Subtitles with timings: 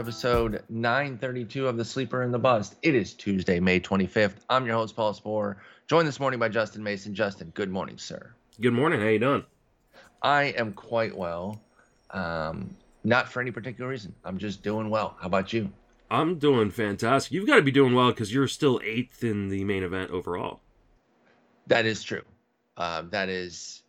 [0.00, 2.74] episode 932 of The Sleeper and the Bust.
[2.80, 4.36] It is Tuesday, May 25th.
[4.48, 5.56] I'm your host, Paul Sporer,
[5.88, 7.14] joined this morning by Justin Mason.
[7.14, 8.32] Justin, good morning, sir.
[8.62, 8.98] Good morning.
[8.98, 9.44] How you doing?
[10.22, 11.60] I am quite well.
[12.12, 14.14] Um, not for any particular reason.
[14.24, 15.18] I'm just doing well.
[15.20, 15.70] How about you?
[16.10, 17.32] I'm doing fantastic.
[17.32, 20.60] You've got to be doing well because you're still eighth in the main event overall.
[21.66, 22.24] That is true.
[22.74, 23.82] Uh, that is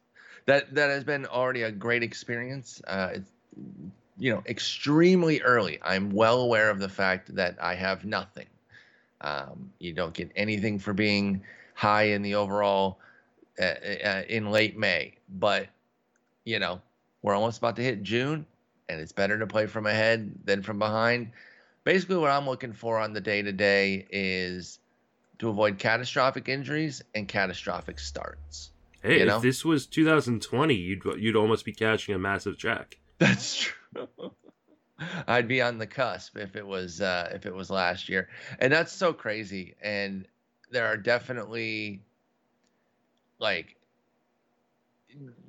[0.45, 2.81] that that has been already a great experience.
[2.85, 3.31] Uh, it's
[4.17, 5.79] you know extremely early.
[5.81, 8.47] I'm well aware of the fact that I have nothing.
[9.21, 11.43] Um, you don't get anything for being
[11.73, 12.99] high in the overall
[13.59, 15.67] uh, uh, in late May, but
[16.43, 16.81] you know
[17.21, 18.45] we're almost about to hit June,
[18.89, 21.31] and it's better to play from ahead than from behind.
[21.83, 24.79] Basically, what I'm looking for on the day to day is
[25.39, 28.69] to avoid catastrophic injuries and catastrophic starts.
[29.01, 29.37] Hey, You know?
[29.37, 32.97] if this was 2020, you'd you'd almost be cashing a massive check.
[33.17, 33.73] That's true.
[35.27, 38.71] I'd be on the cusp if it was uh, if it was last year, and
[38.71, 39.75] that's so crazy.
[39.81, 40.27] And
[40.71, 42.01] there are definitely
[43.39, 43.75] like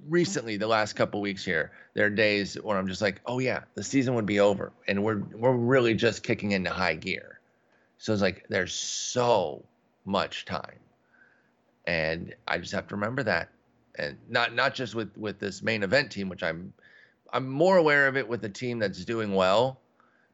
[0.09, 3.61] recently the last couple weeks here there are days where i'm just like oh yeah
[3.75, 4.73] the season would be over.
[4.89, 7.39] And we're we're really just kicking into high gear.
[7.99, 9.65] So it's like there's so
[10.05, 10.81] much time.
[11.87, 13.51] And i just have to remember that.
[13.97, 16.73] And not not just with with this main event team which i'm
[17.33, 19.81] i'm more aware of it with a team that's doing well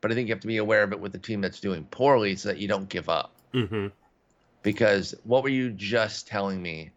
[0.01, 1.85] but i think you have to be aware of it with a team that's doing
[1.87, 3.89] poorly so that you don't give up hmm
[4.63, 6.91] because what were you just telling me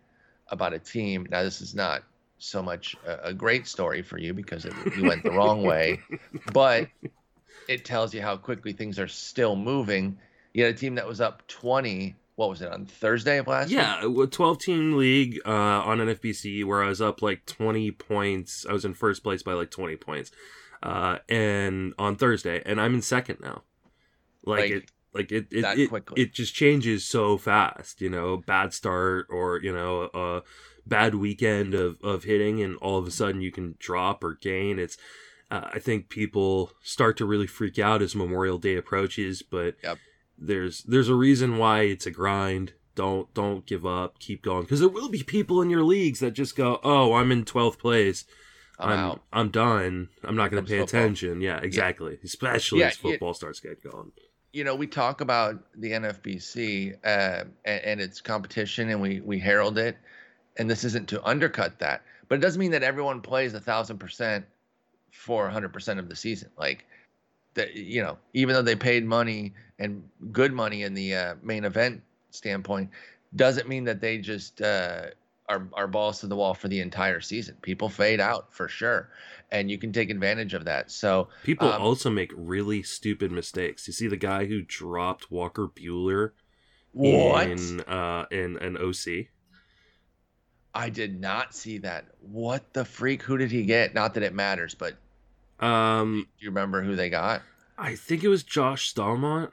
[0.48, 1.28] about a team?
[1.30, 2.04] Now, this is not
[2.38, 6.04] so much a, a great story for you because it, you went the wrong way,
[6.46, 6.90] but
[7.68, 10.18] it tells you how quickly things are still moving.
[10.54, 12.16] You had a team that was up 20.
[12.42, 13.78] What was it on Thursday of last week?
[13.78, 18.66] Yeah, a 12 team league uh, on NFBC where I was up like 20 points.
[18.68, 20.32] I was in first place by like 20 points,
[20.82, 23.62] uh, and on Thursday, and I'm in second now.
[24.44, 26.20] Like, Like, it, like it, it, it, quickly.
[26.20, 28.02] it just changes so fast.
[28.02, 30.42] You know, bad start or you know a
[30.88, 34.80] bad weekend of of hitting, and all of a sudden you can drop or gain.
[34.80, 34.98] It's
[35.52, 40.00] uh, I think people start to really freak out as Memorial Day approaches, but Yep.
[40.42, 42.74] There's there's a reason why it's a grind.
[42.96, 44.20] Don't don't give up.
[44.20, 47.32] Keep going because there will be people in your leagues that just go, "Oh, I'm
[47.32, 48.26] in twelfth place.
[48.80, 49.22] I'm, I'm out.
[49.32, 50.10] I'm done.
[50.24, 51.00] I'm not going to pay football.
[51.02, 52.18] attention." Yeah, exactly.
[52.24, 54.12] Especially Yeah, as it- football starts getting going.
[54.54, 59.40] you know, we talk about the NFBC uh, and, and its competition, and we we
[59.40, 59.98] herald it,
[60.58, 64.00] and this isn't to undercut that, but it doesn't mean that everyone plays a thousand
[64.00, 64.46] percent
[65.12, 66.50] for a hundred percent of the season.
[66.58, 66.86] Like,
[67.54, 71.66] that you know, even though they paid money and good money in the uh, main
[71.66, 72.92] event standpoint,
[73.36, 75.08] doesn't mean that they just uh,
[75.50, 77.58] are are balls to the wall for the entire season.
[77.62, 79.10] People fade out for sure,
[79.52, 80.92] and you can take advantage of that.
[80.92, 83.88] So People Um, also make really stupid mistakes.
[83.88, 86.32] You see the guy who dropped Walker Buehler
[86.94, 87.74] what?
[87.74, 89.32] in uh in an OC.
[90.74, 92.08] I did not see that.
[92.20, 93.24] What the freak?
[93.24, 93.94] Who did he get?
[93.94, 94.98] Not that it matters, but
[95.60, 97.44] Um, do you remember who they got?
[97.78, 99.52] I think it was Josh Staumont.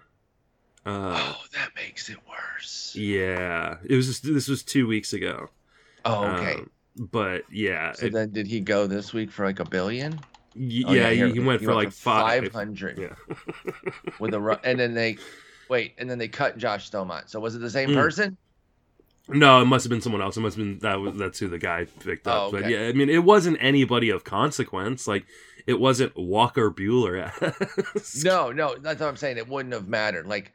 [0.88, 2.94] Uh, oh, that makes it worse.
[2.96, 4.06] yeah, it was.
[4.06, 5.50] Just, this was two weeks ago.
[6.04, 6.54] Oh, okay.
[6.54, 10.12] Um, but yeah, so it- then, did he go this week for like a billion?
[10.56, 12.98] y- Oh, yeah, here- he, he went for like five hundred.
[12.98, 13.14] Yeah.
[14.18, 15.18] with a and then they
[15.68, 17.28] wait, and then they cut Josh Staumont.
[17.28, 17.94] So was it the same Mm.
[17.94, 18.36] person?
[19.30, 20.38] No, it must have been someone else.
[20.38, 20.98] It must have been that.
[21.00, 22.44] Was, that's who the guy picked up.
[22.48, 25.06] Oh, But yeah, I mean, it wasn't anybody of consequence.
[25.06, 25.26] Like,
[25.66, 27.30] it wasn't Walker Buehler.
[28.24, 29.36] No, no, that's what I'm saying.
[29.36, 30.26] It wouldn't have mattered.
[30.26, 30.54] Like,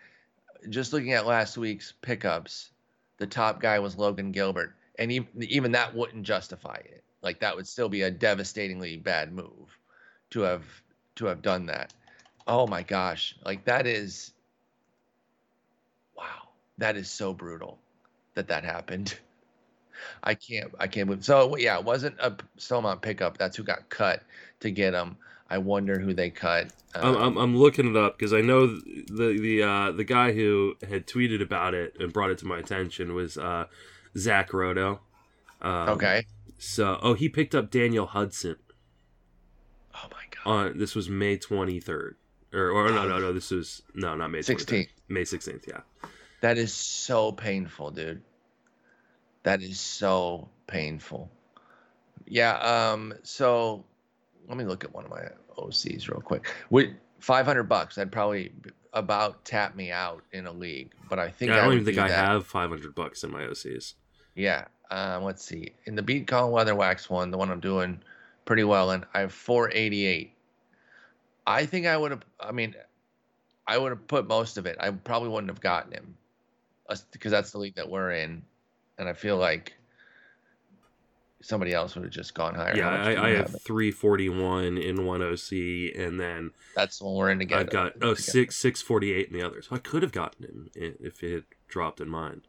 [0.70, 2.72] just looking at last week's pickups,
[3.18, 7.04] the top guy was Logan Gilbert, and even, even that wouldn't justify it.
[7.22, 9.78] Like, that would still be a devastatingly bad move
[10.32, 10.66] to have
[11.16, 11.94] to have done that.
[12.48, 14.34] Oh my gosh, like that is,
[16.18, 17.80] wow, that is so brutal
[18.36, 19.16] that that happened.
[20.24, 21.26] I can't, I can't believe.
[21.26, 23.38] So yeah, it wasn't a Staumont pickup.
[23.38, 24.24] That's who got cut
[24.62, 25.18] to get him.
[25.54, 26.72] I wonder who they cut.
[26.96, 30.32] I'm, Um, I'm, I'm looking it up because I know the the uh, the guy
[30.32, 33.66] who had tweeted about it and brought it to my attention was uh,
[34.18, 35.00] Zach Roto.
[35.62, 36.26] Um, okay.
[36.58, 38.56] So, oh, he picked up Daniel Hudson
[39.94, 40.52] Oh my god.
[40.72, 42.14] on this was May 23rd,
[42.54, 44.66] or or no no no this was no not May 23rd.
[44.66, 44.88] 16th.
[45.10, 45.68] May 16th.
[45.68, 45.82] Yeah.
[46.42, 48.22] That is so painful, dude.
[49.44, 51.30] That is so painful.
[52.26, 52.56] Yeah,
[52.94, 53.86] um so
[54.48, 55.24] let me look at one of my
[55.58, 56.48] OCs real quick.
[56.70, 56.90] With
[57.20, 58.52] 500 bucks, I'd probably
[58.94, 61.86] about tap me out in a league, but I think Yeah, I don't would even
[61.86, 62.28] think do I that.
[62.28, 63.94] have 500 bucks in my OCs.
[64.36, 64.66] Yeah.
[64.92, 65.72] Um, let's see.
[65.86, 68.00] In the Beat Colin Weatherwax one, the one I'm doing
[68.46, 70.32] pretty well in, I have 488.
[71.48, 72.24] I think I would have.
[72.40, 72.76] I mean,
[73.68, 74.78] I would have put most of it.
[74.80, 76.16] I probably wouldn't have gotten him
[77.12, 78.44] because that's the league that we're in,
[78.98, 79.74] and I feel like
[81.44, 82.76] somebody else would have just gone higher.
[82.76, 85.52] Yeah, How much do I, I have forty one in one OC,
[85.96, 87.62] and then That's the one we're in together.
[87.62, 89.62] I've got oh six 648 in the other.
[89.62, 92.42] So I could have gotten him if it had dropped in mine.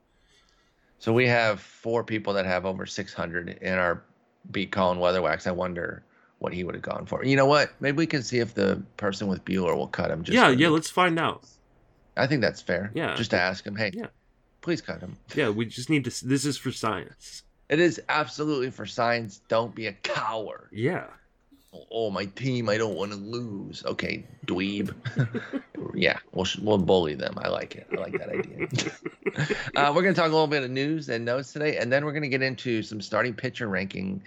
[0.99, 4.03] So we have four people that have over 600 in our
[4.51, 5.47] beat Colin Weatherwax.
[5.47, 6.03] I wonder
[6.39, 7.25] what he would have gone for.
[7.25, 7.71] You know what?
[7.81, 10.23] Maybe we can see if the person with Buehler will cut him.
[10.25, 10.69] Just yeah, yeah.
[10.69, 11.45] Let's find out.
[12.17, 12.91] I think that's fair.
[12.95, 13.15] Yeah.
[13.17, 14.07] Just to ask him, hey, Yeah.
[14.61, 15.17] please cut him.
[15.35, 16.27] Yeah, we just need to.
[16.27, 17.44] This is for science.
[17.69, 19.41] It is absolutely for science.
[19.49, 20.69] Don't be a coward.
[20.73, 21.07] Yeah.
[21.91, 23.85] Oh, my team, I don't want to lose.
[23.85, 24.95] Okay, dweeb.
[25.95, 27.35] yeah, we'll we'll bully them.
[27.39, 27.89] I like it.
[27.93, 28.69] I like that idea.
[29.77, 32.05] uh, we're going to talk a little bit of news and notes today, and then
[32.05, 34.23] we're going to get into some starting pitcher ranking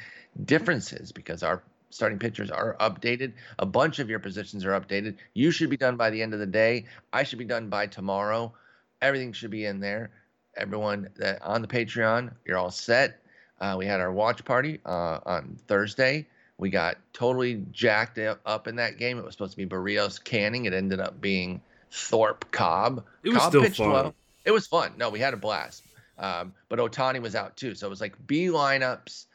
[0.45, 3.33] differences because our starting pitchers are updated.
[3.59, 5.15] A bunch of your positions are updated.
[5.33, 6.85] You should be done by the end of the day.
[7.13, 8.53] I should be done by tomorrow.
[9.01, 10.11] Everything should be in there.
[10.57, 13.21] Everyone that on the Patreon, you're all set.
[13.59, 16.25] Uh, we had our watch party uh, on Thursday.
[16.57, 19.19] We got totally jacked up in that game.
[19.19, 20.65] It was supposed to be Berrios Canning.
[20.65, 21.61] It ended up being
[21.91, 23.03] Thorpe Cobb.
[23.23, 23.91] It was Cobb still pitched fun.
[23.91, 24.15] well.
[24.45, 24.93] It was fun.
[24.97, 25.83] No, we had a blast.
[26.17, 29.25] Um, but Ohtani was out too, so it was like B lineups,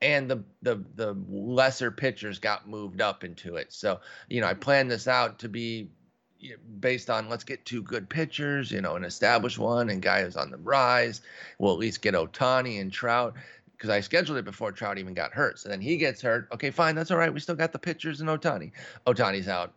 [0.00, 3.72] and the the the lesser pitchers got moved up into it.
[3.72, 5.88] So you know, I planned this out to be
[6.80, 10.36] based on let's get two good pitchers, you know, an established one and guy who's
[10.36, 11.20] on the rise.
[11.58, 13.34] We'll at least get Ohtani and Trout
[13.82, 15.58] because I scheduled it before Trout even got hurt.
[15.58, 16.46] So then he gets hurt.
[16.52, 17.34] Okay, fine, that's all right.
[17.34, 18.70] We still got the pitchers and Ohtani.
[19.08, 19.72] Ohtani's out.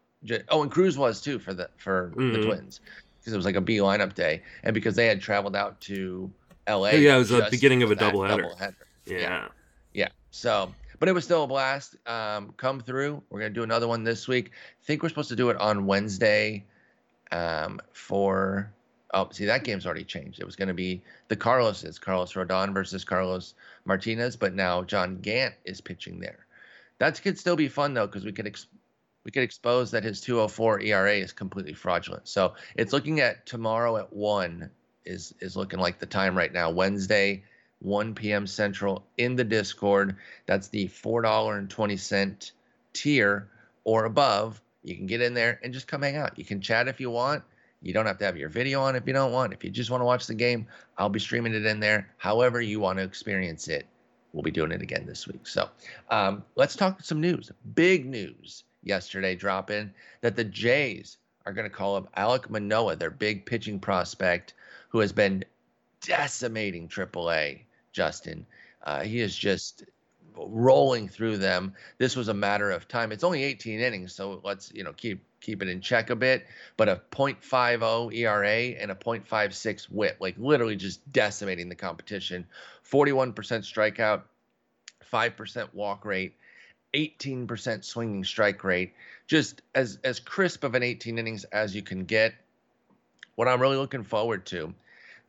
[0.49, 2.45] Oh, and Cruz was too for the for the Mhm.
[2.45, 2.81] Twins
[3.19, 6.31] because it was like a B lineup day, and because they had traveled out to
[6.67, 6.97] L.A.
[6.97, 8.55] Yeah, it was the beginning of a doubleheader.
[8.55, 8.75] doubleheader.
[9.07, 9.47] Yeah.
[9.93, 10.09] Yeah.
[10.29, 11.95] So, but it was still a blast.
[12.07, 13.23] Um, come through.
[13.31, 14.51] We're gonna do another one this week.
[14.53, 16.63] I think we're supposed to do it on Wednesday.
[17.31, 18.71] Um, for
[19.15, 20.39] oh, see that game's already changed.
[20.39, 25.55] It was gonna be the Carloses, Carlos Rodon versus Carlos Martinez, but now John Gant
[25.63, 26.45] is pitching there.
[26.99, 28.67] That could still be fun though, because we could ex-
[29.23, 32.27] we could expose that his 204 ERA is completely fraudulent.
[32.27, 34.69] So it's looking at tomorrow at one
[35.03, 36.69] is is looking like the time right now.
[36.69, 37.43] Wednesday,
[37.79, 38.47] 1 p.m.
[38.47, 40.17] Central in the Discord.
[40.45, 42.51] That's the four dollar and twenty cent
[42.93, 43.47] tier
[43.83, 44.61] or above.
[44.83, 46.37] You can get in there and just come hang out.
[46.37, 47.43] You can chat if you want.
[47.85, 49.53] You don't have to have your video on if you don't want.
[49.53, 50.65] If you just want to watch the game,
[50.97, 52.09] I'll be streaming it in there.
[52.17, 53.85] However you want to experience it,
[54.33, 55.45] we'll be doing it again this week.
[55.45, 55.69] So
[56.09, 57.51] um, let's talk some news.
[57.75, 62.95] Big news yesterday drop in that the Jays are going to call up Alek Manoah,
[62.95, 64.55] their big pitching prospect,
[64.89, 65.45] who has been
[66.01, 67.61] decimating AAA.
[67.91, 68.47] Justin,
[68.83, 69.83] uh, he is just
[70.37, 71.73] rolling through them.
[71.97, 73.11] This was a matter of time.
[73.11, 76.45] It's only 18 innings, so let's you know keep keep it in check a bit.
[76.77, 82.45] But a .50 ERA and a .56 WHIP, like literally just decimating the competition.
[82.89, 84.21] 41% strikeout,
[85.11, 86.35] 5% walk rate.
[86.93, 88.93] 18% swinging strike rate,
[89.27, 92.33] just as as crisp of an 18 innings as you can get.
[93.35, 94.73] What I'm really looking forward to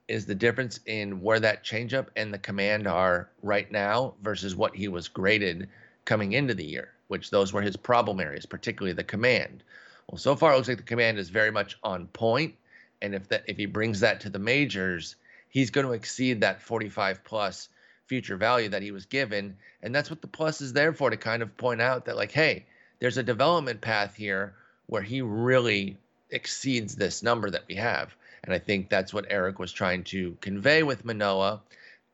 [0.08, 4.76] is the difference in where that changeup and the command are right now versus what
[4.76, 5.68] he was graded
[6.04, 9.62] coming into the year, which those were his problem areas, particularly the command.
[10.08, 12.54] Well, so far it looks like the command is very much on point,
[13.02, 15.16] and if that if he brings that to the majors,
[15.48, 17.68] he's going to exceed that 45 plus
[18.06, 21.16] future value that he was given, and that's what the plus is there for to
[21.16, 22.64] kind of point out that like, hey,
[23.00, 24.54] there's a development path here
[24.86, 25.96] where he really
[26.30, 28.14] exceeds this number that we have.
[28.46, 31.60] And I think that's what Eric was trying to convey with Manoah.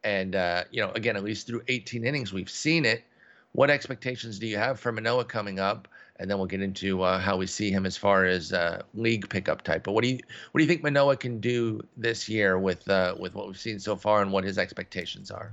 [0.03, 3.05] And, uh, you know, again, at least through 18 innings, we've seen it.
[3.53, 5.87] What expectations do you have for Manoah coming up?
[6.17, 9.29] And then we'll get into uh, how we see him as far as uh, league
[9.29, 9.85] pickup type.
[9.85, 10.19] But what do you
[10.53, 13.79] what do you think Manoah can do this year with uh, with what we've seen
[13.81, 15.53] so far and what his expectations are?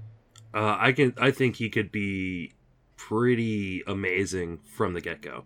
[0.54, 1.14] Uh, I can.
[1.18, 2.54] I think he could be
[2.98, 5.46] pretty amazing from the get go.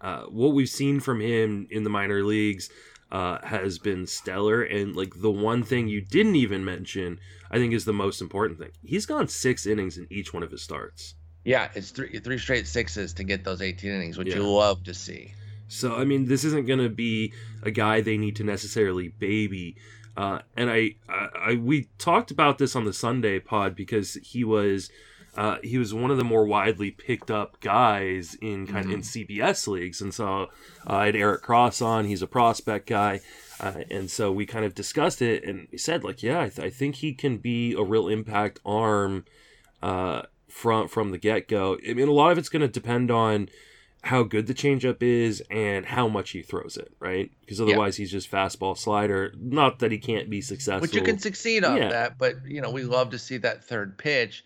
[0.00, 2.68] Uh, what we've seen from him in the minor leagues
[3.12, 7.18] uh, has been stellar, and like the one thing you didn't even mention,
[7.50, 8.70] I think is the most important thing.
[8.84, 11.14] He's gone six innings in each one of his starts.
[11.44, 14.36] Yeah, it's three three straight sixes to get those 18 innings, which Yeah.
[14.36, 15.34] you love to see.
[15.68, 17.32] So I mean, this isn't going to be
[17.62, 19.76] a guy they need to necessarily baby.
[20.16, 24.44] Uh, and I, I, I, we talked about this on the Sunday pod because he
[24.44, 24.88] was,
[25.36, 29.00] uh, he was one of the more widely picked up guys in kind of in
[29.00, 30.42] CBS leagues, and so
[30.88, 32.04] uh, I had Eric Cross on.
[32.04, 33.20] He's a prospect guy,
[33.60, 36.66] uh, and so we kind of discussed it, and he said like, yeah, I, th-
[36.66, 39.24] I think he can be a real impact arm
[39.82, 41.78] uh, from from the get go.
[41.88, 43.48] I mean, a lot of it's going to depend on
[44.04, 47.30] how good the changeup is and how much he throws it, right?
[47.40, 48.02] Because otherwise, yeah.
[48.02, 49.32] he's just fastball slider.
[49.38, 51.88] Not that he can't be successful, but you can succeed on yeah.
[51.88, 52.18] that.
[52.18, 54.44] But you know, we love to see that third pitch,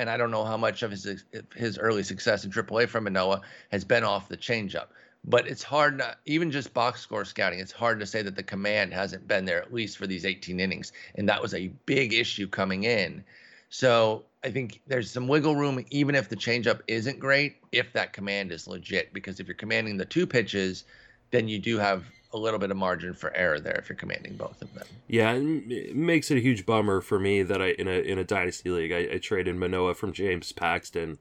[0.00, 3.42] and I don't know how much of his his early success in AAA from Manoah
[3.70, 4.86] has been off the changeup.
[5.22, 7.60] But it's hard not even just box score scouting.
[7.60, 10.58] It's hard to say that the command hasn't been there at least for these 18
[10.58, 13.22] innings, and that was a big issue coming in.
[13.68, 18.14] So I think there's some wiggle room, even if the changeup isn't great, if that
[18.14, 19.12] command is legit.
[19.12, 20.84] Because if you're commanding the two pitches,
[21.30, 24.36] then you do have a little bit of margin for error there if you're commanding
[24.36, 24.86] both of them.
[25.08, 28.24] Yeah, it makes it a huge bummer for me that I in a in a
[28.24, 31.18] dynasty league I, I traded Manoah from James Paxton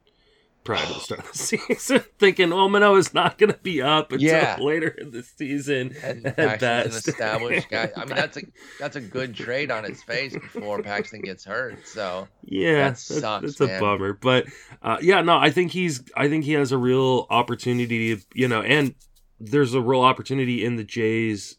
[0.63, 4.11] prior to the start of the season, thinking, "Oh, Manoah's not going to be up
[4.11, 4.57] until yeah.
[4.61, 7.91] later in the season." And Paxton's an established guy.
[7.95, 8.41] I mean, that's a
[8.79, 11.87] that's a good trade on its face before Paxton gets hurt.
[11.87, 13.55] So yeah, that sucks.
[13.55, 14.45] That's, a bummer, but
[14.81, 16.03] uh, yeah, no, I think he's.
[16.15, 18.15] I think he has a real opportunity.
[18.15, 18.93] To, you know, and
[19.39, 21.57] there's a real opportunity in the Jays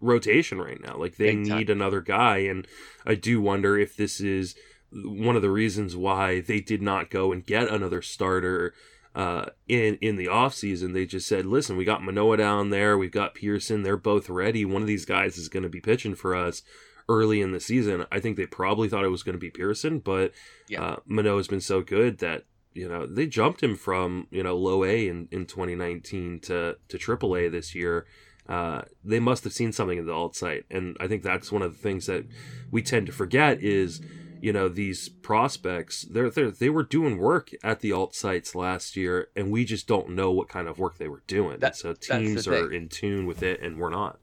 [0.00, 0.96] rotation right now.
[0.96, 2.66] Like they need another guy, and
[3.04, 4.54] I do wonder if this is
[4.90, 8.74] one of the reasons why they did not go and get another starter
[9.14, 10.94] uh, in in the offseason.
[10.94, 14.64] They just said, listen, we got Manoah down there, we've got Pearson, they're both ready.
[14.64, 16.62] One of these guys is going to be pitching for us
[17.08, 18.06] early in the season.
[18.12, 20.32] I think they probably thought it was going to be Pearson, but
[20.68, 20.82] yeah.
[20.82, 22.44] uh, Manoah's been so good that
[22.74, 26.98] you know they jumped him from you know low A in, in 2019 to to
[26.98, 28.06] Triple A this year.
[28.48, 31.60] Uh, they must have seen something in the alt site, and I think that's one
[31.60, 32.24] of the things that
[32.70, 34.00] we tend to forget is
[34.40, 38.96] you know these prospects they're, they're they were doing work at the alt sites last
[38.96, 41.58] year and we just don't know what kind of work they were doing.
[41.58, 44.18] That, so teams are in tune with it and we're not.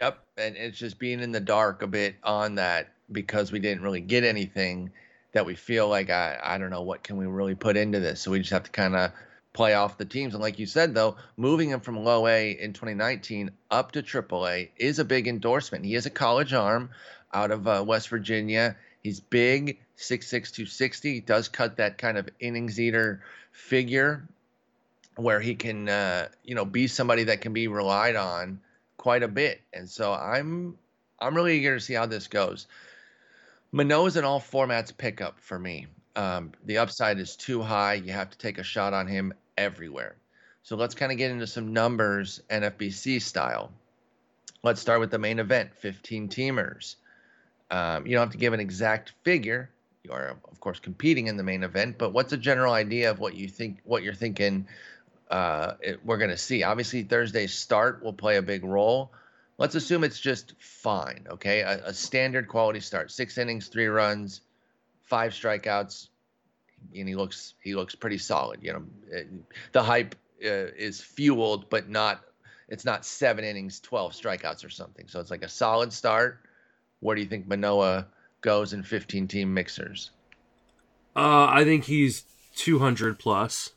[0.00, 3.82] Yep and it's just being in the dark a bit on that because we didn't
[3.82, 4.90] really get anything
[5.36, 8.20] that we feel like i i don't know what can we really put into this
[8.20, 9.12] so we just have to kind of
[9.52, 12.72] play off the teams and like you said though moving him from low a in
[12.72, 16.90] 2019 up to triple a is a big endorsement he is a college arm
[17.32, 18.76] out of uh, west virginia
[19.06, 21.14] He's big, 6'6", 260.
[21.14, 24.26] He does cut that kind of innings eater figure
[25.14, 28.58] where he can, uh, you know, be somebody that can be relied on
[28.96, 29.60] quite a bit.
[29.72, 30.76] And so I'm
[31.20, 32.66] I'm really eager to see how this goes.
[33.76, 35.86] Manoah's an all formats pickup for me.
[36.16, 37.92] Um, the upside is too high.
[37.92, 40.16] You have to take a shot on him everywhere.
[40.62, 43.70] So let's kind of get into some numbers, NFBC style.
[44.62, 46.96] Let's start with the main event 15 teamers.
[47.70, 49.68] Um, you don't have to give an exact figure.
[50.04, 53.18] You are, of course, competing in the main event, but what's a general idea of
[53.18, 54.66] what you think, what you're thinking
[55.30, 56.62] uh, it, we're going to see?
[56.62, 59.12] Obviously, Thursday's start will play a big role.
[59.58, 61.60] Let's assume it's just fine, okay?
[61.60, 64.42] A, a standard quality start, six innings, three runs,
[65.02, 66.08] five strikeouts,
[66.94, 68.62] and he looks he looks pretty solid.
[68.62, 69.28] You know, it,
[69.72, 72.22] the hype uh, is fueled, but not
[72.68, 75.08] it's not seven innings, twelve strikeouts or something.
[75.08, 76.40] So it's like a solid start
[77.00, 78.06] where do you think Manoah
[78.40, 80.10] goes in 15 team mixers?
[81.14, 82.24] Uh, I think he's
[82.56, 83.72] 200 plus.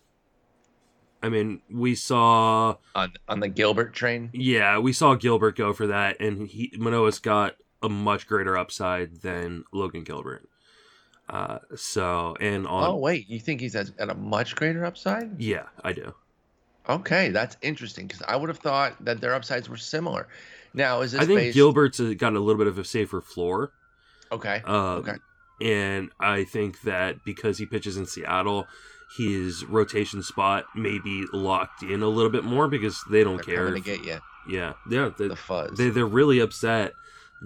[1.22, 4.30] I mean, we saw on on the Gilbert train.
[4.34, 9.22] Yeah, we saw Gilbert go for that, and he Manoah's got a much greater upside
[9.22, 10.48] than Logan Gilbert.
[11.30, 12.90] Uh, so and on.
[12.90, 15.40] Oh wait, you think he's at, at a much greater upside?
[15.42, 16.14] Yeah, I do.
[16.88, 20.28] Okay, that's interesting because I would have thought that their upsides were similar.
[20.74, 21.22] Now, is this?
[21.22, 21.56] I think based...
[21.56, 23.72] Gilbert's got a little bit of a safer floor.
[24.32, 24.62] Okay.
[24.66, 25.16] Um, okay.
[25.62, 28.66] And I think that because he pitches in Seattle,
[29.18, 33.56] his rotation spot may be locked in a little bit more because they don't They're
[33.56, 33.74] care.
[33.74, 34.20] to get you.
[34.48, 35.10] Yeah, yeah.
[35.18, 35.78] They, the fuzz.
[35.78, 36.94] They they're really upset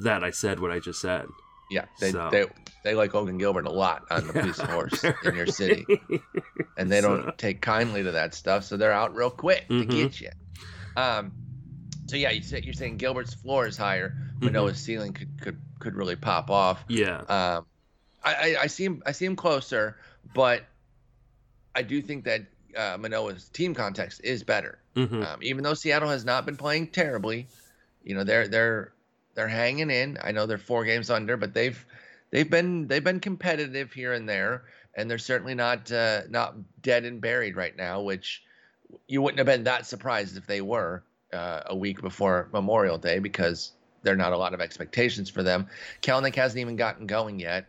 [0.04, 1.26] that I said what I just said.
[1.70, 2.30] Yeah, they so.
[2.32, 2.46] they,
[2.84, 5.86] they like Logan Gilbert a lot on the police force in your city,
[6.78, 7.32] and they don't so.
[7.38, 8.66] take kindly to that stuff.
[8.66, 9.90] So they're out real quick mm-hmm.
[9.90, 10.30] to get you.
[10.96, 11.32] Um,
[12.08, 14.54] so yeah, you said you're saying Gilbert's floor is higher, but mm-hmm.
[14.54, 16.84] Noah's ceiling could could could really pop off.
[16.88, 17.18] Yeah.
[17.22, 17.66] Um,
[18.24, 19.98] I, I, I see him I see him closer,
[20.34, 20.64] but
[21.76, 22.42] I do think that
[22.76, 24.80] uh, Manoah's team context is better.
[24.96, 25.24] Mm-hmm.
[25.24, 27.48] Um, even though Seattle has not been playing terribly,
[28.04, 28.94] you know they're they're
[29.36, 30.18] they're hanging in.
[30.24, 31.84] I know they're four games under, but they've
[32.32, 34.64] they've been they've been competitive here and there,
[34.96, 38.02] and they're certainly not uh, not dead and buried right now.
[38.02, 38.44] Which
[39.08, 41.04] you wouldn't have been that surprised if they were
[41.34, 43.72] uh, a week before Memorial Day because
[44.04, 45.68] there are not a lot of expectations for them.
[46.02, 47.68] Kelenic hasn't even gotten going yet.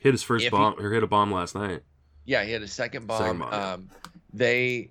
[0.00, 1.82] Hit his first if bomb he, or hit a bomb last night.
[2.24, 3.20] Yeah, he had a second bomb.
[3.20, 3.90] Second bomb um,
[4.32, 4.88] They,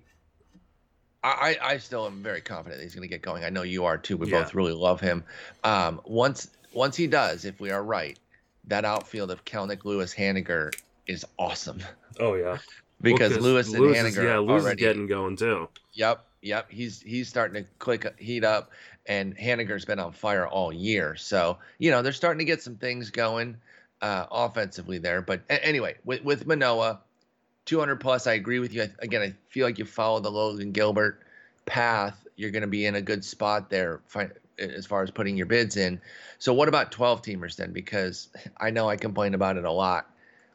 [1.22, 3.44] I, I still am very confident he's going to get going.
[3.44, 4.16] I know you are too.
[4.16, 4.42] We yeah.
[4.42, 5.24] both really love him.
[5.64, 8.18] Um, once once he does, if we are right,
[8.66, 10.74] that outfield of Kelenic, Lewis, Haniger
[11.06, 11.80] is awesome.
[12.20, 12.58] Oh yeah,
[13.00, 15.68] because well, Lewis and Lewis Haniger is, yeah, Lewis already is getting going too.
[15.92, 16.70] Yep, yep.
[16.70, 18.70] He's he's starting to click heat up,
[19.06, 21.16] and Haniger's been on fire all year.
[21.16, 23.56] So you know they're starting to get some things going
[24.02, 25.22] uh, offensively there.
[25.22, 27.00] But anyway, with with Manoah,
[27.64, 28.82] 200 plus, I agree with you.
[28.82, 31.20] I, again, I feel like you follow the Logan Gilbert
[31.66, 35.36] path, you're going to be in a good spot there fi- as far as putting
[35.36, 36.00] your bids in.
[36.38, 37.72] So what about 12 teamers then?
[37.72, 38.28] Because
[38.58, 40.10] I know I complain about it a lot,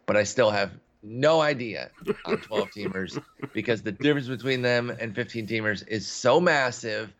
[0.05, 1.91] but I still have no idea
[2.25, 3.19] on 12 teamers
[3.53, 7.13] because the difference between them and 15 teamers is so massive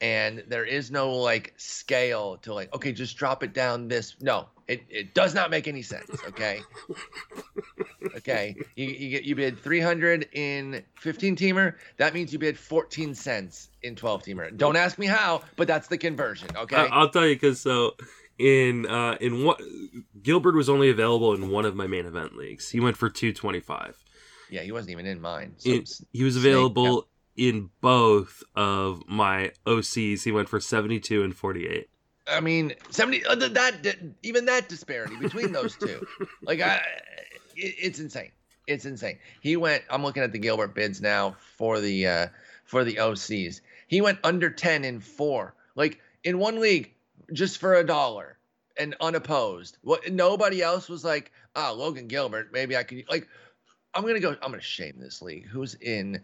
[0.00, 4.46] and there is no like scale to like okay just drop it down this no
[4.66, 6.60] it, it does not make any sense okay
[8.16, 13.14] okay you, you get you bid 300 in 15 teamer that means you bid 14
[13.14, 17.08] cents in 12 teamer don't ask me how but that's the conversion okay I, will
[17.10, 17.94] tell you because so
[18.38, 19.60] in uh in what
[20.22, 22.70] Gilbert was only available in one of my main event leagues.
[22.70, 24.02] He went for 225.
[24.50, 29.50] yeah he wasn't even in mine so In- he was available in both of my
[29.66, 30.22] OCs.
[30.22, 31.88] He went for 72 and 48.
[32.26, 33.24] I mean, seventy.
[33.26, 36.06] Uh, th- that, that even that disparity between those two,
[36.42, 36.80] like I,
[37.56, 38.32] it, it's insane.
[38.66, 39.18] It's insane.
[39.40, 39.84] He went.
[39.90, 42.26] I'm looking at the Gilbert bids now for the uh
[42.64, 43.60] for the OCs.
[43.86, 45.54] He went under ten in four.
[45.74, 46.94] Like in one league,
[47.32, 48.38] just for a dollar
[48.78, 49.78] and unopposed.
[49.82, 50.10] What?
[50.12, 52.52] Nobody else was like, ah, Logan Gilbert.
[52.52, 53.28] Maybe I could like.
[53.94, 54.30] I'm gonna go.
[54.30, 55.46] I'm gonna shame this league.
[55.46, 56.20] Who's in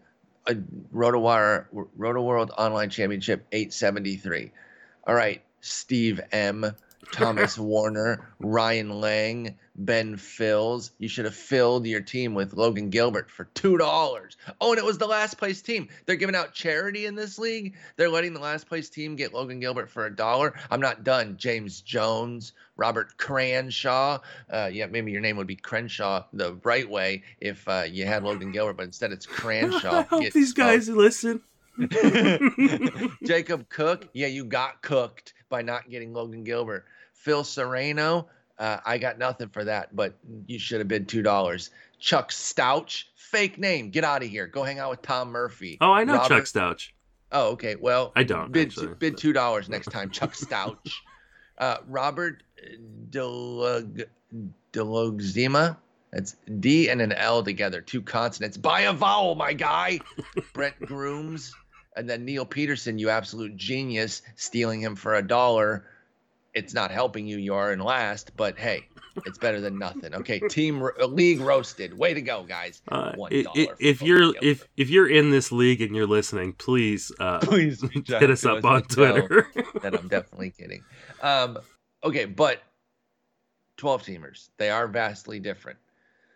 [0.46, 4.50] a RotoWire Roto World Online Championship 873?
[5.06, 6.74] All right, Steve M,
[7.12, 10.92] Thomas Warner, Ryan Lang, Ben Fills.
[10.98, 14.36] You should have filled your team with Logan Gilbert for two dollars.
[14.60, 15.88] Oh, and it was the last place team.
[16.06, 17.74] They're giving out charity in this league.
[17.96, 20.54] They're letting the last place team get Logan Gilbert for a dollar.
[20.70, 21.36] I'm not done.
[21.38, 24.20] James Jones, Robert Cranshaw.
[24.50, 28.22] Uh, yeah, maybe your name would be Crenshaw the right way if uh, you had
[28.22, 29.92] Logan Gilbert, but instead it's Cranshaw.
[29.92, 31.40] I hope Get these guys listen.
[33.24, 36.84] Jacob Cook, yeah, you got cooked by not getting Logan Gilbert.
[37.14, 38.28] Phil Serrano,
[38.60, 40.14] uh, I got nothing for that, but
[40.46, 41.70] you should have bid two dollars.
[41.98, 44.46] Chuck Stouch, fake name, get out of here.
[44.46, 45.78] Go hang out with Tom Murphy.
[45.80, 46.90] Oh, I know Robert- Chuck Stouch.
[47.32, 47.76] Oh, okay.
[47.76, 48.94] Well, I don't, bid actually.
[48.98, 50.76] bid two dollars next time, Chuck Stouch.
[51.58, 52.42] Uh, Robert
[53.10, 54.06] Delug
[54.72, 55.76] Delugzima.
[56.10, 58.56] That's D and an L together, two consonants.
[58.56, 60.00] By a vowel, my guy.
[60.54, 61.52] Brent Grooms,
[61.96, 62.98] and then Neil Peterson.
[62.98, 65.84] You absolute genius, stealing him for a dollar.
[66.54, 67.38] It's not helping you.
[67.38, 68.88] You are in last, but hey,
[69.24, 70.14] it's better than nothing.
[70.14, 71.96] Okay, team ro- league roasted.
[71.96, 72.82] Way to go, guys.
[72.88, 75.94] Uh, One i- dollar i- for if you're if if you're in this league and
[75.94, 79.46] you're listening, please uh, please hit us up on Twitter.
[79.82, 80.82] that I'm definitely kidding.
[81.22, 81.58] Um,
[82.02, 82.62] okay, but
[83.76, 85.78] 12 teamers, they are vastly different.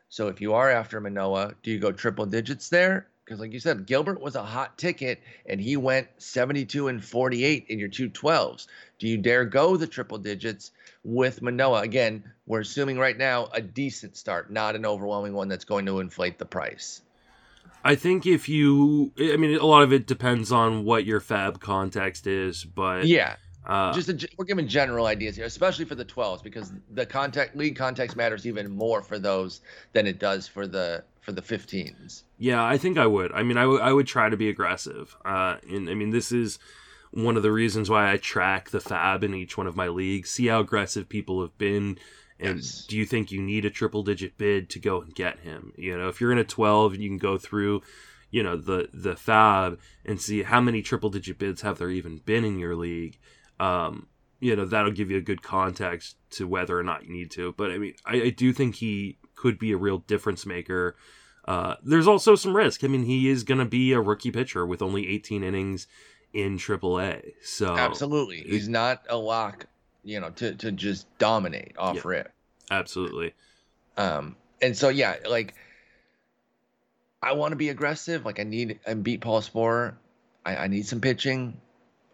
[0.08, 3.08] So if you are after Manoah, do you go triple digits there?
[3.24, 7.66] Because like you said, Gilbert was a hot ticket and he went 72 and 48
[7.68, 8.66] in your two 12s.
[8.98, 10.72] Do you dare go the triple digits
[11.04, 11.80] with Manoah?
[11.80, 16.00] Again, we're assuming right now a decent start, not an overwhelming one that's going to
[16.00, 17.00] inflate the price.
[17.82, 21.60] I think if you, I mean, a lot of it depends on what your FAAB
[21.60, 26.04] context is, but Yeah, uh, just a, we're giving general ideas here, especially for the
[26.04, 29.60] 12s, because the contact league context matters even more for those
[29.92, 32.22] than it does for the for the 15s.
[32.44, 33.32] Yeah, I think I would.
[33.32, 35.16] I mean, I, w- I would try to be aggressive.
[35.24, 36.58] Uh, and I mean, this is
[37.10, 40.28] one of the reasons why I track the FAAB in each one of my leagues,
[40.28, 41.96] see how aggressive people have been.
[42.38, 42.84] And Yes.
[42.86, 45.72] do you think you need a triple digit bid to go and get him?
[45.78, 47.80] You know, if you're in a 12 you can go through,
[48.30, 52.18] you know, the, the FAAB and see how many triple digit bids have there even
[52.26, 53.18] been in your league.
[53.58, 54.08] Um,
[54.40, 57.54] you know, that'll give you a good context to whether or not you need to.
[57.56, 60.96] But I mean, I, I do think he could be a real difference maker.
[61.46, 62.84] Uh, there's also some risk.
[62.84, 65.86] I mean, he is going to be a rookie pitcher with only 18 innings
[66.32, 67.32] in AAA.
[67.42, 69.66] So Absolutely, he's not a lock,
[70.02, 72.02] you know, to to just dominate off Yeah.
[72.04, 72.32] rip.
[72.70, 73.34] absolutely.
[73.96, 75.54] Um, and so yeah, like
[77.22, 78.24] I want to be aggressive.
[78.24, 79.94] Like I need and beat Paul Sporer.
[80.44, 81.60] I, I need some pitching,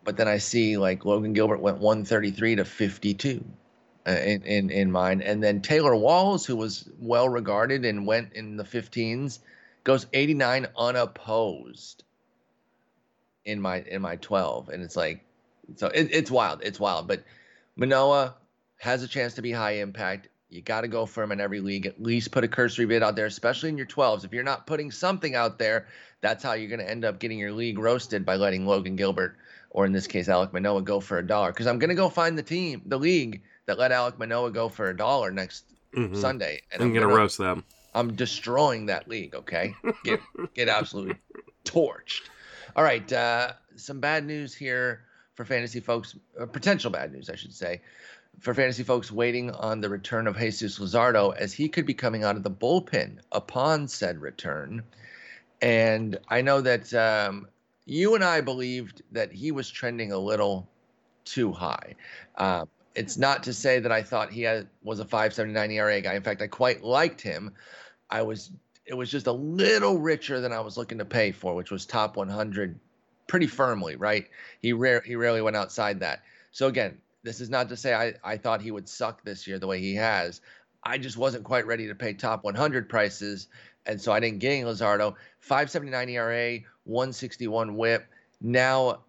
[0.05, 3.43] but then I see like Logan Gilbert went 133 to 52 uh,
[4.07, 8.33] Uh, in, in in mine, and then Taylor Walls, who was well regarded and went
[8.33, 9.41] in the 15s,
[9.85, 12.05] goes 89 unopposed
[13.45, 15.23] in my in my 12, and it's like
[15.77, 16.61] so it, it's wild.
[16.63, 17.25] It's wild, but
[17.77, 18.37] Manoah
[18.79, 20.29] has a chance to be high impact.
[20.49, 21.85] You got to go for him in every league.
[21.85, 24.25] At least put a cursory bid out there, especially in your 12s.
[24.25, 25.89] If you're not putting something out there,
[26.23, 29.37] that's how you're going to end up getting your league roasted by letting Logan Gilbert,
[29.69, 31.53] or in this case, Alek Manoah, go for a dollar.
[31.53, 34.69] Because I'm going to go find the team, the league that let Alek Manoah go
[34.69, 36.17] for a dollar next Mhm.
[36.17, 37.65] Sunday, and I'm, going to gonna- roast them.
[37.95, 39.35] I'm destroying that league.
[39.35, 40.21] Okay, get
[40.55, 41.17] get absolutely
[41.65, 42.23] torched.
[42.77, 45.03] All right, uh, some bad news here
[45.35, 47.81] for fantasy folks, uh, potential bad news, I should say,
[48.39, 52.23] for fantasy folks waiting on the return of Jesus Luzardo, as he could be coming
[52.23, 54.85] out of the bullpen upon said return.
[55.61, 57.49] And I know that um,
[57.87, 60.69] you and I believed that he was trending a little
[61.25, 61.97] too high.
[62.37, 66.15] Uh, it's not to say that I thought he had, was a 5.79 ERA guy.
[66.15, 67.53] In fact, I quite liked him.
[68.09, 68.51] I was
[68.87, 71.87] it was just a little richer than I was looking to pay for, which was
[71.87, 72.81] top 100
[73.29, 74.29] pretty firmly, right?
[74.61, 76.23] He rare he rarely went outside that.
[76.51, 79.61] So again, this is not to say I, I thought he would suck this year
[79.61, 80.41] the way he has.
[80.83, 83.47] I just wasn't quite ready to pay top 100 prices,
[83.87, 85.15] and so I didn't get Luzardo.
[85.49, 88.09] 5.79 ERA, 161 WHIP.
[88.41, 89.01] Now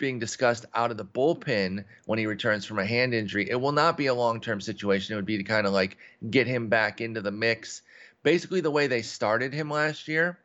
[0.00, 3.48] being discussed out of the bullpen when he returns from a hand injury.
[3.48, 5.12] It will not be a long term situation.
[5.12, 5.96] It would be to kind of like
[6.28, 7.82] get him back into the mix.
[8.24, 10.40] Basically, the way they started him last year,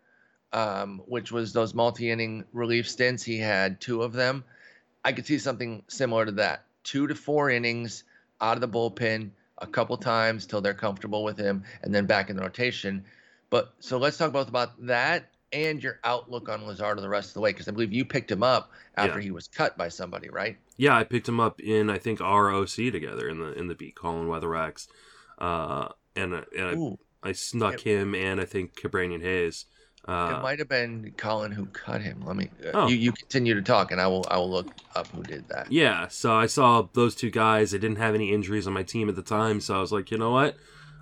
[0.54, 4.44] um, which was those multi inning relief stints, he had two of them.
[5.04, 8.04] I could see something similar to that two to four innings
[8.40, 12.30] out of the bullpen a couple times till they're comfortable with him and then back
[12.30, 13.04] in the rotation.
[13.50, 17.34] But so let's talk both about that and your outlook on Luzardo the rest of
[17.36, 19.26] the way because I believe you picked him up after yeah.
[19.26, 20.58] he was cut by somebody, right?
[20.78, 23.96] Yeah, I picked him up in I think ROC together in the in the beat
[23.96, 24.88] Colin Weatherwax,
[25.40, 29.66] uh, and, uh, and I, I, snuck it, him and I think Ke'Bryan Hayes.
[30.08, 32.24] Uh, it might have been Colin who cut him.
[32.26, 32.52] Let me.
[32.64, 32.88] Uh, oh.
[32.88, 35.72] You you continue to talk, and I will I will look up who did that.
[35.72, 37.74] Yeah, so I saw those two guys.
[37.74, 40.12] I didn't have any injuries on my team at the time, so I was like,
[40.12, 40.58] you know what,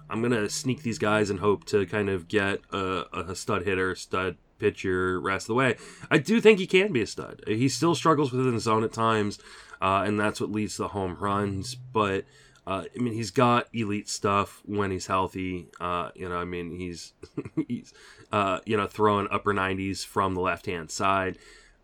[0.09, 3.95] I'm gonna sneak these guys and hope to kind of get a, a stud hitter,
[3.95, 5.75] stud pitcher rest of the way.
[6.09, 7.43] I do think he can be a stud.
[7.47, 9.39] He still struggles within the zone at times,
[9.81, 11.75] uh, and that's what leads to the home runs.
[11.75, 12.25] But
[12.65, 15.67] uh, I mean, he's got elite stuff when he's healthy.
[15.79, 17.13] Uh, you know, I mean, he's
[17.67, 17.93] he's
[18.31, 21.37] uh, you know throwing upper 90s from the left hand side.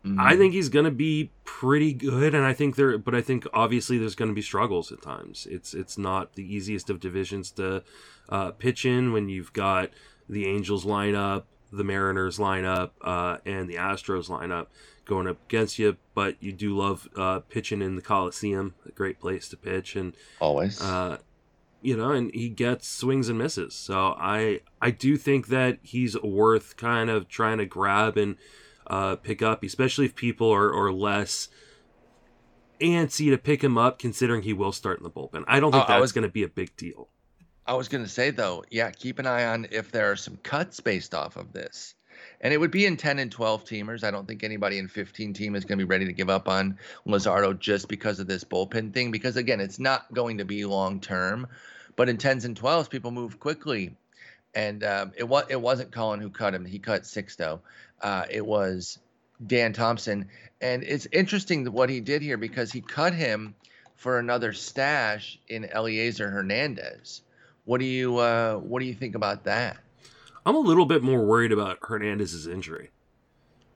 [0.05, 0.19] Mm-hmm.
[0.19, 3.45] I think he's going to be pretty good, and I think there, but I think
[3.53, 5.45] obviously there's going to be struggles at times.
[5.51, 7.84] It's it's not the easiest of divisions to
[8.29, 9.89] uh, pitch in when you've got
[10.29, 14.67] the Angels lineup, the Mariners lineup uh, and the Astros lineup
[15.05, 15.97] going up against you.
[16.13, 20.15] But you do love uh, pitching in the Coliseum, a great place to pitch, and
[20.39, 21.17] always, uh,
[21.82, 23.75] you know, and he gets swings and misses.
[23.75, 28.36] So I I do think that he's worth kind of trying to grab and
[28.88, 31.49] uh, pick up, especially if people are, are less
[32.82, 35.43] antsy to pick him up, considering he will start in the bullpen.
[35.47, 36.12] I don't think oh, that's was...
[36.12, 37.10] going to be a big deal.
[37.69, 40.38] I was going to say though, yeah, keep an eye on if there are some
[40.38, 41.93] cuts based off of this.
[42.41, 44.03] And it would be in 10 and 12 teamers.
[44.03, 46.49] I don't think anybody in 15 team is going to be ready to give up
[46.49, 49.12] on Luzardo just because of this bullpen thing.
[49.12, 51.45] Because again, it's not going to be long term.
[51.95, 53.95] But in 10s and 12s, people move quickly.
[54.55, 56.65] And um, it was it wasn't Colin who cut him.
[56.65, 57.60] He cut Sixto.
[58.01, 58.97] Uh, it was
[59.45, 60.27] Dan Thompson.
[60.60, 63.53] And it's interesting what he did here because he cut him
[63.95, 67.21] for another stash in Elieser Hernandez.
[67.69, 69.77] What do you uh, what do you think about that?
[70.43, 72.89] I'm a little bit more worried about Hernandez's injury.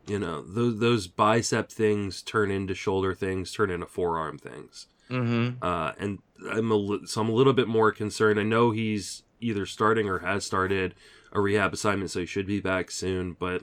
[0.07, 4.87] You know, those those bicep things turn into shoulder things, turn into forearm things.
[5.11, 5.63] Mm-hmm.
[5.63, 6.17] Uh, and
[6.51, 8.39] I'm a, so I'm a little bit more concerned.
[8.39, 10.95] I know he's either starting or has started
[11.31, 13.37] a rehab assignment, so he should be back soon.
[13.39, 13.61] But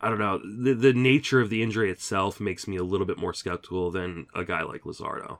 [0.00, 0.38] I don't know.
[0.38, 4.28] The the nature of the injury itself makes me a little bit more skeptical than
[4.32, 5.38] a guy like Luzardo.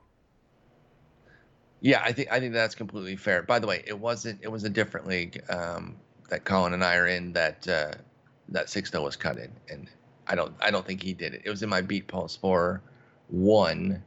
[1.81, 3.43] Yeah, I think I think that's completely fair.
[3.43, 4.39] By the way, it wasn't.
[4.41, 5.95] It was a different league um,
[6.29, 7.33] that Colin and I are in.
[7.33, 7.91] That uh,
[8.49, 9.89] that Sixto was cut in, and
[10.27, 10.53] I don't.
[10.59, 11.41] I don't think he did it.
[11.45, 12.81] It was in my beat pulse for
[13.27, 14.01] one,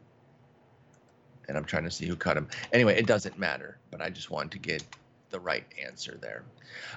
[1.49, 2.49] and I'm trying to see who cut him.
[2.73, 3.79] Anyway, it doesn't matter.
[3.91, 4.85] But I just wanted to get
[5.31, 6.43] the right answer there.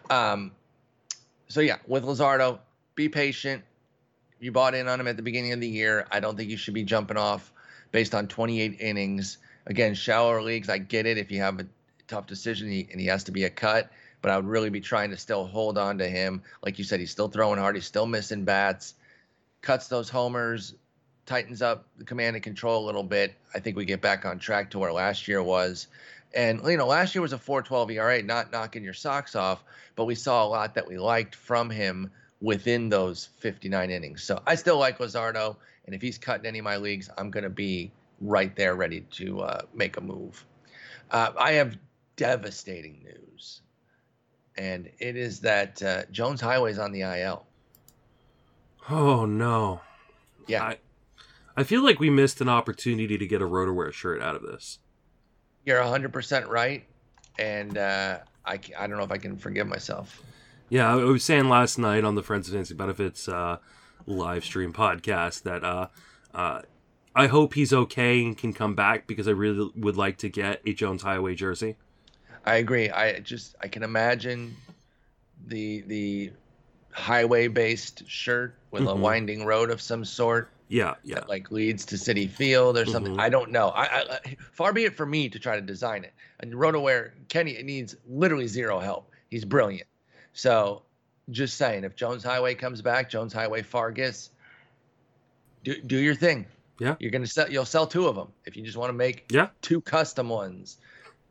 [0.10, 0.52] Um,
[1.48, 2.58] so yeah, with Luzardo,
[2.96, 3.64] be patient.
[4.40, 6.08] You bought in on him at the beginning of the year.
[6.12, 7.54] I don't think you should be jumping off
[7.92, 11.68] based on 28 innings again, shallower leagues, I get it if you have a
[12.08, 15.10] tough decision and he has to be a cut, but I would really be trying
[15.12, 16.44] to still hold on to him.
[16.64, 18.96] Like you said, he's still throwing hard, he's still missing bats,
[19.62, 20.76] cuts those homers,
[21.26, 23.34] tightens up the command and control a little bit.
[23.54, 25.88] I think we get back on track to where last year was.
[26.34, 29.64] And you know, last year was a 4.12 ERA, not knocking your socks off,
[29.96, 34.24] but we saw a lot that we liked from him within those 59 innings.
[34.24, 37.44] So I still like Luzardo, and if he's cutting any of my leagues, I'm going
[37.44, 37.92] to be
[38.24, 40.46] right there, ready to uh, make a move.
[41.12, 41.78] Uh, I have
[42.16, 43.62] devastating news,
[44.58, 47.46] and it is that uh, Jones Highway's on the IL.
[48.90, 49.82] Oh no!
[50.48, 50.78] Yeah, I,
[51.56, 54.80] I feel like we missed an opportunity to get a RotoWear shirt out of this.
[55.66, 56.84] You're 100% right,
[57.40, 60.22] and uh, I I don't know if I can forgive myself.
[60.70, 63.58] Yeah, I was saying last night on the Friends of Fantasy Benefits uh,
[64.06, 65.88] live stream podcast that uh,
[66.34, 66.62] uh,
[67.16, 70.62] I hope he's okay and can come back because I really would like to get
[70.66, 71.76] a Jones Highway jersey.
[72.46, 72.90] I agree.
[72.90, 74.56] I just I can imagine
[75.46, 76.32] the the
[76.92, 78.92] highway based shirt with mm-hmm.
[78.92, 80.50] a winding road of some sort.
[80.68, 81.16] Yeah, yeah.
[81.16, 83.14] That, like leads to Citi Field or something.
[83.14, 83.22] Mm-hmm.
[83.22, 83.70] I don't know.
[83.70, 86.14] I, I, far be it for me to try to design it.
[86.40, 89.12] And RotoWear Kenny it needs literally zero help.
[89.30, 89.88] He's brilliant.
[90.34, 90.82] So,
[91.30, 94.32] just saying, if Jones Highway comes back, Jones Highway Fargas,
[95.64, 96.48] do do your thing.
[96.84, 96.96] Yeah.
[97.00, 97.50] You're gonna sell.
[97.50, 100.78] You'll sell two of them if you just want to make yeah two custom ones.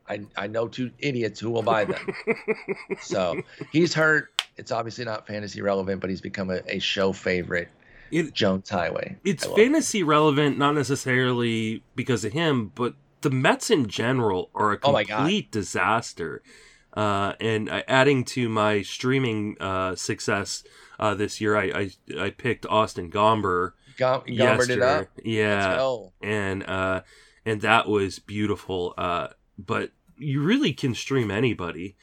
[0.09, 2.13] I I know two idiots who will buy them.
[2.99, 3.39] so
[3.71, 4.29] he's hurt.
[4.57, 7.69] It's obviously not fantasy relevant, but he's become a, a show favorite.
[8.11, 9.17] It, Jones Highway.
[9.23, 10.05] It's fantasy it.
[10.05, 15.47] relevant, not necessarily because of him, but the Mets in general are a oh complete
[15.49, 16.41] oh disaster.
[16.95, 20.63] Uh, and uh, adding to my streaming uh, success
[20.99, 23.71] uh, this year, I, I, I picked Austin Gomber.
[23.97, 25.07] Gom- Gombered it up.
[25.23, 27.01] Yeah, and uh,
[27.45, 28.93] and that was beautiful.
[28.97, 29.27] Uh,
[29.57, 31.95] but you really can stream anybody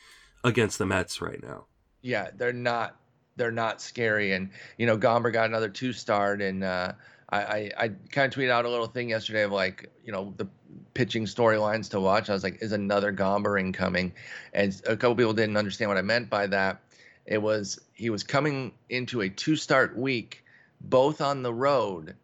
[0.45, 1.67] against the Mets right now.
[2.03, 2.97] Yeah, they're not
[3.37, 4.33] they're not scary.
[4.33, 6.93] And you know, Gomber got another two start, and uh,
[7.31, 10.35] I I, I kind of tweeted out a little thing yesterday of like you know
[10.37, 10.49] the
[10.95, 12.31] pitching storylines to watch.
[12.31, 14.13] I was like, is another Gomber incoming?
[14.53, 16.81] And a couple people didn't understand what I meant by that.
[17.27, 20.40] It was he was coming into a two start week,
[20.81, 22.15] both on the road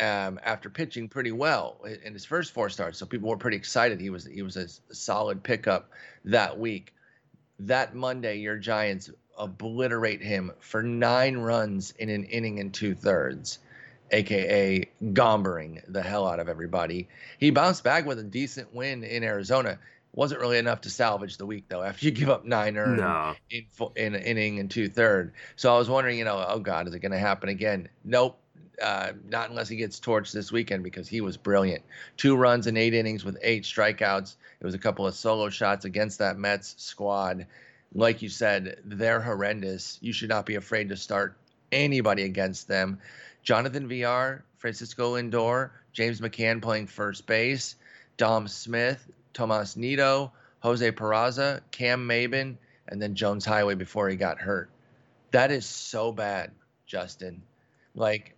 [0.00, 2.98] um, after pitching pretty well in his first four starts.
[2.98, 4.00] So people were pretty excited.
[4.00, 5.90] He was he was a, solid pickup
[6.24, 6.94] that week.
[7.58, 13.58] That Monday, your Giants obliterate him for nine runs in an inning and two thirds,
[14.10, 17.08] aka gombering the hell out of everybody.
[17.38, 19.78] He bounced back with a decent win in Arizona.
[20.12, 21.82] Wasn't really enough to salvage the week though.
[21.82, 23.34] After you give up nine earned no.
[23.50, 23.64] in,
[23.96, 26.94] in an inning and two third, so I was wondering, you know, oh God, is
[26.94, 27.88] it going to happen again?
[28.04, 28.40] Nope
[28.80, 31.82] uh, not unless he gets torched this weekend because he was brilliant.
[32.16, 34.36] Two runs in eight innings with eight strikeouts.
[34.60, 37.46] It was a couple of solo shots against that Mets squad.
[37.94, 39.98] Like you said, they're horrendous.
[40.00, 41.36] You should not be afraid to start
[41.72, 43.00] anybody against them.
[43.42, 47.76] Jonathan Villar, Francisco Lindor, James McCann playing first base,
[48.16, 52.56] Dom Smith, Tomas Nido, Jose Peraza, Cam Maybin,
[52.88, 54.70] and then Jones Highway before he got hurt.
[55.30, 56.50] That is so bad,
[56.86, 57.42] Justin.
[57.94, 58.36] Like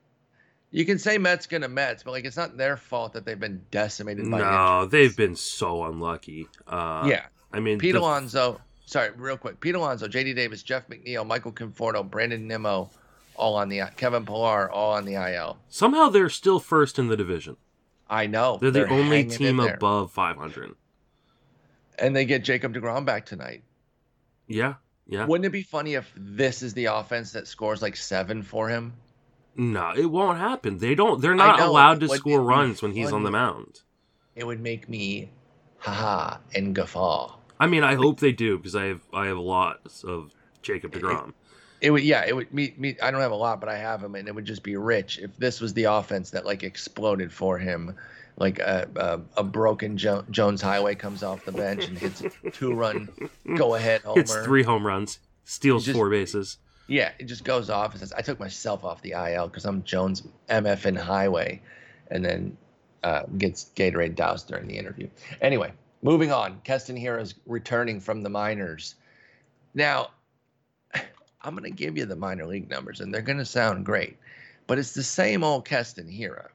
[0.71, 3.63] you can say Mets gonna Mets, but like it's not their fault that they've been
[3.71, 4.39] decimated by.
[4.39, 6.49] No, they've been so unlucky.
[6.67, 8.01] Uh, yeah, I mean, Pete the...
[8.01, 8.61] Alonso.
[8.85, 9.61] Sorry, real quick.
[9.61, 10.35] Pete Alonso, J.D.
[10.35, 12.91] Davis, Jeff McNeil, Michael Conforto, Brandon Nimmo,
[13.37, 15.59] all on the Kevin Pillar, all on the IL.
[15.69, 17.57] Somehow they're still first in the division.
[18.11, 18.59] I know.
[18.61, 20.75] They're, they're the only team above 500.
[21.99, 23.63] And they get Jacob DeGrom back tonight.
[24.47, 24.75] Yeah,
[25.07, 25.27] yeah.
[25.27, 28.95] Wouldn't it be funny if this is the offense that scores like seven for him?
[29.55, 30.79] No, it won't happen.
[30.79, 31.21] They don't.
[31.21, 33.83] They're not allowed to score runs when he's on the mound.
[34.35, 35.31] It would make me,
[35.79, 37.37] haha, and guffaw.
[37.61, 41.29] I mean, I hope they do because I have I have lots of Jacob Degrom.
[41.29, 41.35] It,
[41.83, 42.55] it would, yeah, it would.
[42.55, 44.63] Me, me, I don't have a lot, but I have him, and it would just
[44.63, 47.97] be rich if this was the offense that like exploded for him,
[48.37, 52.51] like a a, a broken jo- Jones Highway comes off the bench and hits a
[52.53, 53.09] two run
[53.57, 54.21] go ahead homer.
[54.21, 56.59] It's three home runs, steals just, four bases.
[56.87, 59.83] Yeah, it just goes off and says, "I took myself off the IL because I'm
[59.83, 61.61] Jones MF in Highway,"
[62.13, 62.57] and then
[63.03, 65.09] uh, gets Gatorade doused during the interview.
[65.41, 66.61] Anyway, moving on.
[66.63, 68.95] Keston Hiura's returning from the minors.
[69.75, 70.11] Now,
[71.43, 74.17] I'm going to give you the minor league numbers, and they're going to sound great,
[74.67, 76.49] but it's the same old Keston Hiura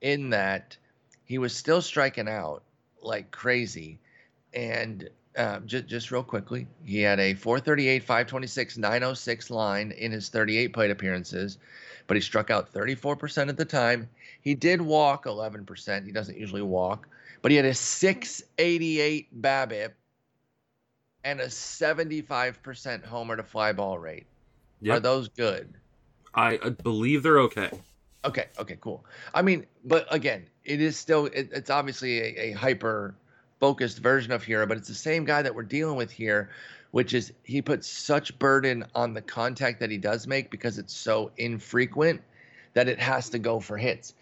[0.00, 0.76] in that
[1.24, 2.62] he was still striking out
[3.02, 3.98] like crazy,
[4.54, 10.28] and uh, just, just real quickly, he had a 438, 526, 906 line in his
[10.28, 11.58] 38 plate appearances,
[12.06, 14.08] but he struck out 34% of the time.
[14.40, 16.06] He did walk 11%.
[16.06, 17.08] He doesn't usually walk,
[17.42, 19.90] but he had a 688 BABIP
[21.24, 24.26] and a 75% homer to fly ball rate.
[24.82, 24.96] Yep.
[24.96, 25.72] Are those good?
[26.34, 27.70] I, believe they're okay.
[28.24, 28.46] Okay.
[28.58, 28.76] Okay.
[28.80, 29.04] Cool.
[29.32, 33.14] I mean, but again, it is still it, it's obviously a, a hyper
[33.60, 36.50] focused version of Hiura, but it's the same guy that we're dealing with here,
[36.90, 40.94] which is he puts such burden on the contact that he does make because it's
[40.94, 42.20] so infrequent
[42.74, 44.14] that it has to go for hits.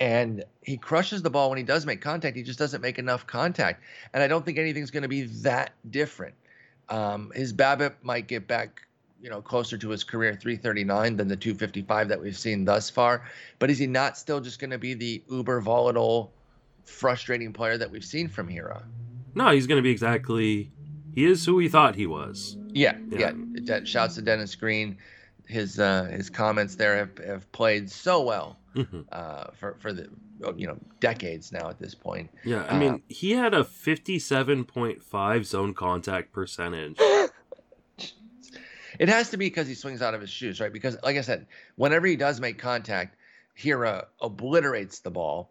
[0.00, 2.36] And he crushes the ball when he does make contact.
[2.36, 3.82] He just doesn't make enough contact.
[4.14, 6.34] And I don't think anything's going to be that different.
[6.90, 8.82] Um, his BABIP might get back,
[9.20, 13.24] you know, closer to his career 339 than the 255 that we've seen thus far.
[13.58, 16.32] But is he not still just going to be the uber volatile
[16.84, 18.82] frustrating player that we've seen from Hiura?
[19.34, 20.70] No, he's going to be exactly.
[21.14, 22.56] He is who he thought he was.
[22.68, 23.32] Yeah, yeah.
[23.54, 23.84] yeah.
[23.84, 24.96] Shouts to Dennis Green.
[25.46, 29.04] his uh, his comments there have, have played so well Mhm.
[29.10, 30.08] uh, for for the
[30.56, 32.30] you know decades now at this point.
[32.44, 36.98] Yeah, I Uh, mean, he had a 57.5 zone contact percentage.
[38.98, 40.72] It has to be because he swings out of his shoes, right?
[40.72, 43.16] Because, like I said, whenever he does make contact,
[43.56, 45.50] Hiura obliterates the ball,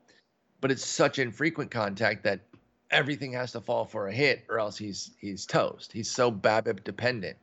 [0.59, 2.41] but it's such infrequent contact that
[2.91, 5.93] everything has to fall for a hit, or else he's he's toast.
[5.93, 7.37] He's so BABIP dependent,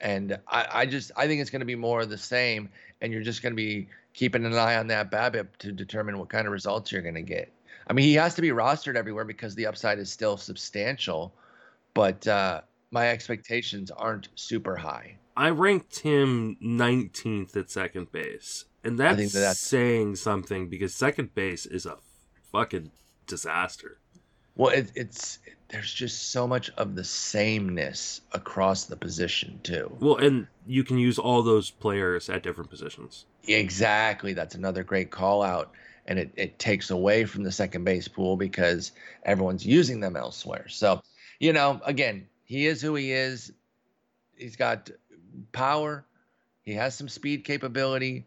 [0.00, 3.12] and I, I just I think it's going to be more of the same, and
[3.12, 6.46] you're just going to be keeping an eye on that BABIP to determine what kind
[6.46, 7.52] of results you're going to get.
[7.88, 11.32] I mean, he has to be rostered everywhere because the upside is still substantial,
[11.94, 15.16] but uh, my expectations aren't super high.
[15.36, 18.64] I ranked him 19th at second base.
[18.82, 21.98] And that's, that that's- saying something because second base is a
[22.52, 22.90] fucking
[23.26, 23.98] disaster.
[24.56, 29.96] Well, it, it's there's just so much of the sameness across the position too.
[30.00, 33.26] Well, and you can use all those players at different positions.
[33.48, 35.72] Exactly, that's another great call out,
[36.06, 38.92] and it it takes away from the second base pool because
[39.24, 40.68] everyone's using them elsewhere.
[40.68, 41.02] So,
[41.40, 43.52] you know, again, he is who he is.
[44.36, 44.90] He's got
[45.52, 46.04] power.
[46.62, 48.24] He has some speed capability.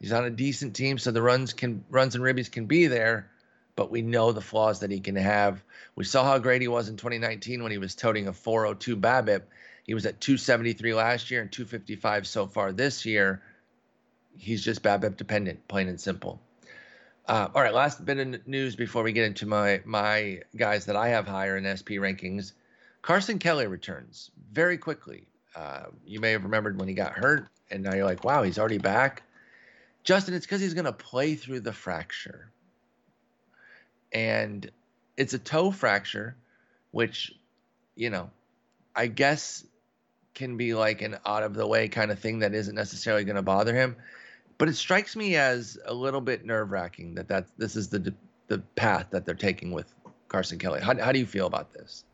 [0.00, 3.30] He's on a decent team, so the runs can runs and ribbies can be there.
[3.76, 5.62] But we know the flaws that he can have.
[5.96, 9.42] We saw how great he was in 2019 when he was toting a 402 BABIP.
[9.84, 13.42] He was at 273 last year and 255 so far this year.
[14.36, 16.40] He's just BABIP dependent, plain and simple.
[17.26, 20.96] Uh, all right, last bit of news before we get into my my guys that
[20.96, 22.52] I have higher in SP rankings.
[23.00, 25.26] Carson Kelly returns very quickly.
[25.56, 28.58] Uh, you may have remembered when he got hurt, and now you're like, wow, he's
[28.58, 29.22] already back.
[30.02, 32.50] Justin, it's because he's going to play through the fracture.
[34.14, 34.70] And
[35.16, 36.36] it's a toe fracture,
[36.92, 37.34] which,
[37.96, 38.30] you know,
[38.96, 39.64] I guess
[40.34, 43.36] can be like an out of the way kind of thing that isn't necessarily going
[43.36, 43.96] to bother him.
[44.56, 48.14] But it strikes me as a little bit nerve wracking that that this is the
[48.46, 49.92] the path that they're taking with
[50.28, 50.80] Carson Kelly.
[50.80, 52.04] How, how do you feel about this?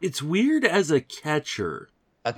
[0.00, 1.88] It's weird as a catcher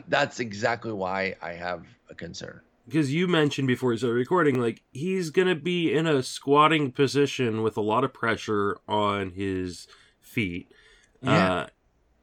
[0.08, 2.60] that's exactly why I have a concern.
[2.88, 7.62] Because you mentioned before we started recording, like he's gonna be in a squatting position
[7.62, 9.86] with a lot of pressure on his
[10.20, 10.72] feet.
[11.20, 11.52] Yeah.
[11.52, 11.66] Uh,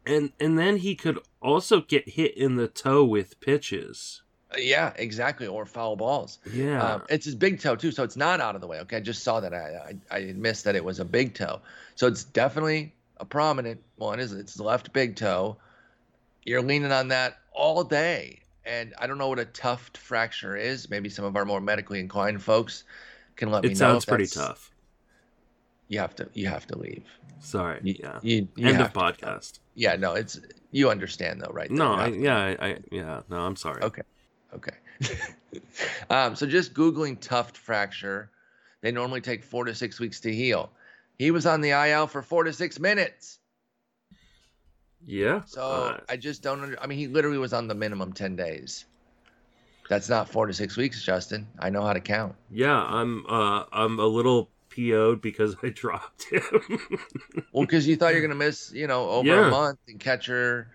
[0.06, 4.22] and and then he could also get hit in the toe with pitches.
[4.58, 5.48] Yeah, exactly.
[5.48, 6.40] Or foul balls.
[6.52, 6.82] Yeah.
[6.82, 8.80] Um, it's his big toe too, so it's not out of the way.
[8.82, 9.54] Okay, I just saw that.
[9.54, 11.62] I I, I missed that it was a big toe,
[11.96, 14.20] so it's definitely a prominent one.
[14.20, 15.58] Is it's the left big toe.
[16.44, 20.90] You're leaning on that all day, and I don't know what a tuft fracture is.
[20.90, 22.84] Maybe some of our more medically inclined folks
[23.36, 23.74] can let me know.
[23.74, 24.72] it sounds pretty tough.
[25.88, 27.06] You have to you have to leave.
[27.40, 27.80] Sorry.
[27.84, 28.20] You, yeah.
[28.22, 29.00] You, you End of to.
[29.00, 29.60] podcast.
[29.76, 30.40] Yeah, no, it's
[30.72, 31.70] you understand though, right?
[31.70, 33.84] No, I, yeah, I, I, yeah, no, I'm sorry.
[33.84, 34.02] Okay.
[34.54, 34.76] Okay.
[36.10, 38.32] um, so just Googling tuft fracture,
[38.82, 40.72] they normally take four to six weeks to heal.
[41.20, 43.40] He was on the IL for four to six minutes.
[45.06, 45.42] Yeah.
[45.46, 48.36] So uh, I just don't under, I mean, he literally was on the minimum 10
[48.36, 48.86] days.
[49.90, 51.48] That's not four to six weeks, Justin.
[51.60, 52.36] I know how to count.
[52.50, 56.42] yeah, I'm, uh, I'm a little PO'd because I dropped him.
[57.54, 59.48] Well, because you thought you're going to miss, you know, over Yeah.
[59.48, 60.70] a month and catcher.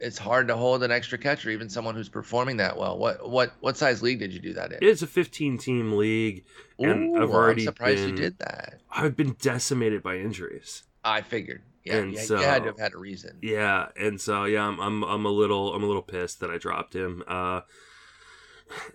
[0.00, 2.98] It's hard to hold an extra catcher, even someone who's performing that well.
[2.98, 4.78] What what what size league did you do that in?
[4.82, 6.44] it's a 15 team league.
[6.80, 8.80] and Ooh, I've already I'm surprised you did that.
[8.90, 10.82] I've been decimated by injuries.
[11.04, 11.62] I figured.
[11.84, 13.38] Yeah, And yeah so- you had to have had a reason.
[13.42, 16.58] Yeah, and so yeah, I'm I'm I'm a little I'm a little pissed that I
[16.58, 17.22] dropped him.
[17.26, 17.62] Uh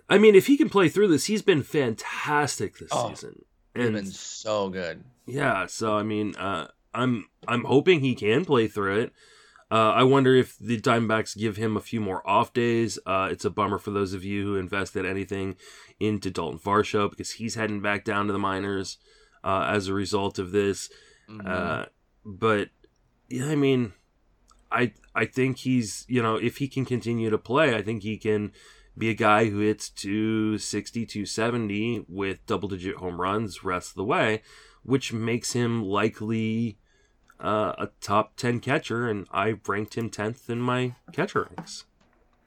[0.08, 3.44] I mean, if he can play through this, he's been fantastic this Oh, season.
[3.74, 5.04] And been so good.
[5.26, 9.12] yeah, so I mean, uh I'm I'm hoping he can play through it.
[9.70, 12.98] Uh, I wonder if the Diamondbacks give him a few more off days.
[13.04, 15.56] Uh, it's a bummer for those of you who invested anything
[16.00, 18.96] into Dalton Varsho because he's heading back down to the minors
[19.44, 20.88] uh, as a result of this.
[21.28, 21.46] Mhm.
[21.46, 21.84] Uh,
[22.24, 22.70] but
[23.28, 23.92] yeah, I mean,
[24.70, 28.16] I I think he's you know if he can continue to play, I think he
[28.16, 28.52] can
[28.96, 34.04] be a guy who hits 260, 270 with double digit home runs rest of the
[34.04, 34.42] way,
[34.82, 36.78] which makes him likely
[37.40, 41.84] uh, a top 10 catcher, and I ranked him 10th in my catcher ranks.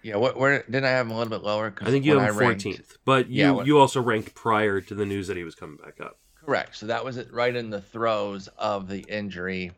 [0.04, 1.72] yeah, what where didn't I have him a little bit lower?
[1.72, 4.36] 'Cause I think you when have him 14th, but you Yeah, what- you also ranked
[4.36, 6.20] prior to the news that he was coming back up.
[6.44, 6.76] Correct.
[6.76, 9.72] So that was it right in the throes of the injury.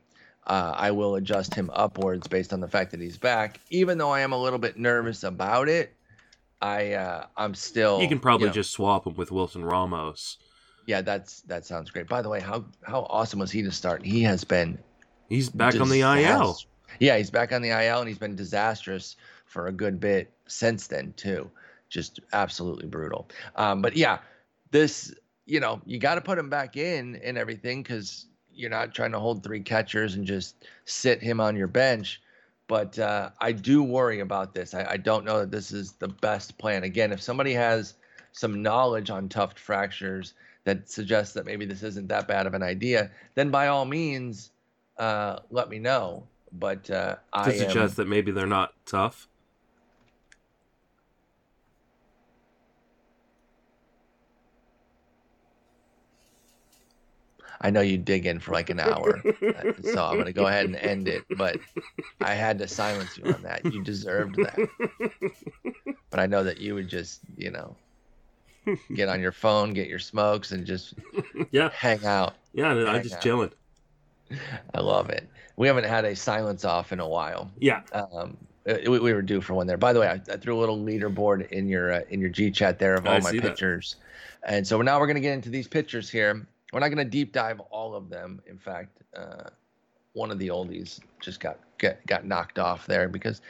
[0.45, 3.59] Uh, I will adjust him upwards based on the fact that he's back.
[3.69, 5.95] Even though I am a little bit nervous about it,
[6.61, 8.01] I uh, I'm still.
[8.01, 10.37] you can probably know, just swap him with Wilson Ramos.
[10.85, 12.07] Yeah, that's that sounds great.
[12.07, 14.05] By the way, how how awesome was he to start?
[14.05, 14.77] He has been
[15.29, 16.57] He's back on the IL.
[16.99, 19.15] Yeah, he's back on the IL and he's been disastrous
[19.45, 21.49] for a good bit since then too.
[21.89, 23.27] just absolutely brutal.
[23.55, 24.19] Um, but yeah,
[24.71, 25.13] this
[25.45, 29.11] you know you got to put him back in and everything because you're not trying
[29.11, 32.21] to hold three catchers and just sit him on your bench.
[32.67, 34.73] But uh, I do worry about this.
[34.73, 36.83] I, I don't know that this is the best plan.
[36.83, 37.95] Again, if somebody has
[38.31, 40.33] some knowledge on tuft fractures
[40.63, 44.51] that suggests that maybe this isn't that bad of an idea, then by all means,
[44.97, 46.23] uh, let me know.
[46.53, 49.27] But uh, I to suggest am, that maybe they're not tough.
[57.63, 59.21] I know you dig in for like an hour,
[59.83, 61.23] so I'm gonna go ahead and end it.
[61.37, 61.57] But
[62.19, 63.63] I had to silence you on that.
[63.63, 64.69] You deserved that.
[66.09, 67.75] But I know that you would just, you know,
[68.93, 70.95] get on your phone, get your smokes, and just
[71.51, 72.35] yeah hang out.
[72.53, 73.21] Yeah, I'm just out.
[73.21, 73.51] chilling.
[74.75, 75.27] I love it.
[75.55, 77.49] We haven't had a silence off in a while.
[77.59, 77.81] Yeah.
[77.93, 79.77] Um, we, we were due for one there.
[79.77, 82.51] By the way, I, I threw a little leaderboard in your uh, in your G
[82.51, 83.95] chat there of all I my pictures,
[84.41, 84.55] that.
[84.55, 86.45] and so now we're gonna get into these pictures here.
[86.73, 88.41] We're not gonna deep dive all of them.
[88.47, 89.49] In fact, uh,
[90.13, 93.41] one of the oldies just got get, got knocked off there because,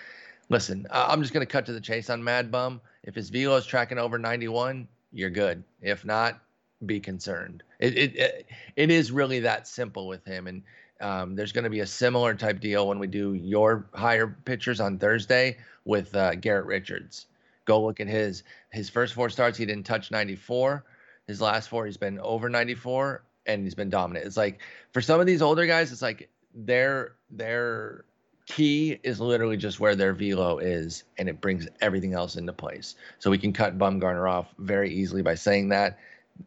[0.50, 2.82] listen, I'm just gonna cut to the chase on Mad Bum.
[3.04, 5.64] If his velo is tracking over 91, you're good.
[5.82, 6.42] If not,
[6.86, 7.64] be concerned.
[7.80, 8.46] It it
[8.76, 10.62] it is really that simple with him, and
[11.00, 14.80] um, there's going to be a similar type deal when we do your higher pitchers
[14.80, 17.28] on Thursday with uh, Garrett Richards.
[17.66, 19.58] Go look at his his first four starts.
[19.58, 20.84] He didn't touch 94.
[21.28, 24.26] His last four, he's been over 94, and he's been dominant.
[24.26, 24.62] It's like
[24.92, 28.06] for some of these older guys, it's like their their
[28.46, 32.96] key is literally just where their velo is, and it brings everything else into place.
[33.20, 36.00] So we can cut Bumgarner off very easily by saying that.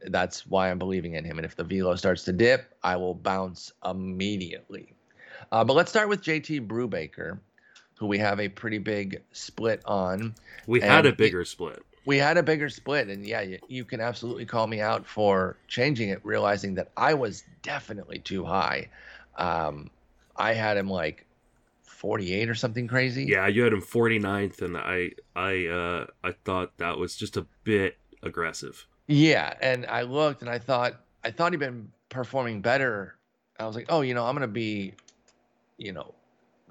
[0.07, 1.39] That's why I'm believing in him.
[1.39, 4.93] And if the velo starts to dip, I will bounce immediately.
[5.53, 7.39] Uh, but let's start with JT Brubaker,
[7.99, 10.35] who we have a pretty big split on.
[10.67, 11.85] We had a bigger it, split.
[12.07, 15.57] We had a bigger split, and yeah, you, you can absolutely call me out for
[15.69, 18.89] changing it, realizing that I was definitely too high.
[19.37, 19.91] Um,
[20.37, 21.27] I had him like
[21.83, 23.25] 48 or something crazy.
[23.25, 27.47] Yeah, you had him 49th, and I I uh, I thought that was just a
[27.65, 28.87] bit aggressive.
[29.07, 30.95] Yeah, and I looked and I thought
[31.25, 33.17] I thought he'd been performing better.
[33.59, 34.95] I was like, oh, you know, I'm gonna be,
[35.79, 36.15] you know,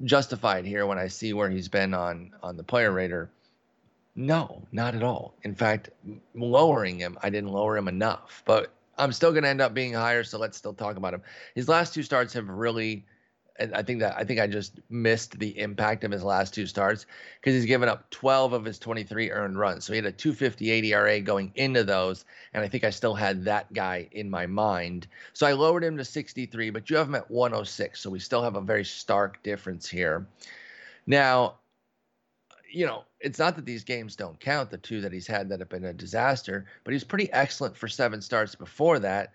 [0.03, 3.29] justified here when I see where he's been on on the player rater.
[4.15, 5.35] No, not at all.
[5.43, 5.89] In fact,
[6.33, 9.93] lowering him, I didn't lower him enough, but I'm still going to end up being
[9.93, 10.23] higher.
[10.23, 11.21] So let's still talk about him.
[11.53, 13.05] His last two starts have really
[13.57, 17.05] I think that I think I just missed the impact of his last two starts
[17.39, 19.85] because he's given up 12 of his 23 earned runs.
[19.85, 23.45] So he had a 258 ERA going into those, and I think I still had
[23.45, 25.07] that guy in my mind.
[25.31, 28.01] So I lowered him to 63, but you have him at 106.
[28.01, 30.27] So we still have a very stark difference here.
[31.07, 31.59] Now,
[32.71, 35.59] you know, it's not that these games don't count, the two that he's had that
[35.59, 39.31] have been a disaster, but he's pretty excellent for seven starts before that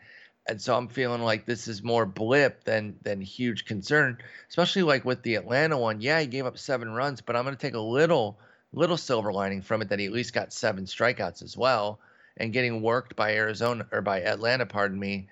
[0.48, 4.18] and so I'm feeling like this is more blip than than huge concern,
[4.48, 6.00] especially like with the Atlanta one.
[6.00, 8.38] Yeah, he gave up seven runs, but I'm going to take a little
[8.72, 12.00] little silver lining from it that he at least got seven strikeouts as well.
[12.36, 15.28] And getting worked by Arizona or by Atlanta, pardon me,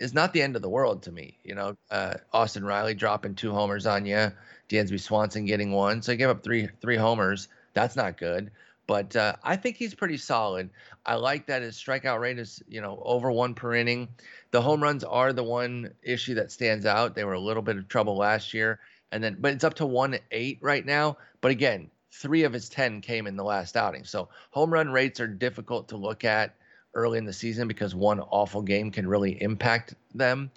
[0.00, 1.38] is not the end of the world to me.
[1.44, 4.32] You know, uh, Austin Riley dropping two homers on you,
[4.68, 7.48] Dansby Swanson getting one, so he gave up three three homers.
[7.74, 8.50] That's not good.
[8.86, 10.70] But uh, I think he's pretty solid.
[11.06, 14.08] I like that his strikeout rate is, you know, over one per inning.
[14.50, 17.14] The home runs are the one issue that stands out.
[17.14, 18.80] They were a little bit of trouble last year,
[19.12, 21.18] and then but it's up to one eight right now.
[21.40, 24.04] But again, three of his ten came in the last outing.
[24.04, 26.56] So home run rates are difficult to look at
[26.94, 30.50] early in the season because one awful game can really impact them.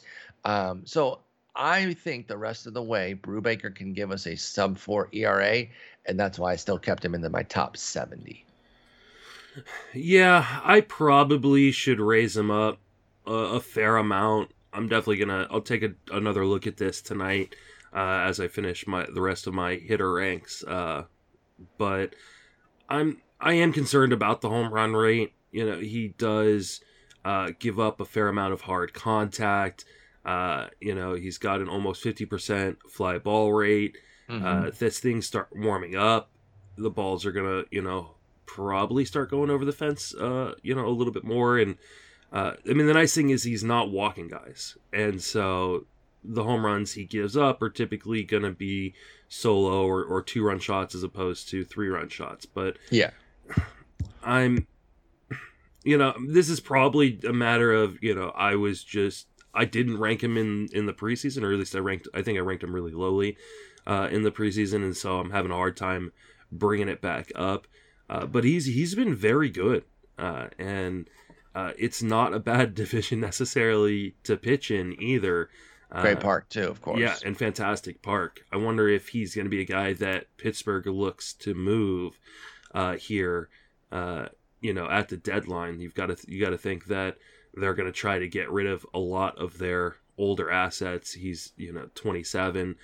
[0.45, 1.19] Um, so
[1.55, 5.65] I think the rest of the way, Brubaker can give us a sub four ERA,
[6.05, 8.45] and that's why I still kept him in the, my top 70.
[9.93, 12.79] Yeah, I probably should raise him up
[13.25, 14.51] a, a fair amount.
[14.73, 15.47] I'm definitely gonna.
[15.51, 17.55] I'll take a, another look at this tonight
[17.93, 20.63] uh, as I finish my the rest of my hitter ranks.
[20.63, 21.03] Uh,
[21.77, 22.15] but
[22.89, 25.33] I'm I am concerned about the home run rate.
[25.53, 26.81] You know, he does
[27.23, 29.85] uh, give up a fair amount of hard contact.
[30.25, 33.97] Uh, you know, he's got an almost 50% fly ball rate.
[34.29, 34.45] Mm-hmm.
[34.45, 36.29] Uh, as things start warming up,
[36.77, 38.11] the balls are gonna, you know,
[38.45, 41.57] probably start going over the fence, uh, you know, a little bit more.
[41.57, 41.77] And
[42.31, 45.85] uh, I mean, the nice thing is he's not walking guys, and so
[46.23, 48.93] the home runs he gives up are typically gonna be
[49.27, 52.45] solo or, or two run shots as opposed to three run shots.
[52.45, 53.11] But yeah,
[54.23, 54.67] I'm,
[55.83, 59.99] you know, this is probably a matter of you know I was just I didn't
[59.99, 62.07] rank him in in the preseason, or at least I ranked.
[62.13, 63.37] I think I ranked him really lowly
[63.85, 66.11] uh, in the preseason, and so I'm having a hard time
[66.51, 67.67] bringing it back up.
[68.09, 69.83] uh, but he's he's been very good,
[70.17, 71.09] uh, and
[71.53, 75.49] uh, it's not a bad division necessarily to pitch in either.
[76.01, 76.99] Great park too, of course.
[76.99, 78.43] Yeah, and fantastic park.
[78.51, 82.17] I wonder if he's going to be a guy that Pittsburgh looks to move
[82.97, 83.49] here.
[84.63, 87.17] You know, at the deadline, you've got to you got to think that
[87.53, 91.11] they're going to try to get rid of a lot of their older assets.
[91.11, 92.75] He's you know 27,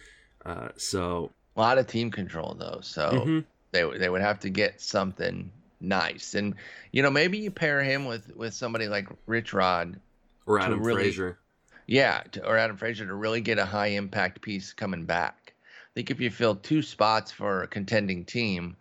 [0.45, 2.81] uh, so a lot of team control though.
[2.81, 3.39] So mm-hmm.
[3.71, 5.49] they they would have to get something
[5.79, 6.53] nice, and
[6.91, 9.99] you know maybe you pair him with with somebody like Rich Rod
[10.45, 11.39] or Adam really, Frazier.
[11.87, 15.53] Yeah, to, or Adam Frazier to really get a high impact piece coming back.
[15.55, 18.75] I think if you fill two spots for a contending team,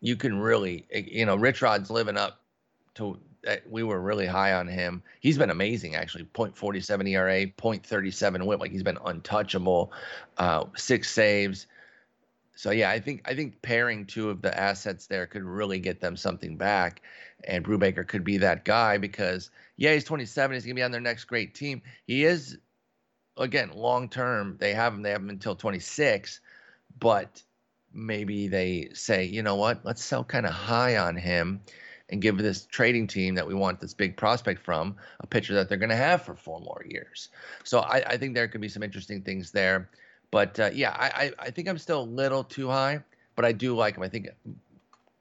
[0.00, 2.40] you can really, eh, you know, Rich Rod's living up
[2.94, 3.18] to
[3.68, 5.02] we were really high on him.
[5.20, 6.24] He's been amazing, actually.
[6.34, 8.60] 0.47 ERA, 0.37 WHIP.
[8.60, 9.92] Like he's been untouchable.
[10.36, 11.66] Uh, six saves.
[12.54, 16.00] So yeah, I think I think pairing two of the assets there could really get
[16.00, 17.02] them something back,
[17.44, 20.54] and Brubaker could be that guy because yeah, he's 27.
[20.54, 21.82] He's gonna be on their next great team.
[22.04, 22.58] He is,
[23.36, 24.56] again, long term.
[24.58, 25.02] They have him.
[25.02, 26.40] They have him until 26,
[26.98, 27.42] but
[27.92, 29.84] maybe they say, you know what?
[29.84, 31.60] Let's sell kind of high on him
[32.10, 35.68] and give this trading team that we want this big prospect from a pitcher that
[35.68, 37.28] they're going to have for four more years.
[37.64, 39.90] So I, I, think there could be some interesting things there.
[40.30, 43.00] But uh, yeah, I, I think I'm still a little too high,
[43.34, 44.02] but I do like him.
[44.02, 44.28] I think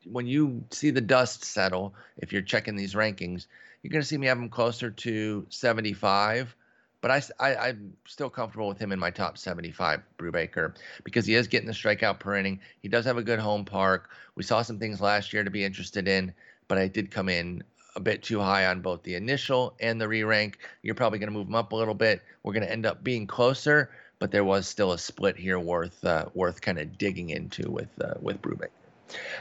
[0.05, 3.47] when you see the dust settle, if you're checking these rankings,
[3.81, 6.55] you're going to see me have him closer to 75.
[6.99, 11.35] But I, I, am still comfortable with him in my top 75, Brubaker, because he
[11.35, 12.59] is getting the strikeout per inning.
[12.81, 14.09] He does have a good home park.
[14.35, 16.33] We saw some things last year to be interested in
[16.67, 17.63] but I did come in
[17.95, 20.59] a bit too high on both the initial and the re-rank.
[20.83, 22.21] You're probably going to move them up a little bit.
[22.43, 23.89] We're going to end up being closer,
[24.19, 27.89] but there was still a split here worth uh, worth kind of digging into with
[28.01, 28.69] uh, with Brubaker.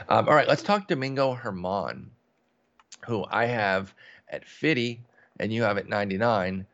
[0.09, 2.05] Um, all right, let's talk Domingo Germán,
[3.05, 3.93] who I have
[4.29, 5.01] at 50
[5.39, 6.65] and you have at 99.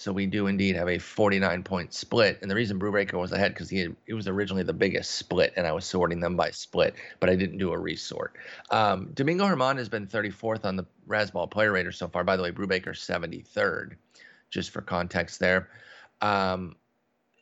[0.00, 2.38] So we do indeed have a 49 point split.
[2.40, 5.66] And the reason Brubaker was ahead because he it was originally the biggest split, and
[5.66, 8.34] I was sorting them by split, but I didn't do a resort.
[8.70, 12.24] Um, Domingo Germán has been 34th on the Razzball player rater so far.
[12.24, 13.96] By the way, Brubaker 73rd,
[14.48, 15.68] just for context there.
[16.22, 16.76] Um,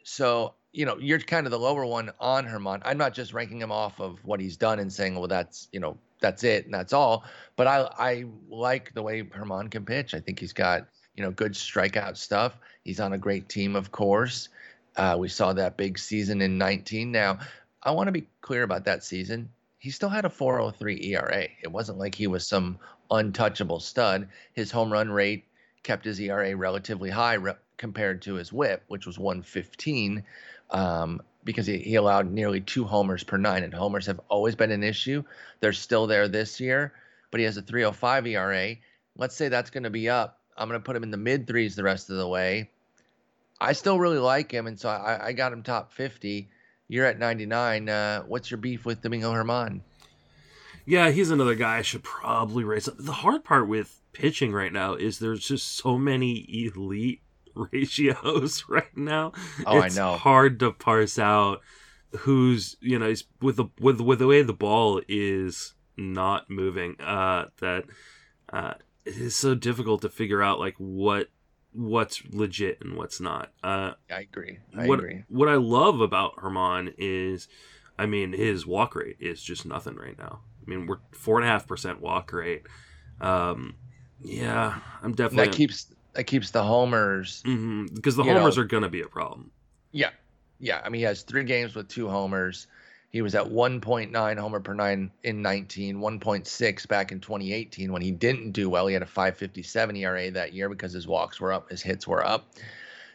[0.02, 2.82] so you know you're kind of the lower one on Germán.
[2.84, 5.78] I'm not just ranking him off of what he's done and saying, well, that's you
[5.78, 7.22] know that's it and that's all.
[7.54, 10.12] But I I like the way Germán can pitch.
[10.12, 10.88] I think he's got
[11.18, 12.56] you know, good strikeout stuff.
[12.84, 14.50] He's on a great team, of course.
[14.96, 17.10] Uh, we saw that big season in 19.
[17.10, 17.40] Now,
[17.82, 19.50] I want to be clear about that season.
[19.78, 21.48] He still had a 403 ERA.
[21.60, 22.78] It wasn't like he was some
[23.10, 24.28] untouchable stud.
[24.52, 25.44] His home run rate
[25.82, 30.22] kept his ERA relatively high re- compared to his whip, which was 115,
[30.70, 33.64] um, because he, he allowed nearly two homers per nine.
[33.64, 35.24] And homers have always been an issue.
[35.58, 36.92] They're still there this year,
[37.32, 38.76] but he has a 305 ERA.
[39.16, 41.46] Let's say that's going to be up I'm going to put him in the mid
[41.46, 42.70] threes the rest of the way.
[43.60, 46.48] I still really like him, and so I, I got him top 50.
[46.88, 47.88] You're at 99.
[47.88, 49.80] Uh, what's your beef with Domingo Germán?
[50.86, 52.94] Yeah, he's another guy I should probably raise up.
[52.98, 57.20] The hard part with pitching right now is there's just so many elite
[57.54, 59.32] ratios right now.
[59.66, 60.16] Oh, it's I know.
[60.16, 61.60] hard to parse out
[62.20, 66.96] who's you know with the with with the way the ball is not moving.
[67.00, 67.84] Uh, that
[68.50, 68.74] uh,
[69.08, 71.28] it is so difficult to figure out like what
[71.72, 73.52] what's legit and what's not.
[73.62, 74.58] Uh, I agree.
[74.76, 75.24] I what, agree.
[75.28, 77.48] What I love about Germán is,
[77.98, 80.40] I mean, his walk rate is just nothing right now.
[80.66, 82.62] I mean, we're four and a half percent walk rate.
[83.20, 83.76] Um,
[84.22, 88.66] yeah, I'm definitely that keeps that keeps the homers mm-hmm, because the homers know, are
[88.66, 89.50] going to be a problem.
[89.92, 90.10] Yeah,
[90.58, 90.80] yeah.
[90.84, 92.66] I mean, he has three games with two homers.
[93.10, 98.10] He was at 1.9 homer per nine in 19, 1.6 back in 2018 when he
[98.10, 98.86] didn't do well.
[98.86, 102.24] He had a 557 ERA that year because his walks were up, his hits were
[102.24, 102.52] up.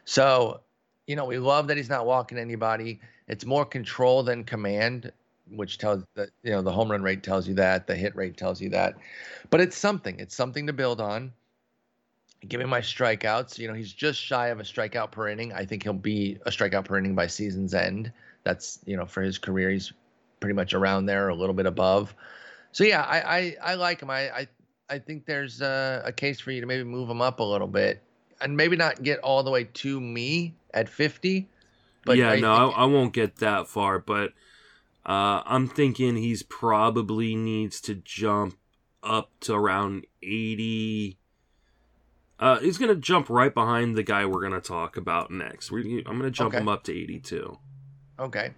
[0.05, 0.61] So,
[1.05, 2.99] you know, we love that he's not walking anybody.
[3.27, 5.11] It's more control than command,
[5.51, 8.35] which tells that, you know, the home run rate tells you that, the hit rate
[8.35, 8.95] tells you that.
[9.51, 11.31] But it's something, it's something to build on.
[12.47, 13.59] Give me my strikeouts.
[13.59, 15.53] You know, he's just shy of a strikeout per inning.
[15.53, 18.11] I think he'll be a strikeout per inning by season's end
[18.43, 19.93] that's you know for his career he's
[20.39, 22.13] pretty much around there, a little bit above.
[22.73, 24.09] So yeah, I I, I like him.
[24.09, 24.47] I, I
[24.89, 27.67] I think there's a, a case for you to maybe move him up a little
[27.67, 28.01] bit,
[28.41, 31.47] and maybe not get all the way to me at 50.
[32.05, 33.99] But yeah, I no, I, I, won't get that far.
[33.99, 34.33] But
[35.05, 38.57] uh, I'm thinking he's probably needs to jump
[39.01, 41.17] up to around 80.
[42.39, 45.71] Uh, he's gonna jump right behind the guy we're gonna talk about next.
[45.71, 46.61] We're, I'm gonna jump okay.
[46.61, 47.57] him up to 82.
[48.19, 48.51] Okay.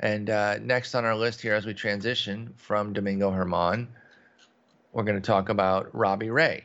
[0.00, 3.86] And uh, next on our list here, as we transition from Domingo Germán,
[4.92, 6.64] we're going to talk about Robbie Ray,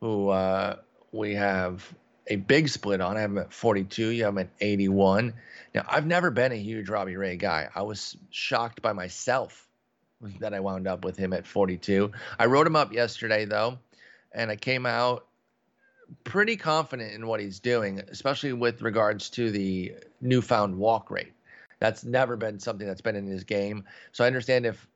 [0.00, 0.76] who uh,
[1.12, 1.92] we have
[2.26, 3.16] a big split on.
[3.16, 4.08] I have him at 42.
[4.10, 5.34] You have him at 81.
[5.74, 7.68] Now, I've never been a huge Robbie Ray guy.
[7.74, 9.66] I was shocked by myself
[10.40, 12.12] that I wound up with him at 42.
[12.38, 13.78] I wrote him up yesterday, though,
[14.32, 15.26] and I came out
[16.24, 21.32] pretty confident in what he's doing, especially with regards to the newfound walk rate.
[21.80, 23.84] That's never been something that's been in his game.
[24.12, 24.86] So I understand if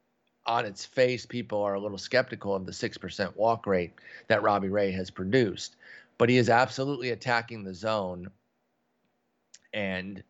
[0.47, 3.93] on its face people are a little skeptical of the 6% walk rate
[4.29, 5.77] that Robbie Ray has produced,
[6.19, 8.29] but he is absolutely attacking the zone
[9.73, 10.23] and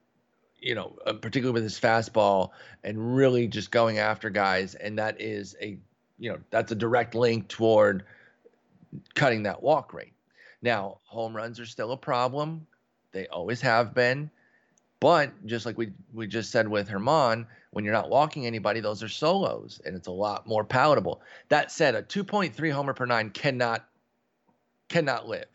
[0.61, 2.51] you know, uh, particularly with his fastball
[2.85, 5.79] and really just going after guys and that is a
[6.19, 8.05] you know, that's a direct link toward
[9.15, 10.13] cutting that walk rate.
[10.61, 12.67] Now, home runs are still a problem.
[13.11, 14.31] They always have been.
[15.03, 19.03] But just like we we just said with Germán, when you're not walking anybody, those
[19.03, 21.23] are solos, and it's a lot more palatable.
[21.49, 23.85] That said, a 2.3 homer per nine cannot
[24.89, 25.49] cannot live.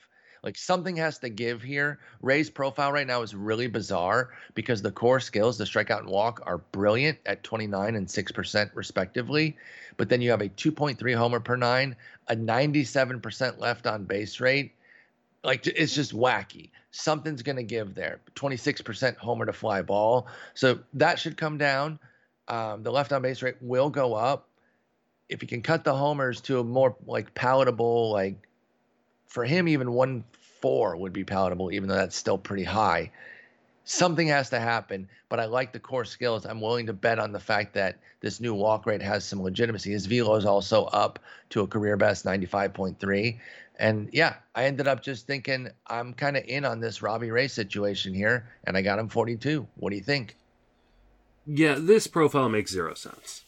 [0.44, 2.00] Like something has to give here.
[2.22, 6.42] Ray's profile right now is really bizarre because the core skills, the strikeout and walk,
[6.46, 9.56] are brilliant at 29 and 6% respectively.
[9.96, 11.96] But then you have a 2.3 homer per nine,
[12.28, 14.74] a 97% left on base rate,
[15.44, 16.72] like it's just wacky.
[16.92, 18.20] Something's going to give there.
[18.36, 20.28] 26% homer to fly ball.
[20.54, 22.00] So that should come down.
[22.48, 24.48] Um, the left on base rate will go up.
[25.30, 28.48] If you can cut the homers to a more like palatable, like
[29.28, 30.24] for him, even one
[30.62, 33.12] four would be palatable, even though that's still pretty high.
[33.84, 36.46] Something has to happen, but I like the core skills.
[36.46, 39.92] I'm willing to bet on the fact that this new walk rate has some legitimacy.
[39.92, 41.20] His velo is also up
[41.52, 43.40] to a career best 95.3.
[43.80, 47.48] And yeah, I ended up just thinking I'm kind of in on this Robbie Ray
[47.48, 49.68] situation here, and I got him 42.
[49.76, 50.36] What do you think?
[51.46, 53.44] Yeah, this profile makes zero sense.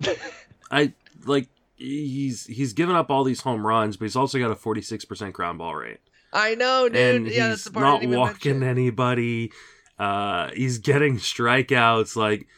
[0.70, 0.94] I
[1.26, 5.32] like he's he's given up all these home runs, but he's also got a 46%
[5.32, 6.00] ground ball rate.
[6.32, 6.96] I know, dude.
[6.96, 8.62] And yeah, he's not walking mention.
[8.62, 9.52] anybody.
[9.98, 12.16] Uh, he's getting strikeouts.
[12.16, 12.48] Like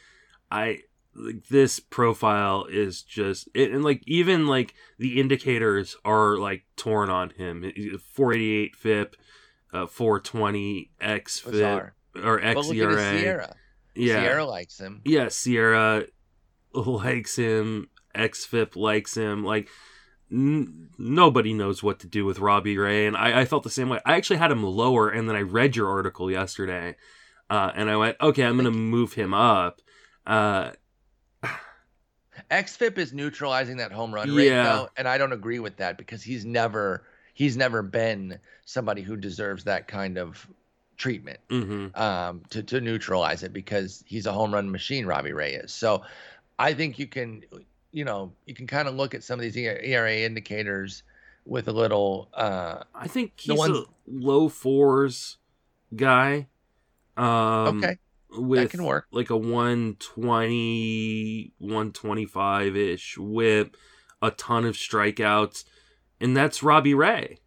[0.51, 0.81] I
[1.19, 7.09] like this profile is just it, and like even like the indicators are like torn
[7.11, 7.62] on him
[8.14, 9.17] 488 FIP,
[9.73, 11.95] uh, 420 X FIP Bizarre.
[12.23, 13.23] or But look at his XERA.
[13.23, 13.55] SIERA.
[13.95, 15.01] Yeah, SIERA likes him.
[15.05, 16.07] yeah, SIERA
[16.75, 17.89] likes him.
[18.14, 19.45] XFIP likes him.
[19.45, 19.69] Like
[20.31, 23.89] n- nobody knows what to do with Robbie Ray, and I, I felt the same
[23.89, 24.01] way.
[24.05, 26.97] I actually had him lower, and then I read your article yesterday,
[27.49, 29.81] uh, and I went, okay, I'm gonna move him up.
[30.27, 30.73] Uh,
[32.51, 34.63] XFIP is neutralizing that home run rate Yeah.
[34.63, 39.17] though, and I don't agree with that because he's never he's never been somebody who
[39.17, 40.47] deserves that kind of
[40.97, 45.07] treatment hmm um, to to neutralize it because he's a home run machine.
[45.07, 45.73] Robbie Ray is.
[45.73, 46.03] So
[46.59, 47.43] I think you can
[47.93, 51.03] you know you can kind of look at some of these ERA indicators
[51.45, 55.37] with a little uh, I think he's ones- a low fours
[55.95, 56.47] guy.
[57.17, 57.97] Um, okay
[58.39, 59.07] with can work.
[59.11, 63.76] like a 120 125 ish whip
[64.22, 65.64] a ton of strikeouts
[66.20, 67.39] and that's robbie ray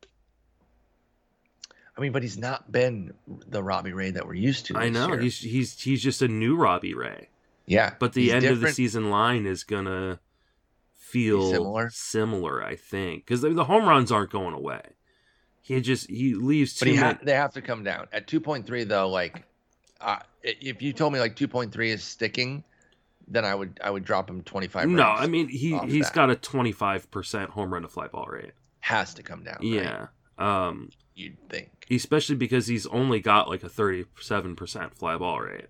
[1.97, 4.77] I mean, but he's not been the Robbie Ray that we're used to.
[4.77, 5.19] i know year.
[5.19, 7.27] he's he's he's just a new robbie ray
[7.65, 10.21] yeah, but the he's end of the season line is gonna
[10.95, 11.89] feel similar?
[11.91, 14.81] similar i think because the, the home runs aren't going away
[15.61, 19.07] he just he leaves But he ha- they have to come down at 2.3 though.
[19.09, 19.43] Like,
[20.02, 22.64] uh, if you told me like 2.3 is sticking,
[23.28, 24.88] then I would I would drop him 25.
[24.89, 26.14] no i mean he he's that.
[26.16, 29.58] got a 25% home run to fly ball rate has to come down.
[29.60, 29.64] right?
[29.64, 31.86] yeah um you'd think.
[31.91, 35.68] especially because he's only got like a 37% fly ball rate.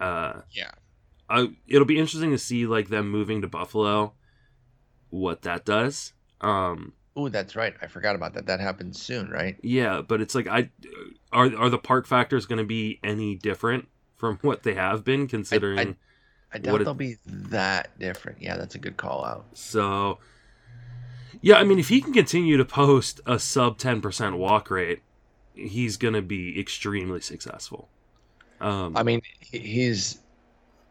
[0.00, 0.72] Uh, Yeah.
[1.30, 4.14] I, it'll be interesting to see like them moving to Buffalo,
[5.08, 6.12] what that does.
[6.40, 7.74] Um, Oh, that's right.
[7.82, 8.46] I forgot about that.
[8.46, 9.56] That happens soon, right?
[9.62, 10.70] yeah, but it's like I
[11.32, 15.26] are are the park factors going to be any different from what they have been
[15.28, 15.96] considering?
[16.54, 18.40] I doubt What it- they'll be that different.
[18.42, 19.46] Yeah, that's a good call out.
[19.54, 20.18] So,
[21.40, 25.00] yeah, I mean, if he can continue to post a sub 10% walk rate,
[25.54, 27.88] he's going to be extremely successful.
[28.60, 30.18] Um, I mean, he's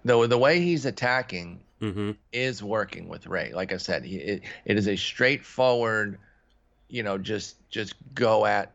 [0.03, 2.15] the the way he's attacking mhm.
[2.31, 3.51] is working with Ray.
[3.53, 6.19] Like I said, he, it, it is a straightforward,
[6.89, 8.71] you know, just just go at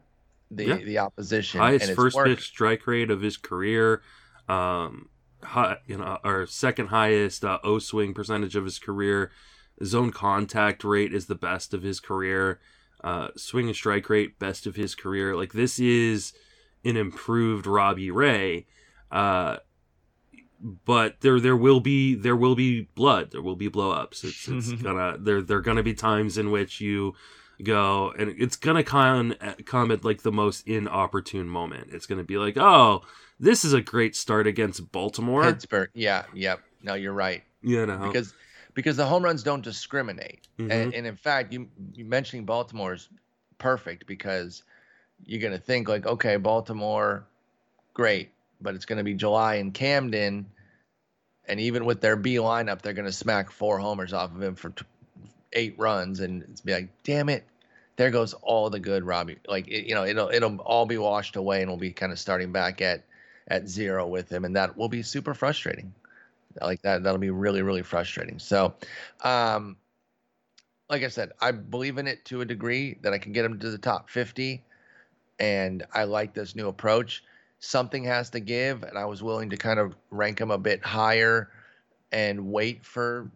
[0.50, 0.76] the Yeah.
[0.76, 1.60] the opposition.
[1.60, 2.34] highest and it's first working.
[2.36, 4.02] pitch strike rate of his career,
[4.48, 5.08] um,
[5.42, 9.30] high, you know, or second highest uh, O swing percentage of his career.
[9.84, 12.60] Zone contact rate is the best of his career.
[13.04, 15.36] Uh, swing and strike rate best of his career.
[15.36, 16.32] Like this is
[16.84, 18.66] an improved Robbie Ray.
[19.12, 19.58] Uh,
[20.60, 23.30] but there there will be there will be blood.
[23.32, 24.24] There will be blowups.
[24.24, 27.14] It's it's gonna there there are gonna be times in which you
[27.62, 29.34] go and it's gonna come
[29.64, 31.88] come at like the most inopportune moment.
[31.92, 33.02] It's gonna be like, oh,
[33.38, 35.42] this is a great start against Baltimore.
[35.44, 35.90] Pittsburgh.
[35.94, 36.24] Yeah.
[36.34, 36.60] Yep.
[36.82, 37.42] No, you're right.
[37.62, 38.34] You know because
[38.74, 40.70] because the home runs don't discriminate, Mhm.
[40.70, 43.08] and, and in fact, you you mentioning Baltimore is
[43.58, 44.62] perfect because
[45.24, 47.26] you're gonna think like, okay, Baltimore,
[47.94, 48.30] great,
[48.60, 50.46] but it's gonna be July in Camden,
[51.46, 54.70] and even with their B lineup, they're gonna smack four homers off of him for
[54.70, 54.84] t-
[55.52, 57.44] eight runs, and it's be like, damn it,
[57.96, 59.38] there goes all the good Robbie.
[59.48, 62.18] Like it, you know, it'll it'll all be washed away, and we'll be kind of
[62.18, 63.04] starting back at
[63.48, 65.92] at zero with him, and that will be super frustrating
[66.62, 68.74] like that that'll be really really frustrating so
[69.22, 69.76] um
[70.88, 73.58] like i said i believe in it to a degree that i can get him
[73.58, 74.62] to the top 50
[75.38, 77.22] and i like this new approach
[77.58, 80.84] something has to give and i was willing to kind of rank him a bit
[80.84, 81.50] higher
[82.12, 83.30] and wait for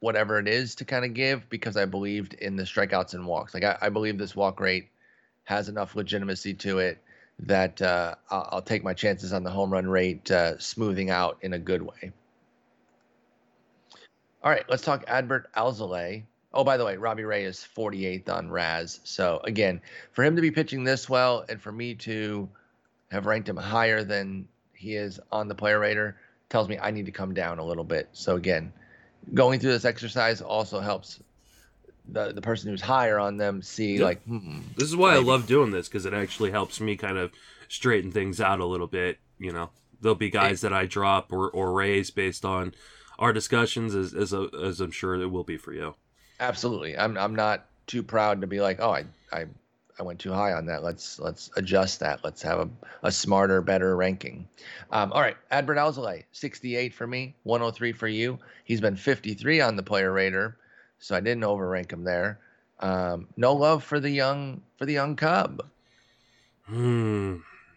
[0.00, 3.54] whatever it is to kind of give because i believed in the strikeouts and walks
[3.54, 4.88] like i, I believe this walk rate
[5.44, 6.98] has enough legitimacy to it
[7.40, 11.38] that uh, I'll, I'll take my chances on the home run rate uh, smoothing out
[11.42, 12.12] in a good way
[14.44, 16.24] all right, let's talk Adbert Alzolay.
[16.52, 19.00] Oh, by the way, Robbie Ray is 48th on Raz.
[19.02, 19.80] So again,
[20.12, 22.46] for him to be pitching this well and for me to
[23.14, 26.16] have ranked him higher than he is on the player rater
[26.50, 28.08] tells me I need to come down a little bit.
[28.12, 28.72] So again,
[29.32, 31.20] going through this exercise also helps
[32.06, 34.04] the the person who's higher on them see Yep.
[34.04, 35.26] like, hmm, This is why Maybe.
[35.26, 37.32] I love doing this because it actually helps me kind of
[37.68, 39.18] straighten things out a little bit.
[39.38, 42.74] You know, there'll be guys that I drop or, or raise based on
[43.18, 45.94] our discussions, as as, a, as I'm sure it will be for you.
[46.40, 46.96] Absolutely.
[46.98, 49.46] I'm I'm not too proud to be like, oh, I I
[49.98, 50.82] I went too high on that.
[50.82, 52.24] Let's let's adjust that.
[52.24, 52.68] Let's have a,
[53.04, 54.48] a smarter, better ranking.
[54.90, 58.38] Um, all right, Adbert Alzolay, 68 for me, 103 for you.
[58.64, 60.56] He's been 53 on the player rater,
[60.98, 62.40] so I didn't overrank him there.
[62.80, 65.64] Um, no love for the young for the young cub.
[66.64, 67.36] Hmm.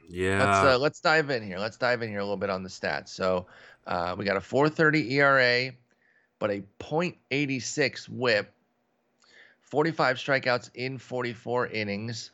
[0.09, 0.39] Yeah.
[0.39, 1.59] Let's uh, let's dive in here.
[1.59, 3.09] Let's dive in here a little bit on the stats.
[3.09, 3.45] So
[3.85, 5.73] uh, we got a 4.30 ERA,
[6.39, 8.51] but a .86 WHIP,
[9.69, 12.31] 45 strikeouts in 44 innings.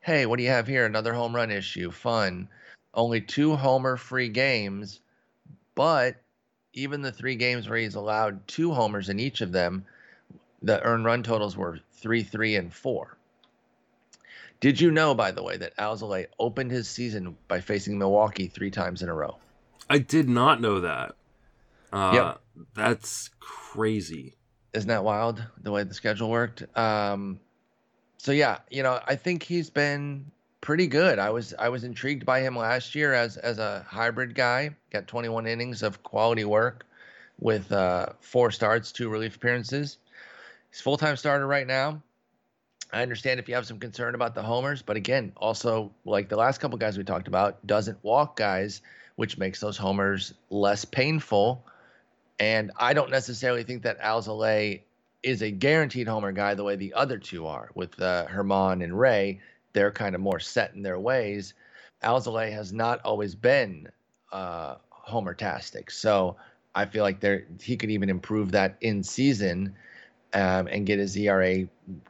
[0.00, 0.84] Hey, what do you have here?
[0.84, 1.90] Another home run issue.
[1.90, 2.48] Fun.
[2.94, 5.00] Only two homer-free games,
[5.74, 6.16] but
[6.74, 9.84] even the three games where he's allowed two homers in each of them,
[10.62, 13.16] the earned run totals were three, three, and four.
[14.60, 18.70] Did you know, by the way, that Alzolay opened his season by facing Milwaukee three
[18.70, 19.36] times in a row?
[19.88, 21.14] I did not know that.
[21.92, 22.40] Uh, Yep.
[22.74, 24.34] That's crazy.
[24.72, 26.64] Isn't that wild the way the schedule worked?
[26.76, 27.40] Um,
[28.16, 31.18] so yeah, you know, I think he's been pretty good.
[31.18, 34.70] I was I was intrigued by him last year as as a hybrid guy.
[34.90, 36.86] Got 21 innings of quality work
[37.38, 39.98] with uh, four starts, two relief appearances.
[40.70, 42.00] He's full time starter right now.
[42.92, 46.36] I understand if you have some concern about the homers, but again, also like the
[46.36, 48.82] last couple guys we talked about, doesn't walk guys,
[49.16, 51.64] which makes those homers less painful.
[52.42, 54.80] And I don't necessarily think that Alzolay
[55.22, 58.98] is a guaranteed homer guy the way the other two are with uh, Germán and
[58.98, 59.38] Ray.
[59.74, 61.54] They're kind of more set in their ways.
[62.02, 63.88] Alzolay has not always been
[64.32, 66.34] uh, homer-tastic, so
[66.74, 69.76] I feel like there he could even improve that in season
[70.32, 71.68] um, and get his ERA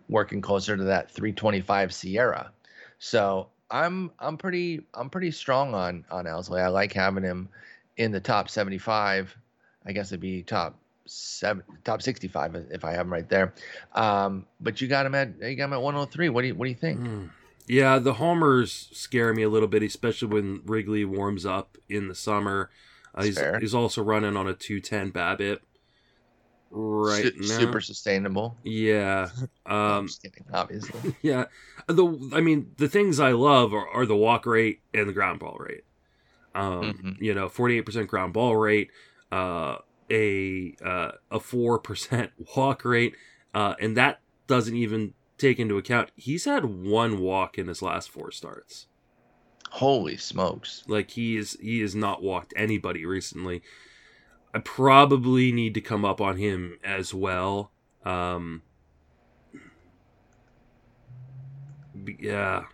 [0.09, 2.49] working closer to that 325 SIERA.
[2.99, 6.63] So I'm I'm pretty I'm pretty strong on on Alzolay.
[6.63, 7.51] I like having him
[7.99, 9.37] in the top 75.
[9.87, 13.55] I guess it'd be top seven, top 65 if I have him right there.
[13.95, 16.29] Um, but you got him at you got him at 103.
[16.29, 16.99] What do you what do you think?
[17.01, 17.25] Hmm.
[17.69, 22.15] Yeah, the homers scare me a little bit, especially when Wrigley warms up in the
[22.15, 22.71] summer.
[23.15, 25.59] Uh, he's, he's also running on a 210 BABIP
[26.71, 27.47] right Su- now.
[27.47, 28.57] super sustainable.
[28.65, 29.29] Yeah.
[29.65, 31.15] Um, just kidding, obviously.
[31.23, 31.45] yeah.
[31.87, 35.39] The I mean, the things I love are, are the walk rate and the ground
[35.39, 35.85] ball rate.
[36.55, 37.21] Um, Mhm.
[37.21, 38.91] you know, 48% ground ball rate,
[39.33, 39.79] uh,
[40.11, 43.15] a uh, a 4% walk rate,
[43.55, 48.11] uh, and that doesn't even take into account he's had one walk in his last
[48.11, 48.87] four starts.
[49.71, 50.85] Holy smokes!
[50.87, 53.63] Like he is he has not walked anybody recently.
[54.55, 57.73] I probably need to come up on him as well.
[58.05, 58.63] Um
[62.21, 62.65] yeah.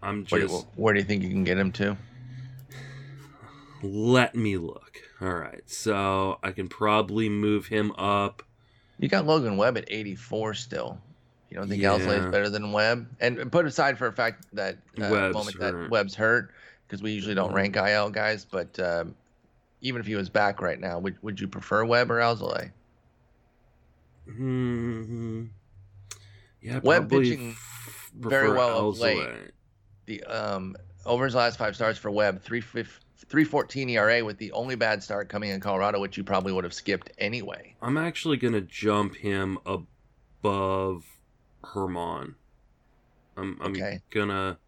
[0.00, 1.96] I'm just where do you think you can get him to?
[3.82, 5.01] let me look.
[5.22, 5.62] All right.
[5.66, 8.42] So I can probably move him up.
[8.98, 10.98] You got Logan Webb at 84 still.
[11.50, 11.94] You don't think Yeah.
[12.26, 13.08] is better than Webb?
[13.20, 15.80] And put aside for a fact that uh, Webb's moment hurt.
[15.82, 16.50] that Webb's hurt
[16.86, 19.14] because we usually don't rank IL guys, but um,
[19.80, 22.70] even if he was back right now, would would you prefer Webb or Alzolay?
[24.26, 25.44] Hmm.
[26.60, 29.28] Yeah, Webb f- very well of late.
[30.06, 34.52] The um over his last five starts for Webb, three fif- 314 ERA with the
[34.52, 37.74] only bad start coming in Colorado, which you probably would have skipped anyway.
[37.80, 41.04] I'm actually gonna jump him above
[41.62, 42.34] Germán.
[43.36, 44.00] I'm, I'm Okay.
[44.10, 44.58] gonna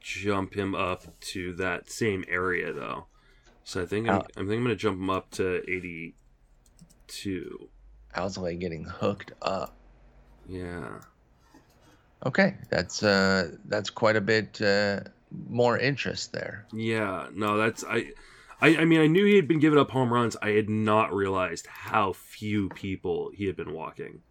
[0.00, 3.06] jump him up to that same area though.
[3.64, 7.68] So I think I'm, Uh, I think I'm gonna jump him up to 82.
[8.16, 9.76] Alzolay getting hooked up.
[10.48, 11.00] Yeah.
[12.26, 15.00] Okay, that's uh that's quite a bit uh,
[15.48, 16.66] more interest there.
[16.72, 18.12] Yeah, no, that's I,
[18.60, 20.36] I, I mean, I knew he had been giving up home runs.
[20.42, 24.22] I had not realized how few people he had been walking.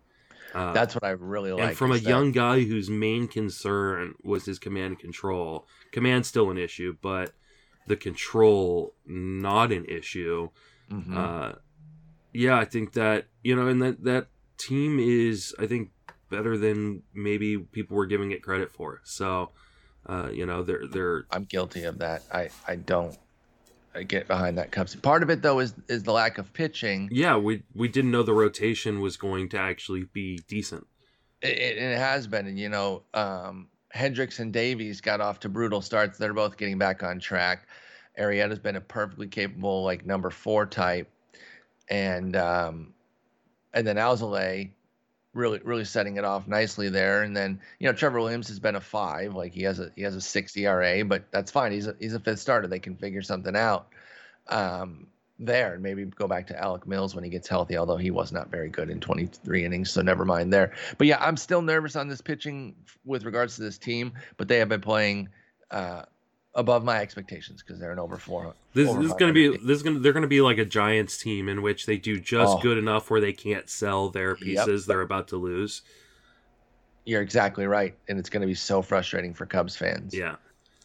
[0.53, 1.69] Uh, That's what I really like.
[1.69, 5.67] and from a that- young guy whose main concern was his command and control.
[5.91, 7.33] Command's still an issue, but
[7.87, 10.49] the control not an issue.
[10.91, 11.15] Mhm.
[11.15, 11.55] Uh,
[12.33, 14.27] yeah, I think that you know, and that that
[14.57, 15.91] team is, I think,
[16.29, 19.01] better than maybe people were giving it credit for.
[19.03, 19.51] So,
[20.09, 22.23] uh, you know, they're they're I'm guilty of that.
[22.33, 23.15] I I don't
[23.93, 24.95] I get behind that Cubs.
[24.95, 27.09] Part of it though is is the lack of pitching.
[27.11, 30.87] yeah, we we didn't know the rotation was going to actually be decent.
[31.41, 35.81] It, it, has been, and you know, um, Hendricks and Davies got off to brutal
[35.81, 36.17] starts.
[36.17, 37.67] They're both getting back on track.
[38.17, 41.09] Arrieta's been a perfectly capable like number four type,
[41.89, 42.93] and um,
[43.73, 44.71] and then Alzolay
[45.33, 47.23] really really setting it off nicely there.
[47.23, 50.01] And then you know Trevor Williams has been a five, like he has a he
[50.03, 51.71] has a six ERA, but that's fine.
[51.71, 52.67] He's a he's a fifth starter.
[52.67, 53.89] They can figure something out
[54.47, 55.07] um,
[55.37, 57.77] there, and maybe go back to Alec Mills when he gets healthy.
[57.77, 60.73] Although he was not very good in 23 innings, so never mind there.
[60.97, 62.75] But yeah, I'm still nervous on this pitching
[63.05, 65.29] with regards to this team, but they have been playing.
[65.71, 66.03] Uh,
[66.59, 68.53] above my expectations because they're an over four.
[68.73, 70.57] This, over this is going to be this is going they're going to be like
[70.57, 72.59] a Giants team in which they do just Oh.
[72.61, 74.39] good enough where they can't sell their Yep.
[74.39, 75.81] pieces they're about to lose.
[77.05, 80.13] You're exactly right, and it's going to be so frustrating for Cubs fans.
[80.13, 80.35] Yeah.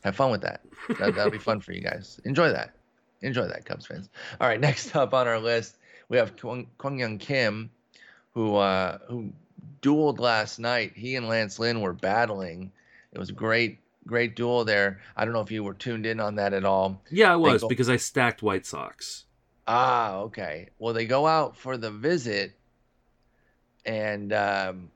[0.05, 0.61] Have fun with that.
[0.99, 2.21] that that'll be fun for you guys.
[2.25, 2.75] Enjoy that.
[3.23, 4.09] Enjoy that, Cubs fans.
[4.41, 5.77] All right, next up on our list,
[6.09, 7.71] we have Kwang, Kwang Hyun Kim,
[8.33, 9.33] who uh, who
[9.83, 10.93] dueled last night.
[10.95, 12.71] He and Lance Lynn were battling.
[13.13, 15.01] It was a great, great duel there.
[15.17, 17.01] I don't know if you were tuned in on that at all.
[17.11, 19.25] Yeah, I was go- because I stacked White Sox.
[19.67, 20.69] Ah, okay.
[20.79, 22.53] Well, they go out for the visit,
[23.87, 24.91] and um,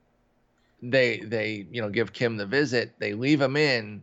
[0.83, 2.93] they they you know give Kim the visit.
[2.99, 4.03] They leave him in,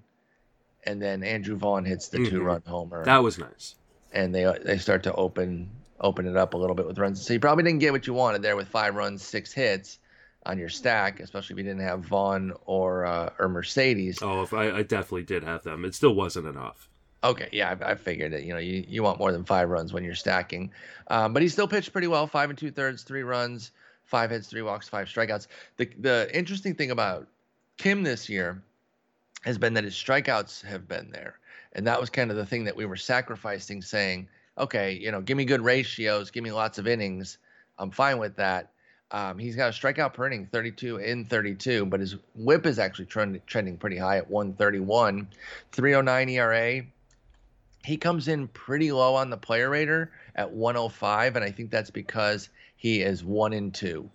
[0.84, 2.30] and then Andrew Vaughn hits the Mhm.
[2.30, 3.76] two run homer, That was nice.
[4.12, 7.26] and they they start to open open it up a little bit with runs.
[7.26, 9.98] So you probably didn't get what you wanted there with five runs, six hits
[10.46, 14.20] on your stack, especially if you didn't have Vaughn or uh, or Mercedes.
[14.22, 15.86] Oh, if I, I definitely did have them.
[15.86, 16.90] It still wasn't enough.
[17.24, 18.44] Okay, yeah, I, I figured that.
[18.44, 20.72] You know, you, you want more than five runs when you're stacking,
[21.08, 22.28] um, but he still pitched pretty well.
[22.28, 23.72] Five and two thirds, three runs,
[24.04, 25.48] five hits, three walks, five strikeouts.
[25.78, 27.28] The the interesting thing about
[27.78, 28.62] Kim this year
[29.44, 31.40] has been that his strikeouts have been there,
[31.74, 34.28] and that was kind of the thing that we were sacrificing, saying,
[34.58, 37.38] okay, you know, give me good ratios, give me lots of innings,
[37.78, 38.72] I'm fine with that.
[39.16, 43.06] Um, he's got a strikeout per inning, 32 in 32, but his WHIP is actually
[43.06, 45.28] trend, trending pretty high at 131,
[45.72, 46.84] 309 ERA
[47.86, 51.92] he comes in pretty low on the player rater at 105, and I think that's
[51.92, 54.10] because he is one and two.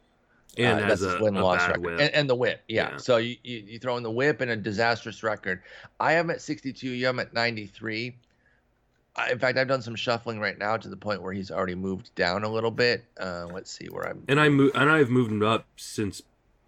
[0.58, 2.00] And Uh, has that's a, his win loss record.
[2.00, 2.90] And, and the whip, yeah.
[2.90, 2.96] Yeah.
[2.96, 5.62] So you, you you throw in the whip and a disastrous record.
[6.00, 6.88] I am at 62.
[6.88, 8.16] You am at 93.
[9.16, 11.74] I, in fact, I've done some shuffling right now to the point where he's already
[11.74, 13.04] moved down a little bit.
[13.18, 14.24] Uh, let's see where I'm.
[14.28, 16.22] and I mo- and I've moved him up since,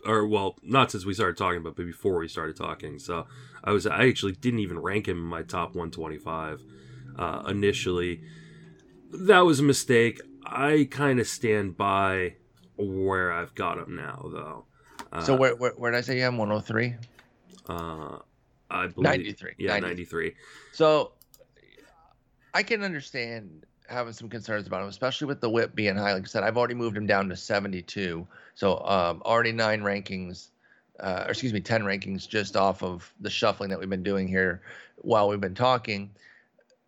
[0.05, 2.99] or well, not since we started talking, but before we started talking.
[2.99, 3.27] So
[3.63, 6.63] I was I actually didn't even rank him in my top 125
[7.19, 8.23] uh, initially.
[9.13, 10.21] That was a mistake.
[10.45, 12.35] I kind of stand by
[12.77, 14.65] where I've got him now, though.
[15.13, 16.39] Uh, so where, where where did I say you am?
[16.39, 16.95] 103.
[17.69, 18.19] uh,
[18.71, 19.53] I believe 93.
[19.59, 19.89] Yeah, 93.
[19.91, 20.35] 93.
[20.73, 21.13] So
[22.55, 26.15] I can understand having some concerns about him, especially with the whip being high.
[26.15, 28.27] Like I said, I've already moved him down to 72.
[28.55, 30.49] So um, already nine rankings,
[31.01, 34.29] uh, or excuse me, 10 rankings just off of the shuffling that we've been doing
[34.29, 34.63] here
[34.97, 36.11] while we've been talking.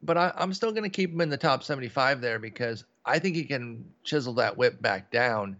[0.02, 3.18] But I, I'm still going to keep him in the top 75 there because I
[3.18, 5.56] think he can chisel that whip back down.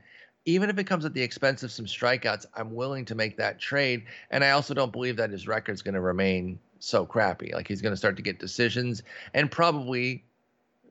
[0.47, 3.59] Even if it comes at the expense of some strikeouts, I'm willing to make that
[3.59, 4.05] trade.
[4.31, 7.53] And I also don't believe that his record's going to remain so crappy.
[7.55, 10.23] Like he's going to start to get decisions and probably,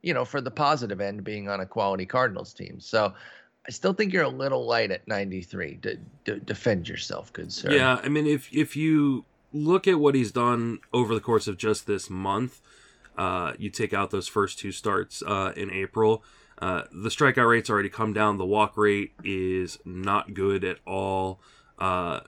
[0.02, 2.80] you know, for the positive end, being on a quality Cardinals team.
[2.80, 3.14] So
[3.68, 5.76] I still think you're a little light at 93.
[5.76, 7.72] D- d- defend yourself, good sir.
[7.72, 9.24] Yeah, I mean, if if you
[9.54, 12.60] look at what he's done over the course of just this month,
[13.16, 16.24] Uh, you take out those first two starts uh, in April.
[16.60, 18.38] Uh, the strikeout rate's already come down.
[18.38, 21.40] The walk rate is not good at all.
[21.80, 22.22] Uh,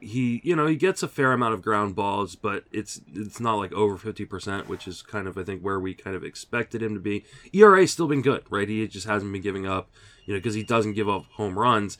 [0.00, 3.54] he, you know, he gets a fair amount of ground balls, but it's it's not
[3.54, 6.82] like over fifty percent, which is kind of I think where we kind of expected
[6.82, 7.24] him to be.
[7.52, 8.68] ERA's still been good, right?
[8.68, 9.90] He just hasn't been giving up,
[10.26, 11.96] you know, because he doesn't give up home runs.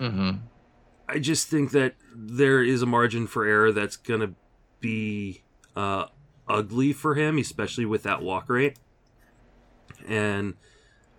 [0.00, 0.38] Mm-hmm.
[1.08, 4.32] I just think that there is a margin for error that's gonna
[4.80, 5.42] be
[5.76, 6.06] uh,
[6.48, 8.78] ugly for him, especially with that walk rate.
[10.08, 10.54] And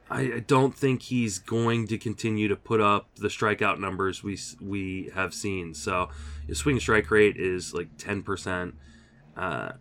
[0.09, 5.09] I, don't think he's going to continue to put up the strikeout numbers we we
[5.15, 5.73] have seen.
[5.73, 6.09] So
[6.47, 8.75] his swing strike rate is like ten percent.
[9.35, 9.71] Uh,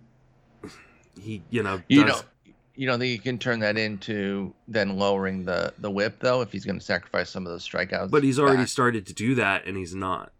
[1.20, 4.96] he, you know, You does- know, you don't think you can turn that into then
[4.96, 8.10] lowering the the whip though if he's going to sacrifice some of those strikeouts.
[8.10, 8.68] but he's already back?
[8.68, 10.32] started to do that, and he's not.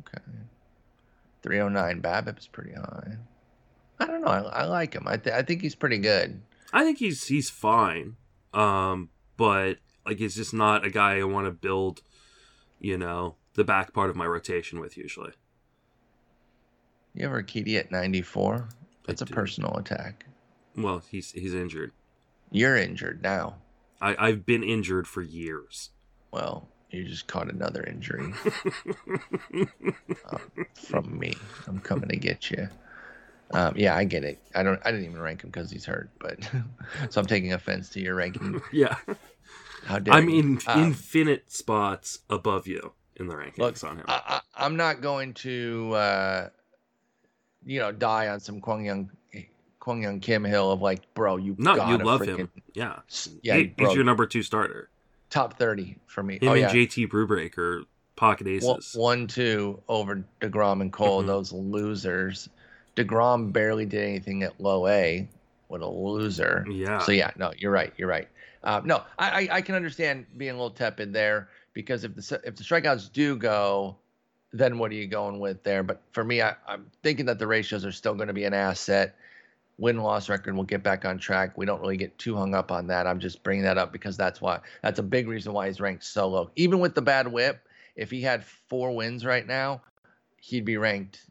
[0.00, 0.22] okay.
[1.42, 3.16] 309 BABIP is pretty high.
[3.98, 4.28] I don't know.
[4.28, 5.04] I, I like him.
[5.06, 6.40] I th- I think he's pretty good.
[6.72, 8.16] I think he's he's fine,
[8.54, 12.02] um, but like he's just not a guy I want to build,
[12.80, 15.32] you know, the back part of my rotation with usually.
[17.14, 18.68] You ever Kitty at 94?
[19.06, 19.34] That's a do.
[19.34, 20.24] personal attack.
[20.76, 21.92] Well, he's he's injured.
[22.50, 23.56] You're injured now.
[24.00, 25.90] I, I've been injured for years.
[26.30, 28.32] Well, you just caught another injury
[30.74, 31.34] from me.
[31.66, 32.68] I'm coming to get you.
[33.52, 34.40] Um, yeah, I get it.
[34.54, 34.80] I don't.
[34.84, 36.38] I didn't even rank him because he's hurt, but
[37.10, 38.60] so I'm taking offense to your ranking.
[38.72, 38.96] yeah,
[39.84, 44.04] How dare I'm in Um, infinite spots above you in the rankings Look, on him.
[44.08, 46.48] I, I, I'm not going to, uh,
[47.64, 49.08] you know, die on some Kwang Hyun,
[49.80, 52.50] Kwang Hyun Kim Hill of like, bro, you no, you love freaking, him.
[52.74, 53.00] Yeah,
[53.42, 54.88] Yeah, He- bro, he's your number two starter.
[55.30, 56.38] top thirty for me.
[56.40, 57.84] Him oh and yeah, JT Brubaker
[58.16, 58.94] pocket aces.
[58.94, 61.22] one, two over Degrom and Cole.
[61.22, 61.26] Mhm.
[61.26, 62.48] Those losers.
[62.96, 65.28] Degrom barely did anything at low A.
[65.68, 66.66] What a loser.
[66.70, 67.92] yeah, So yeah, no, you're right.
[67.96, 68.28] You're right.
[68.64, 72.40] Um, no, I, I I can understand being a little tepid there because if the
[72.44, 73.96] if the strikeouts do go,
[74.52, 75.82] then what are you going with there?
[75.82, 78.54] But for me, I, I'm thinking that the ratios are still going to be an
[78.54, 79.16] asset.
[79.78, 81.56] Win loss record will get back on track.
[81.56, 83.06] We don't really get too hung up on that.
[83.06, 86.04] I'm just bringing that up because that's why that's a big reason why he's ranked
[86.04, 86.50] so low.
[86.54, 87.66] Even with the bad whip,
[87.96, 89.80] if he had four wins right now,
[90.36, 91.22] he'd be ranked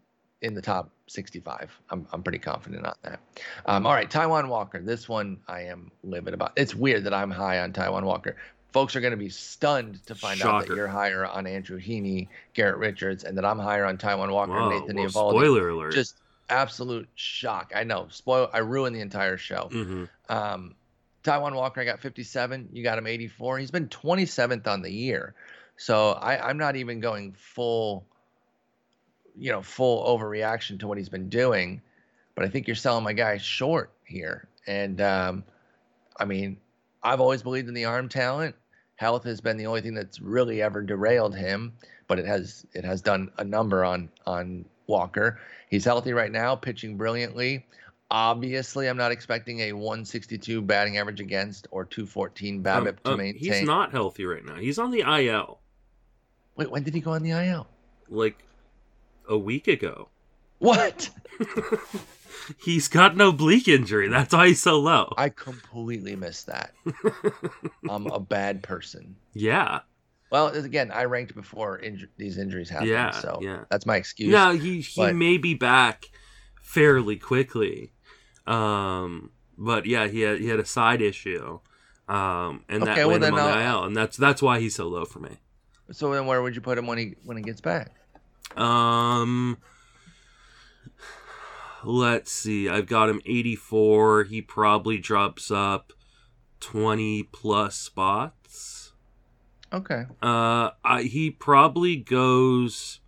[0.42, 1.72] in the top 65.
[1.90, 3.20] I'm, I'm pretty confident on that.
[3.66, 4.82] Um, all right, Taijuan Walker.
[4.82, 6.54] This one I am livid about.
[6.56, 8.38] It's weird that I'm high on Taijuan Walker.
[8.72, 12.30] Folks are going to be stunned to find out that you're higher on Andrew Heaney,
[12.54, 15.40] Garrett Richards, and that I'm higher on Taijuan Walker Whoa, and Nathan well, Eovaldi.
[15.40, 15.94] spoiler alert.
[15.94, 16.16] Just
[16.50, 17.74] absolute shock.
[17.76, 18.08] I know.
[18.10, 18.50] Spoil.
[18.54, 19.70] I ruined the entire show.
[19.72, 20.76] hmm Um,
[21.24, 22.70] Taijuan Walker, I got 57.
[22.72, 23.60] You got him 84.
[23.60, 25.36] He's been 27th on the year.
[25.78, 28.06] So I, I'm not even going full,
[29.38, 31.82] you know, full overreaction to what he's been doing.
[32.36, 34.48] But I think you're selling my guy short here.
[34.68, 35.44] And um,
[36.18, 36.58] I mean,
[37.04, 38.56] I've always believed in the arm talent.
[38.96, 41.74] Health has been the only thing that's really ever derailed him,
[42.08, 45.40] but it has it has done a number on on Walker.
[45.70, 47.66] He's healthy right now, pitching brilliantly.
[48.12, 53.18] Obviously, I'm not expecting a 162 batting average against or 214 BABIP Um, to um,
[53.18, 53.40] maintain.
[53.54, 54.56] he's not healthy right now.
[54.56, 55.60] He's on the IL
[56.58, 57.68] Wait, when did he go on the IL?
[58.10, 58.44] like
[59.30, 60.10] a week ago.
[60.60, 61.10] What?
[62.64, 64.08] he's got an oblique injury.
[64.08, 65.14] That's why he's so low.
[65.18, 66.72] I completely missed that.
[67.90, 69.16] I'm a bad person.
[69.34, 69.82] yeah.
[70.32, 73.66] Well, again, I ranked before inju- these injuries happened, Yeah, so yeah.
[73.70, 74.32] that's my excuse.
[74.32, 76.06] No, he he but- may be back
[76.62, 77.92] fairly quickly.
[78.48, 81.60] Um, but yeah, he had he had a side issue.
[82.08, 84.62] Um, and that Okay, well, landed him on the I'll- IL, and that's that's why
[84.62, 85.42] he's so low for me.
[85.92, 87.92] So then, where would you put him when he when he gets back?
[88.58, 89.58] Um,
[91.84, 92.70] let's see.
[92.70, 94.24] I've got him 84.
[94.26, 95.94] He probably drops up
[96.60, 98.92] 20 plus spots.
[99.74, 100.04] Okay.
[100.22, 103.00] Uh, I, he probably goes.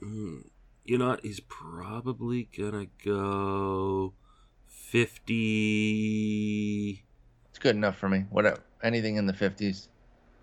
[0.00, 0.40] Hmm,
[0.84, 1.24] You know what?
[1.24, 4.12] He's probably gonna go
[4.68, 7.04] 50.
[7.50, 8.26] It's good enough for me.
[8.30, 8.60] Whatever.
[8.82, 9.88] Anything in the 50s.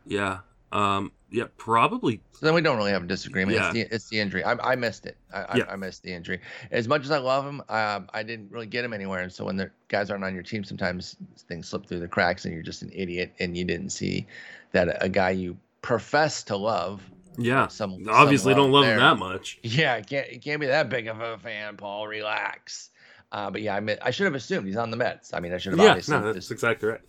[0.05, 0.39] Yeah.
[0.71, 1.11] Um.
[1.31, 1.45] Yeah.
[1.57, 2.19] Probably.
[2.33, 3.57] So then we don't really have a disagreement.
[3.57, 3.67] Yeah.
[3.67, 4.43] It's, the, it's the injury.
[4.43, 5.17] I, I missed it.
[5.33, 5.63] I, Yeah.
[5.69, 6.41] I, I missed the injury.
[6.71, 9.21] As much as I love him, um, I didn't really get him anywhere.
[9.21, 11.15] And so when the guys aren't on your team, sometimes
[11.47, 14.27] things slip through the cracks and you're just an idiot and you didn't see
[14.73, 17.01] that a, guy you profess to love.
[17.37, 17.67] Yeah.
[17.67, 18.95] Some Obviously, some don't love there.
[18.95, 19.57] him that much.
[19.63, 22.07] Yeah, it can't, it can't be that big of a fan, Paul.
[22.07, 22.89] Relax.
[23.31, 25.33] Uh, but yeah, I, mean, I should have assumed he's on the Mets.
[25.33, 25.89] I mean, I should have Yeah.
[25.91, 27.01] obviously No, that's exactly right.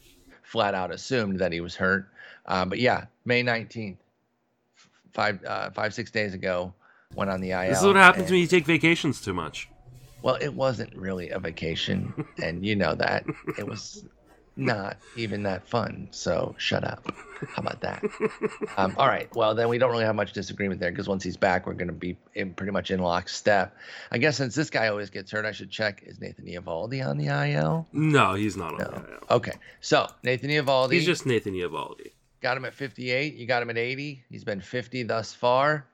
[0.45, 2.09] flat out assumed that he was hurt.
[2.47, 3.97] Uh, but yeah, May 19th,
[5.13, 6.73] five, uh, five, six days ago,
[7.15, 7.69] went on the IL.
[7.71, 9.69] This is what happens and- when you take vacations too much.
[10.23, 13.25] Well, it wasn't really a vacation, and you know that.
[13.59, 14.05] It was
[14.55, 16.07] not even that fun.
[16.13, 17.05] So shut up.
[17.49, 18.05] How about that?
[18.79, 19.29] Um, all right.
[19.37, 21.89] Well, then we don't really have much disagreement there because once he's back, we're going
[21.89, 23.77] to be in pretty much in lockstep.
[24.11, 27.19] I guess since this guy always gets hurt, I should check is Nathan Eovaldi on
[27.19, 27.87] the IL?
[27.93, 28.85] No, he's not on No.
[28.87, 29.19] the IL.
[29.31, 29.53] Okay.
[29.81, 30.93] So Nathan Eovaldi.
[30.93, 32.13] He's just Nathan Eovaldi.
[32.43, 33.35] Got him at 58.
[33.35, 34.25] You got him at 80.
[34.29, 35.87] He's been 50 thus far.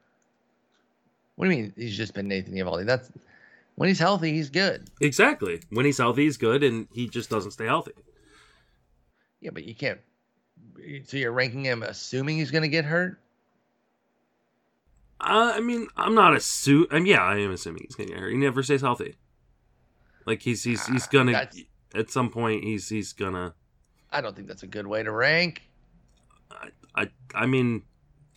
[1.36, 2.86] What do you mean he's just been Nathan Eovaldi?
[2.86, 3.11] That's
[3.76, 4.88] when he's healthy, he's good.
[5.01, 5.61] Exactly.
[5.70, 7.92] When he's healthy, he's good, and he just doesn't stay healthy.
[9.40, 10.01] Yeah, but you can't.
[11.05, 13.20] So you're ranking him assuming he's going to get hurt?
[15.20, 16.88] Uh, I mean, I'm not a suit.
[16.90, 18.30] I mean, yeah, I am assuming he's gonna get hurt.
[18.30, 19.16] He never stays healthy.
[20.26, 21.61] Like he's he's he's Ah, gonna that's-
[21.92, 23.55] at some point he's he's gonna.
[24.12, 25.67] I don't think that's a good way to rank.
[27.03, 27.82] I I, mean,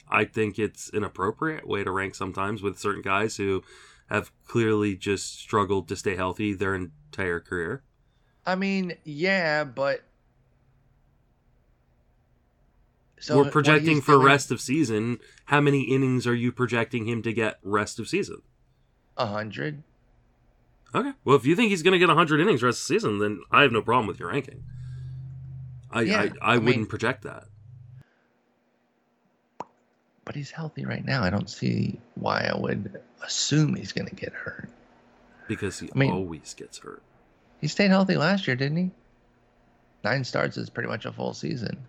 [0.10, 3.64] I think it's an appropriate way to rank sometimes with certain guys who
[4.10, 7.84] have clearly just struggled to stay healthy their entire career.
[8.46, 10.02] I mean, yeah, but.
[13.20, 15.20] So We're projecting for doing- rest of season.
[15.46, 18.42] How many innings are you projecting him to get rest of season?
[19.16, 19.84] A hundred.
[20.96, 21.14] Okay.
[21.24, 23.62] Well, if you think he's going to get 100 innings rest of season, then I
[23.62, 24.64] have no problem with your ranking.
[25.92, 27.46] I Yeah, I, I, I wouldn't mean- project that.
[30.26, 31.24] But he's healthy right now.
[31.24, 34.70] I don't see why I would assume he's going to get hurt.
[35.48, 37.02] because he I mean- always gets hurt.
[37.60, 38.92] He stayed healthy last year, didn't he?
[40.04, 41.86] Nine starts is pretty much a full season.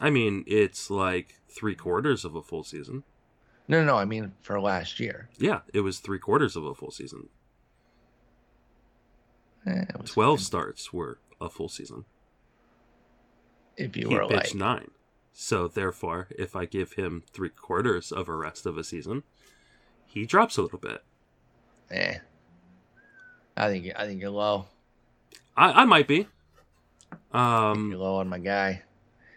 [0.00, 3.02] I mean, it's like three quarters of a full season.
[3.68, 3.96] No, no, no.
[3.96, 5.28] I mean for last year.
[5.38, 7.28] Yeah, it was three quarters of a full season.
[9.66, 10.44] Eh, it was 12 fine.
[10.44, 12.04] starts were a full season.
[13.76, 14.90] If you he were pitched like, nine.
[15.32, 19.22] So, therefore, if I give him three quarters of a rest of a season,
[20.06, 21.02] he drops a little bit.
[21.90, 22.18] eh.
[23.56, 24.66] I think I think you're low.
[25.56, 26.26] I, I might be.
[27.34, 28.82] You're Um, low on my guy.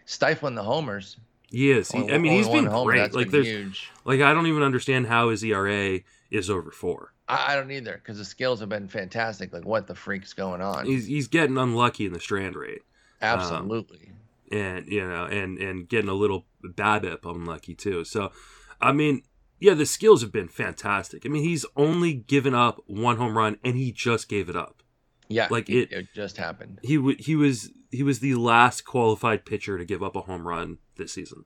[0.06, 1.16] Stifling the homers.
[1.50, 1.90] he is.
[1.90, 3.12] He, I mean, he's been great.
[3.12, 3.90] Like, been there's, huge.
[4.04, 7.12] like, I don't even understand how his ERA is over four.
[7.28, 9.52] I, I don't either because the skills have been fantastic.
[9.52, 10.86] Like, what the freak's going on?
[10.86, 12.82] He's he's getting unlucky in the strand rate,
[13.20, 14.12] Absolutely.
[14.52, 18.04] And you know, and and getting a little BABIP unlucky too.
[18.04, 18.32] So,
[18.80, 19.22] I mean,
[19.60, 21.24] yeah, the skills have been fantastic.
[21.24, 24.82] I mean, he's only given up one home run, and he just gave it up.
[25.28, 26.78] yeah, like it- it just happened.
[26.82, 30.46] He w- he was he was the last qualified pitcher to give up a home
[30.46, 31.44] run this season.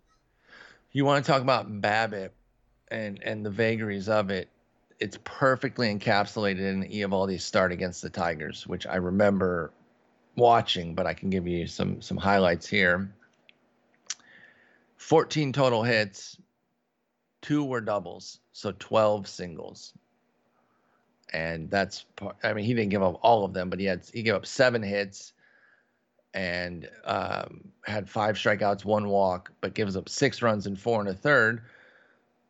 [0.93, 2.31] You want to talk about BABIP
[2.89, 4.49] and and the vagaries of it?
[4.99, 9.73] It's perfectly encapsulated in Eovaldi's start against the Tigers, which I remember
[10.37, 13.13] watching, but I can give you some some highlights here.
[14.97, 16.37] 14 total hits,
[17.41, 19.95] two were doubles, so 12 singles.
[21.33, 24.05] And that's par- I mean he didn't give up all of them, but he had
[24.13, 25.33] he gave up seven hits
[26.33, 31.09] and um, had five strikeouts, one walk, but gives up six runs and four and
[31.09, 31.63] a third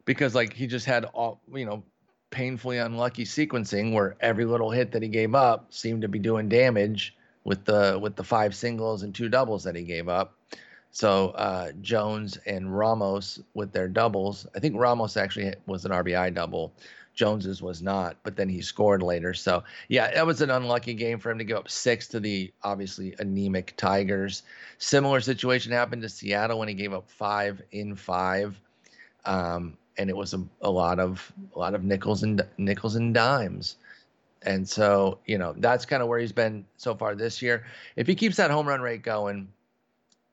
[0.04, 1.82] because like he just had all you know
[2.30, 6.48] painfully unlucky sequencing where every little hit that he gave up seemed to be doing
[6.48, 10.34] damage with the with the five singles and two doubles that he gave up.
[10.92, 14.46] So uh, Jones and Ramos with their doubles.
[14.56, 16.72] I think Ramos actually was an RBI double.
[17.14, 19.34] Jones's was not, but then he scored later.
[19.34, 22.52] So yeah, that was an unlucky game for him to give up six to the
[22.62, 24.42] obviously anemic Tigers.
[24.78, 28.58] Similar situation happened to Seattle when he gave up five in five,
[29.24, 33.12] um, and it was a, a lot of a lot of nickels and nickels and
[33.12, 33.76] dimes.
[34.42, 37.64] And so you know that's kind of where he's been so far this year.
[37.96, 39.48] If he keeps that home run rate going,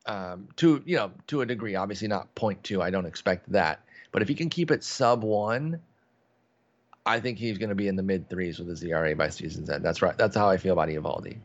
[0.06, 2.82] um, to you know to a degree, obviously not point two.
[2.82, 3.82] I don't expect that,
[4.12, 5.82] but if he can keep it sub one.
[7.06, 9.70] I think he's going to be in the mid threes with his ERA by season's
[9.70, 9.82] end.
[9.82, 10.18] That's right.
[10.18, 11.38] That's how I feel about Eovaldi.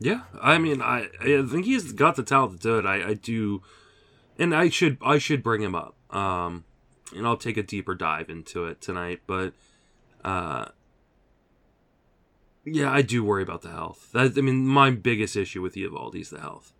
[0.00, 2.84] Yeah, I mean, I I think he's got the talent to do it.
[2.84, 3.62] I, I do,
[4.38, 5.94] and I should I should bring him up.
[6.10, 6.64] Um,
[7.14, 9.20] and I'll take a deeper dive into it tonight.
[9.26, 9.54] But,
[10.24, 10.66] uh,
[12.72, 14.10] yeah, I do worry about the health.
[14.12, 16.72] That I mean, my biggest issue with Eovaldi is the health.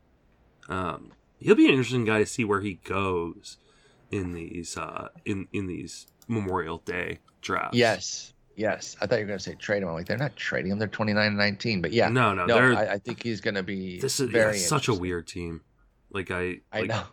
[0.69, 3.57] Um, he'll be an interesting guy to see where he goes
[4.11, 7.77] in these uh in in these Memorial Day drafts.
[7.77, 8.97] Yes, yes.
[9.01, 9.89] I thought you were going to say trade him.
[9.89, 10.79] I'm like, they're not trading him.
[10.79, 11.81] They're 29 and 19.
[11.81, 14.59] But yeah, no, no, no, I, I think he's going to be this is very
[14.59, 15.63] yeah, such a weird team.
[16.11, 17.05] Like I, I like, know.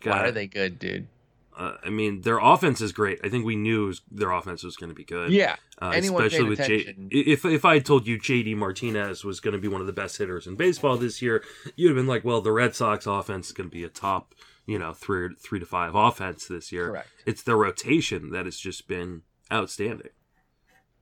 [0.00, 1.08] God, Why are they good, dude?
[1.56, 3.20] Uh, I mean, their offense is great.
[3.22, 5.30] I think we knew was- their offense was going to be good.
[5.30, 6.94] Yeah, uh, anyone especially with J.
[7.10, 9.92] If if I had told you JD Martinez was going to be one of the
[9.92, 11.42] best hitters in baseball this year,
[11.74, 14.34] you'd have been like, "Well, the Red Sox offense is going to be a top,
[14.66, 17.08] you know, three three to five offense this year." correct.
[17.24, 20.10] It's the rotation that has just been outstanding.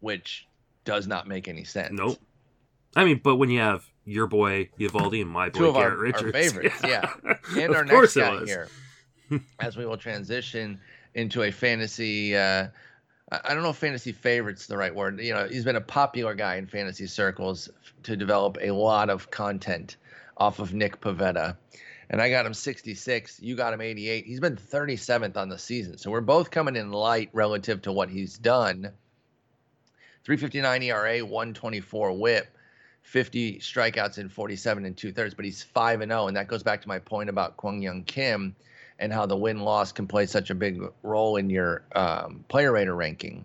[0.00, 0.46] Which
[0.84, 1.92] does not make any sense.
[1.92, 2.18] Nope.
[2.94, 5.92] I mean, but when you have your boy Eovaldi and my boy Two of Garrett
[5.94, 7.12] our, Richards, our favorites, yeah.
[7.56, 8.68] And Of our next guy here,
[9.58, 10.80] as we will transition
[11.14, 12.36] into a fantasy.
[12.36, 12.68] Uh,
[13.30, 15.20] I don't know if fantasy favorite's the right word.
[15.20, 17.68] You know, he's been a popular guy in fantasy circles
[18.04, 19.96] to develop a lot of content
[20.38, 21.56] off of Nick Pivetta.
[22.10, 23.40] And I got him 66.
[23.40, 24.24] You got him 88.
[24.24, 25.98] He's been 37th on the season.
[25.98, 28.92] So we're both coming in light relative to what he's done.
[30.24, 32.56] 359 ERA, 124 whip,
[33.02, 36.28] 50 strikeouts in 47 and two thirds, but he's 5 and 0.
[36.28, 38.56] And that goes back to my point about Kwang Hyun Kim
[38.98, 42.72] and how the win loss can play such a big role in your um, player
[42.72, 43.44] rater ranking.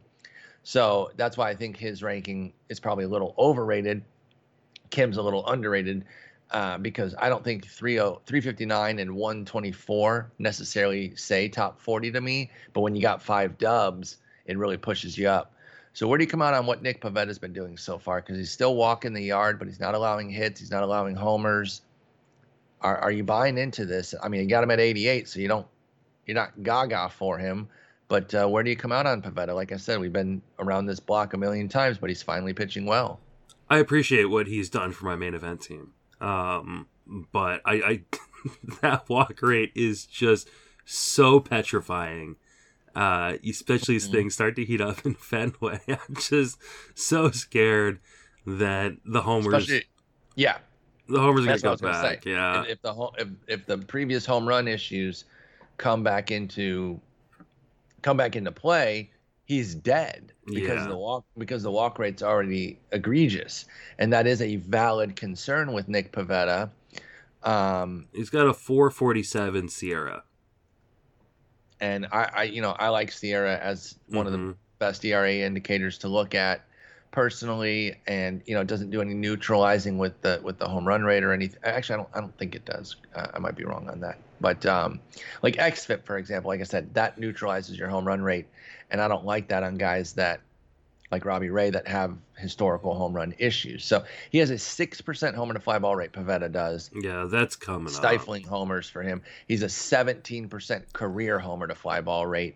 [0.63, 4.03] So that's why I think his ranking is probably a little overrated.
[4.89, 6.05] Kim's a little underrated
[6.51, 12.51] uh, because I don't think 30, 359 and 124 necessarily say top 40 to me.
[12.73, 15.53] But when you got five dubs, it really pushes you up.
[15.93, 18.19] So where do you come out on what Nick Pivetta's been doing so far?
[18.19, 20.59] Because he's still walking the yard, but he's not allowing hits.
[20.59, 21.81] He's not allowing homers.
[22.83, 24.13] Are are you buying into this?
[24.21, 25.65] I mean, you got him at 88, so you don't
[26.25, 27.67] you're not gaga for him.
[28.09, 29.55] But uh, where do you come out on Pivetta?
[29.55, 32.85] Like I said, we've been around this block a million times, but he's finally pitching
[32.85, 33.19] well.
[33.69, 35.93] I appreciate what he's done for my main event team.
[36.21, 36.87] Um,
[37.31, 38.01] but I, I
[38.81, 40.49] that walk rate is just
[40.85, 42.35] so petrifying.
[42.95, 44.11] Uh, especially as Mhm.
[44.11, 45.79] things start to heat up in Fenway.
[45.87, 46.59] I'm just
[46.93, 47.99] so scared
[48.45, 49.85] that the homers, Especially,
[50.35, 50.57] yeah,
[51.07, 52.23] the homers are gonna what go I was gonna back.
[52.23, 52.31] say.
[52.31, 55.25] Yeah, if, if the ho- if, if the previous home run issues
[55.77, 56.99] come back into
[58.01, 59.09] come back into play,
[59.45, 60.87] he's dead because Yeah.
[60.87, 63.65] the walk because the walk rate's already egregious,
[63.99, 66.69] and that is a valid concern with Nick Pivetta.
[67.43, 70.21] Um, he's got a 447 SIERA.
[71.81, 74.55] and I, I, you know, I like SIERA as one of the Mhm.
[74.79, 76.65] best ERA indicators to look at
[77.13, 81.03] personally, and you know, it doesn't do any neutralizing with the with the home run
[81.03, 81.59] rate or anything.
[81.63, 82.97] Actually, I don't I don't think it does.
[83.15, 84.99] Uh, I might be wrong on that, but um,
[85.41, 88.47] like XFIP for example, like I said, that neutralizes your home run rate,
[88.91, 90.41] and I don't like that on guys that
[91.11, 93.85] like Robbie Ray that have historical home run issues.
[93.85, 96.11] So he has a six percent homer to fly ball rate.
[96.11, 97.93] Pivetta does Yeah, that's coming up.
[97.93, 99.21] stifling homers for him.
[99.47, 102.55] He's a 17% career homer to fly ball rate.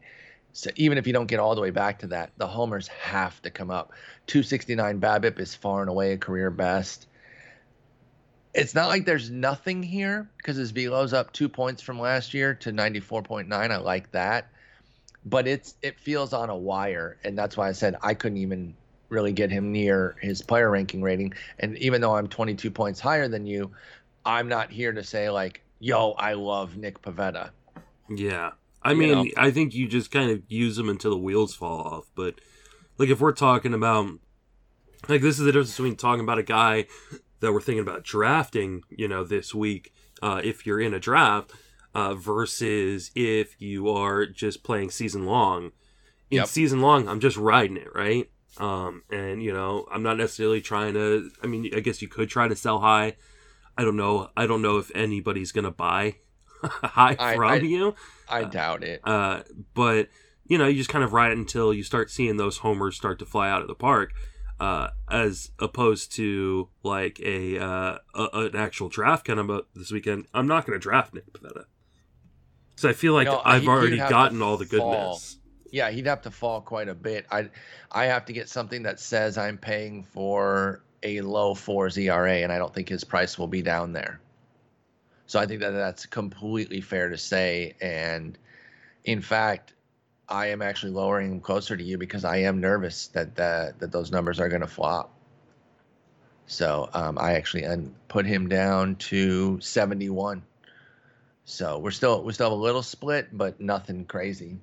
[0.53, 3.39] So even if you don't get all the way back to that, the homers have
[3.43, 3.91] to come up.
[4.27, 7.07] 269 BABIP is far and away a career best.
[8.53, 12.55] It's not like there's nothing here because his velo's up two points from last year
[12.55, 13.51] to 94.9.
[13.53, 14.49] I like that,
[15.23, 18.75] but it's it feels on a wire, and that's why I said I couldn't even
[19.09, 21.33] really get him near his player ranking rating.
[21.59, 23.71] And even though I'm 22 points higher than you,
[24.25, 27.51] I'm not here to say like, yo, I love Nick Pivetta.
[28.09, 28.51] Yeah.
[28.91, 29.25] I mean, know?
[29.37, 32.05] I think you just kind of use them until the wheels fall off.
[32.15, 32.35] But,
[32.97, 34.07] like, if we're talking about,
[35.07, 36.85] like, this is the difference between talking about a guy
[37.39, 41.51] that we're thinking about drafting, you know, this week, uh, if you're in a draft,
[41.93, 45.71] uh, versus if you are just playing season long.
[46.29, 46.47] In Yep.
[46.47, 48.29] season long, I'm just riding it, right?
[48.57, 52.27] Um, and, you know, I'm not necessarily trying to, I mean, I guess you could
[52.29, 53.15] try to sell high.
[53.77, 54.29] I don't know.
[54.35, 56.15] I don't know if anybody's going to buy
[56.63, 57.95] high I- from I- you.
[58.29, 59.01] I doubt it.
[59.03, 59.43] Uh,
[59.73, 60.09] but
[60.45, 63.19] you know, you just kind of ride it until you start seeing those homers start
[63.19, 64.13] to fly out of the park,
[64.59, 70.25] uh, as opposed to like a, uh, a an actual draft kind of this weekend.
[70.33, 71.65] I'm not going to draft Nick Pivetta,
[72.75, 74.91] so I feel like No, I've he- already he'd have to gotten all the fall.
[74.91, 75.39] goodness.
[75.69, 77.25] Yeah, he'd have to fall quite a bit.
[77.29, 77.49] I
[77.91, 82.51] I have to get something that says I'm paying for a low fours ERA, and
[82.53, 84.21] I don't think his price will be down there.
[85.27, 87.75] So I think that that's completely fair to say.
[87.81, 88.37] And
[89.03, 89.73] in fact,
[90.29, 93.91] I am actually lowering him closer to you because I am nervous that that, that
[93.91, 95.13] those numbers are going to flop.
[96.47, 97.65] So um, I actually
[98.07, 100.41] put him down to 71.
[101.43, 104.57] So we're still we still have a little split, but nothing crazy.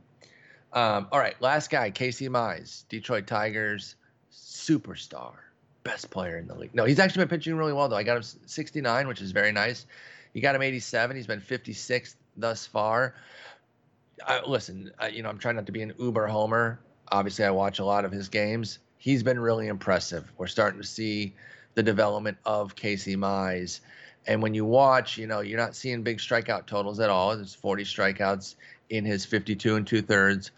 [0.72, 3.94] Um, all right, last guy, Casey Mize, Detroit Tigers,
[4.32, 5.32] superstar,
[5.82, 6.74] best player in the league.
[6.74, 7.96] No, he's actually been pitching really well though.
[7.96, 9.86] I got him 69, which is very nice.
[10.34, 11.16] You got him 87.
[11.16, 13.14] He's been 56 thus far.
[14.26, 16.80] I, listen, I, you know, I'm trying not to be an uber homer.
[17.10, 18.80] Obviously, I watch a lot of his games.
[18.98, 20.30] He's been really impressive.
[20.36, 21.34] We're starting to see
[21.74, 23.80] the development of Casey Mize.
[24.26, 27.36] And when you watch, you know, you're not seeing big strikeout totals at all.
[27.36, 28.54] There's 40 strikeouts
[28.88, 30.50] in his 52 and two thirds.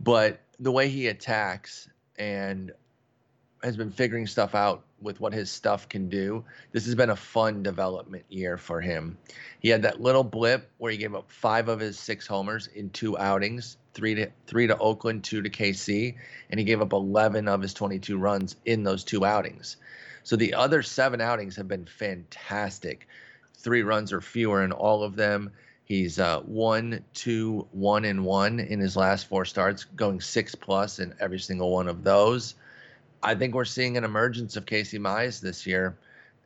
[0.00, 2.72] But the way he attacks and
[3.62, 7.16] has been figuring stuff out with what his stuff can do, this has been a
[7.16, 9.16] fun development year for him.
[9.60, 12.90] He had that little blip where he gave up five of his six homers in
[12.90, 13.76] two outings.
[13.92, 16.16] three to three to Oakland, two to KC,
[16.50, 19.76] and he gave up 11 of his 22 runs in those two outings.
[20.24, 23.06] So the other seven outings have been fantastic.
[23.56, 25.52] Three runs or fewer in all of them.
[25.84, 30.98] He's uh, one, two, one, and one in his last four starts, going six plus
[30.98, 32.54] in every single one of those.
[33.24, 35.96] I think we're seeing an emergence of Casey Mize this year,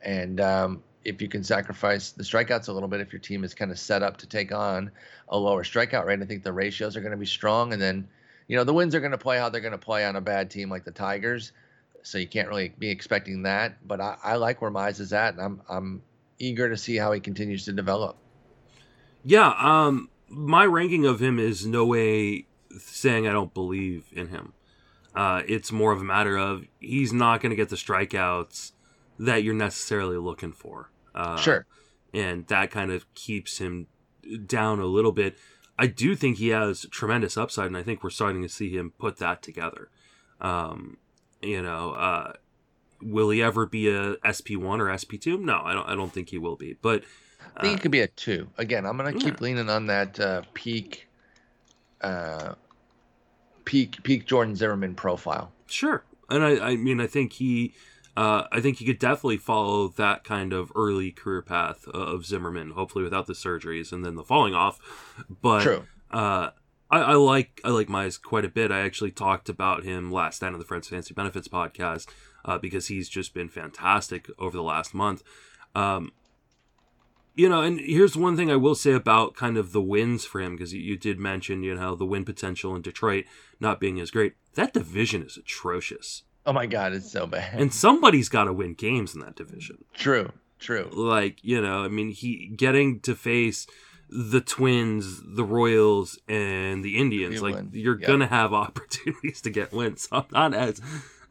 [0.03, 3.55] and um, if you can sacrifice the strikeouts a little bit, if your team is
[3.55, 4.91] kind of set up to take on
[5.29, 7.73] a lower strikeout rate, I think the ratios are going to be strong.
[7.73, 8.07] And then,
[8.47, 10.21] you know, the wins are going to play how they're going to play on a
[10.21, 11.53] bad team like the Tigers.
[12.03, 13.87] So you can't really be expecting that.
[13.87, 16.03] But I, I like where Mize is at, and I'm I'm
[16.39, 18.17] eager to see how he continues to develop.
[19.25, 22.47] Yeah, um, my ranking of him is no way
[22.79, 24.53] saying I don't believe in him.
[25.15, 28.73] Uh, it's more of a matter of he's not going to get the strikeouts
[29.19, 30.91] that you're necessarily looking for.
[31.15, 31.67] Uh, sure.
[32.15, 33.87] And that kind of keeps him
[34.47, 35.37] down a little bit.
[35.79, 38.93] I do think he has tremendous upside, and I think we're starting to see him
[38.99, 39.91] put that together.
[40.41, 40.99] Um,
[41.41, 42.33] you know, uh,
[43.01, 45.39] will he ever be a SP one or SP two?
[45.39, 45.89] No, I don't.
[45.89, 46.77] I don't think he will be.
[46.81, 47.05] But
[47.57, 48.49] I think uh, it could be a two.
[48.59, 49.45] Again, I'm gonna keep yeah.
[49.45, 51.09] leaning on that uh, peak,
[52.01, 52.55] uh,
[53.69, 55.53] peak, peak Jordan Zimmermann profile.
[55.67, 57.75] Sure, and I, I mean, I think he
[58.17, 62.71] uh, I think he could definitely follow that kind of early career path of Zimmerman,
[62.71, 64.81] hopefully without the surgeries and then the falling off.
[65.41, 65.85] But True.
[66.11, 66.51] Uh,
[66.91, 68.73] I, I, like I like Mize quite a bit.
[68.73, 72.09] I actually talked about him last night on the Friends Fancy Benefits podcast
[72.45, 75.23] uh, because he's just been fantastic over the last month.
[75.77, 76.11] Um,
[77.39, 80.41] you know, and here's one thing I will say about kind of the wins for
[80.41, 83.27] him because you, you did mention you know the win potential in Detroit
[83.61, 84.35] not being as great.
[84.55, 86.25] That division is atrocious.
[86.45, 87.61] Oh my god, it's so bad.
[87.61, 89.85] And somebody's got to win games in that division.
[89.95, 90.91] True, true.
[90.93, 93.69] Like you know, I mean, he getting to face
[94.11, 97.41] the Twins, the Royals, and the Indians.
[97.41, 98.09] like you're yep.
[98.09, 100.09] gonna have opportunities to get wins.
[100.09, 100.81] So I'm not as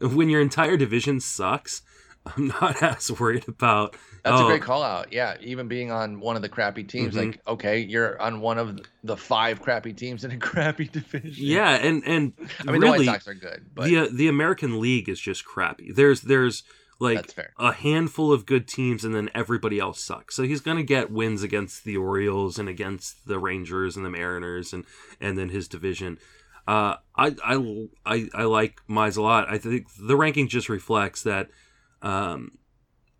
[0.00, 1.82] when your entire division sucks.
[2.36, 3.96] I'm not as worried about.
[4.24, 5.12] That's oh, a great call out.
[5.12, 7.30] Yeah, even being on one of the crappy teams, mm-hmm.
[7.30, 11.32] like okay, you're on one of the five crappy teams in a crappy division.
[11.36, 14.80] Yeah, and and I mean really, the White Sox are good, but the the American
[14.80, 15.92] League is just crappy.
[15.92, 16.62] There's there's
[17.00, 20.34] like a handful of good teams, and then everybody else sucks.
[20.34, 24.72] So he's gonna get wins against the Orioles and against the Rangers and the Mariners,
[24.72, 24.84] and
[25.20, 26.18] and then his division.
[26.66, 29.48] Uh, I, I I I like Mize a lot.
[29.48, 31.48] I think the ranking just reflects that
[32.02, 32.58] um,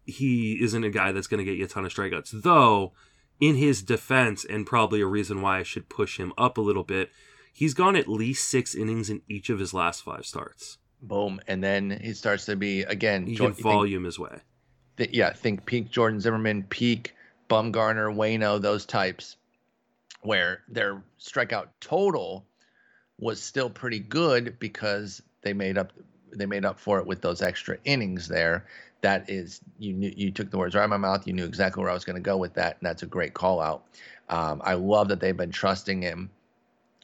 [0.04, 2.42] he isn't a guy that's going to get you a ton of strikeouts.
[2.42, 2.92] Though,
[3.40, 6.84] in his defense, and probably a reason why I should push him up a little
[6.84, 7.10] bit,
[7.52, 10.78] he's gone at least six innings in each of his last five starts.
[11.00, 13.26] Boom, and then he starts to be again.
[13.26, 14.40] He can volume think, his way.
[14.96, 17.14] Th- yeah, think peak Jordan Zimmermann, peak
[17.48, 19.36] Bumgarner, Wayno, those types,
[20.22, 22.46] where their strikeout total
[23.18, 25.92] was still pretty good because they made up
[26.32, 28.66] they made up for it with those extra innings there.
[29.00, 31.26] That is, you knew you took the words right out of my mouth.
[31.26, 33.34] You knew exactly where I was going to go with that, and that's a great
[33.34, 33.84] call out.
[34.28, 36.30] Um, I love that they've been trusting him.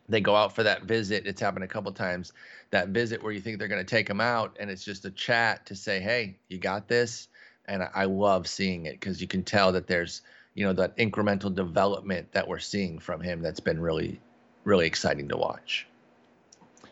[0.09, 1.27] They go out for that visit.
[1.27, 2.33] It's happened a couple times.
[2.71, 5.11] That visit where you think they're going to take him out, and it's just a
[5.11, 7.29] chat to say, "Hey, you got this."
[7.67, 10.21] And I, I love seeing it because you can tell that there's,
[10.55, 13.41] you know, that incremental development that we're seeing from him.
[13.41, 14.21] That's been really,
[14.65, 15.87] really exciting to watch.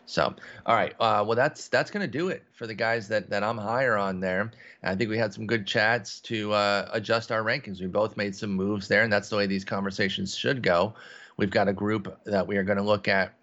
[0.05, 0.33] So,
[0.65, 0.93] all right.
[0.99, 3.97] Uh, well, that's that's going to do it for the guys that that I'm higher
[3.97, 4.51] on there.
[4.83, 7.79] I think we had some good chats to uh, adjust our rankings.
[7.79, 10.93] We both made some moves there, and that's the way these conversations should go.
[11.37, 13.33] We've got a group that we are going to look at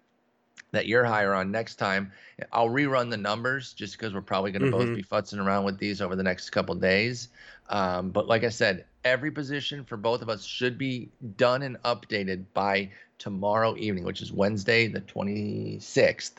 [0.71, 2.11] that you're higher on next time.
[2.51, 4.93] I'll rerun the numbers just because we're probably going to mm-hmm.
[4.93, 7.29] both be futzing around with these over the next couple days.
[7.71, 11.81] Um, but like I said, every position for both of us should be done and
[11.83, 16.33] updated by tomorrow evening, which is Wednesday, the 26th.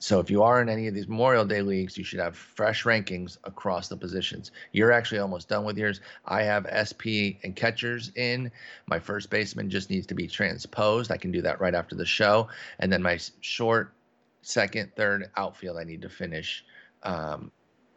[0.00, 2.84] So if you are in any of these Memorial Day leagues, you should have fresh
[2.84, 4.50] rankings across the positions.
[4.72, 6.02] You're actually almost done with yours.
[6.26, 8.50] I have SP and catchers in.
[8.86, 11.10] My first baseman just needs to be transposed.
[11.10, 12.48] I can do that right after the show.
[12.80, 13.94] And then my short,
[14.42, 16.66] second, third outfield, I need to finish
[17.02, 17.50] um,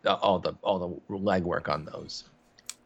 [0.05, 2.23] all the all the legwork on those.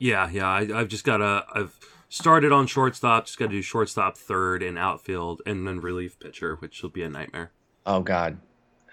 [0.02, 0.50] Yeah, yeah.
[0.50, 1.46] I, have just got to.
[1.54, 1.78] I've
[2.10, 3.28] started on shortstop.
[3.28, 7.04] Just got to do shortstop, third, and outfield, and then relief pitcher, which will be
[7.04, 7.52] a nightmare.
[7.86, 8.38] Oh God,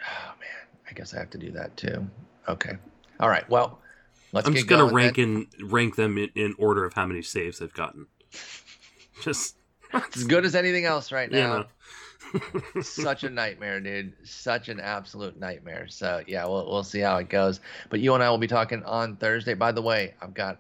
[0.01, 2.07] Oh man, I guess I have to do that too.
[2.49, 2.73] Okay.
[3.21, 3.49] All right.
[3.49, 3.81] Well,
[4.33, 4.47] let's.
[4.47, 5.47] I'm just gonna rank then.
[5.59, 8.07] in rank them in, in, order of how many saves they've gotten.
[9.23, 9.57] Just
[10.15, 11.67] as good as anything else right now.
[12.83, 14.13] Such a nightmare, dude.
[14.23, 15.89] Such an absolute nightmare.
[15.89, 17.61] So yeah, we'll we'll see how it goes.
[17.91, 19.55] But you and I will be talking on Thursday.
[19.55, 20.59] By the way, I've got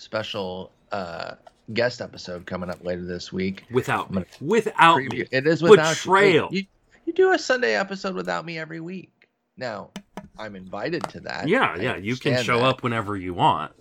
[0.00, 1.34] special uh,
[1.74, 3.64] guest episode coming up later this week.
[3.70, 4.24] Without me.
[4.40, 5.12] Without preview.
[5.12, 5.26] me.
[5.30, 6.48] It is without betrayal.
[6.50, 6.64] You.
[7.04, 9.12] you do a Sunday episode without me every week.
[9.56, 9.90] Now,
[10.38, 11.48] I'm invited to that.
[11.48, 11.96] Yeah, I yeah.
[11.96, 12.64] You can show that.
[12.64, 13.72] up whenever you want.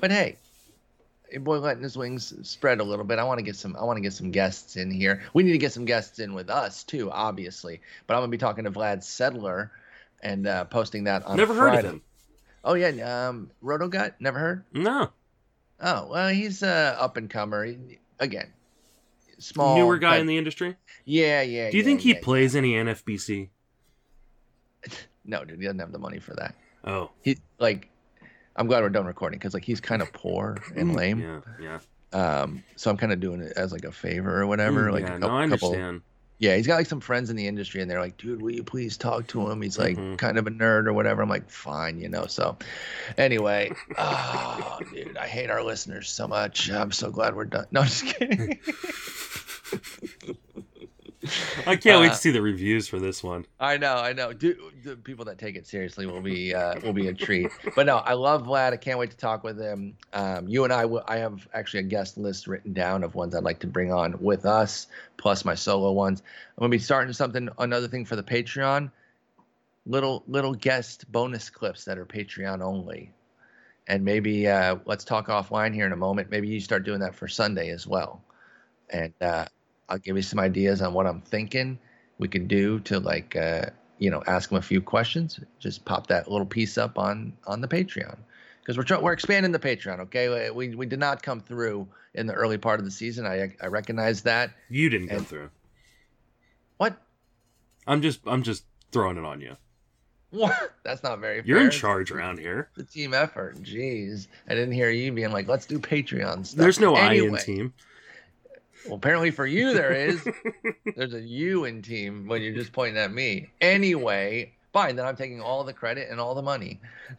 [0.00, 0.36] But hey,
[1.40, 3.18] boy letting his wings spread a little bit.
[3.18, 3.76] I want to get some.
[3.76, 5.22] I want to get some guests in here.
[5.32, 7.80] We need to get some guests in with us too, obviously.
[8.06, 9.70] But I'm gonna be talking to Vlad Sedler
[10.22, 11.36] and uh, posting that on.
[11.36, 12.02] Never heard of him.
[12.64, 14.14] Oh yeah, um, Rotogut.
[14.18, 14.64] Never heard.
[14.72, 15.10] No.
[15.80, 17.64] Oh well, he's a up and comer.
[17.64, 18.48] He- Again,
[19.38, 20.76] small Newer guy but- in the industry.
[21.04, 21.70] Yeah, yeah.
[21.70, 23.48] Do you yeah, think he yeah, plays any NFBC?
[25.24, 26.54] No, dude, he doesn't have the money for that.
[26.84, 27.90] Oh, He like.
[28.56, 31.20] I'm glad we're done recording because like he's kind of poor and lame.
[31.20, 31.78] yeah, yeah.
[32.40, 34.88] Um, so I'm kind of doing it as like a favor or whatever.
[34.88, 36.00] Mm, like yeah, a no, couple, I couple- understand.
[36.38, 38.62] Yeah, he's got like some friends in the industry, and they're like, "Dude, will you
[38.62, 40.18] please talk to him?" He's like Mhm.
[40.18, 41.20] kind of a nerd or whatever.
[41.22, 42.26] I'm like, "Fine," you know.
[42.26, 42.56] So,
[43.16, 46.70] anyway, oh, dude, I hate our listeners so much.
[46.70, 47.66] I'm so glad we're done.
[47.70, 48.58] No, I'm just kidding.
[51.66, 53.44] I can't wait Uh, to see the reviews for this one.
[53.58, 54.32] I know, I know.
[54.32, 57.50] The people that take it seriously will be uh, will be a treat.
[57.74, 58.72] But no, I love Vlad.
[58.72, 59.96] I can't wait to talk with him.
[60.12, 63.42] Um, you and I, I have actually a guest list written down of ones I'd
[63.42, 64.86] like to bring on with us,
[65.16, 66.22] plus my solo ones.
[66.56, 68.90] I'm gonna be starting something, another thing for the Patreon.
[69.86, 73.10] Little little guest bonus clips that are Patreon only,
[73.86, 76.30] and maybe uh, let's talk offline here in a moment.
[76.30, 78.22] Maybe you start doing that for Sunday as well,
[78.90, 79.46] and uh,
[79.88, 81.78] I'll give you some ideas on what I'm thinking
[82.18, 83.66] we could do to like uh,
[83.98, 85.40] you know ask them a few questions.
[85.58, 88.16] Just pop that little piece up on on the Patreon
[88.60, 90.00] because we're try- we're expanding the Patreon.
[90.00, 93.26] Okay, we we did not come through in the early part of the season.
[93.26, 94.50] I I recognize that.
[94.68, 95.50] You didn't come through.
[96.78, 96.96] What?
[97.86, 99.56] I'm just, I'm just throwing it on you.
[100.30, 100.74] What?
[100.84, 101.42] That's not very.
[101.44, 101.66] You're fair.
[101.66, 102.68] in charge around here.
[102.76, 103.56] The team effort.
[103.62, 107.36] Jeez, I didn't hear you being like, "Let's do Patreon stuff." There's no I in
[107.38, 107.72] team.
[108.86, 110.26] Well, apparently for you there is.
[110.96, 113.50] There's a you in team when you're just pointing at me.
[113.60, 114.96] Anyway, fine.
[114.96, 116.80] Then I'm taking all the credit and all the money.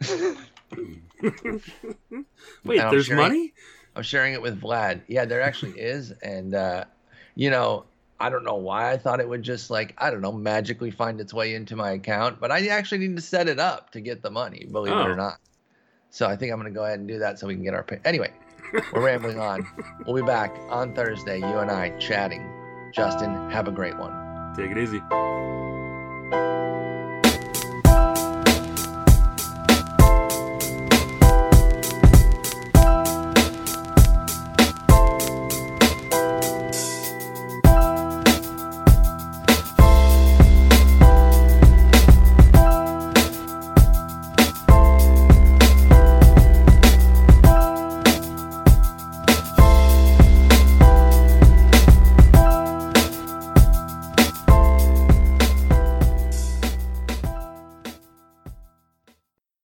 [2.64, 3.52] Wait, there's sharing- money?
[3.96, 5.00] I'm sharing it with Vlad.
[5.08, 6.84] Yeah, there actually is, and uh,
[7.34, 7.84] you know,
[8.20, 11.20] I don't know why I thought it would just like I don't know magically find
[11.20, 14.22] its way into my account, but I actually need to set it up to get
[14.22, 14.66] the money.
[14.70, 15.06] Believe it Oh.
[15.10, 15.38] or not.
[16.10, 17.82] So I think I'm gonna go ahead and do that so we can get our
[17.82, 17.98] pay.
[18.04, 18.30] Anyway,
[18.92, 19.66] we're rambling on.
[20.06, 21.38] We'll be back on Thursday.
[21.38, 22.48] You and I chatting.
[22.92, 24.54] Justin, have a great one.
[24.56, 25.00] Take it easy.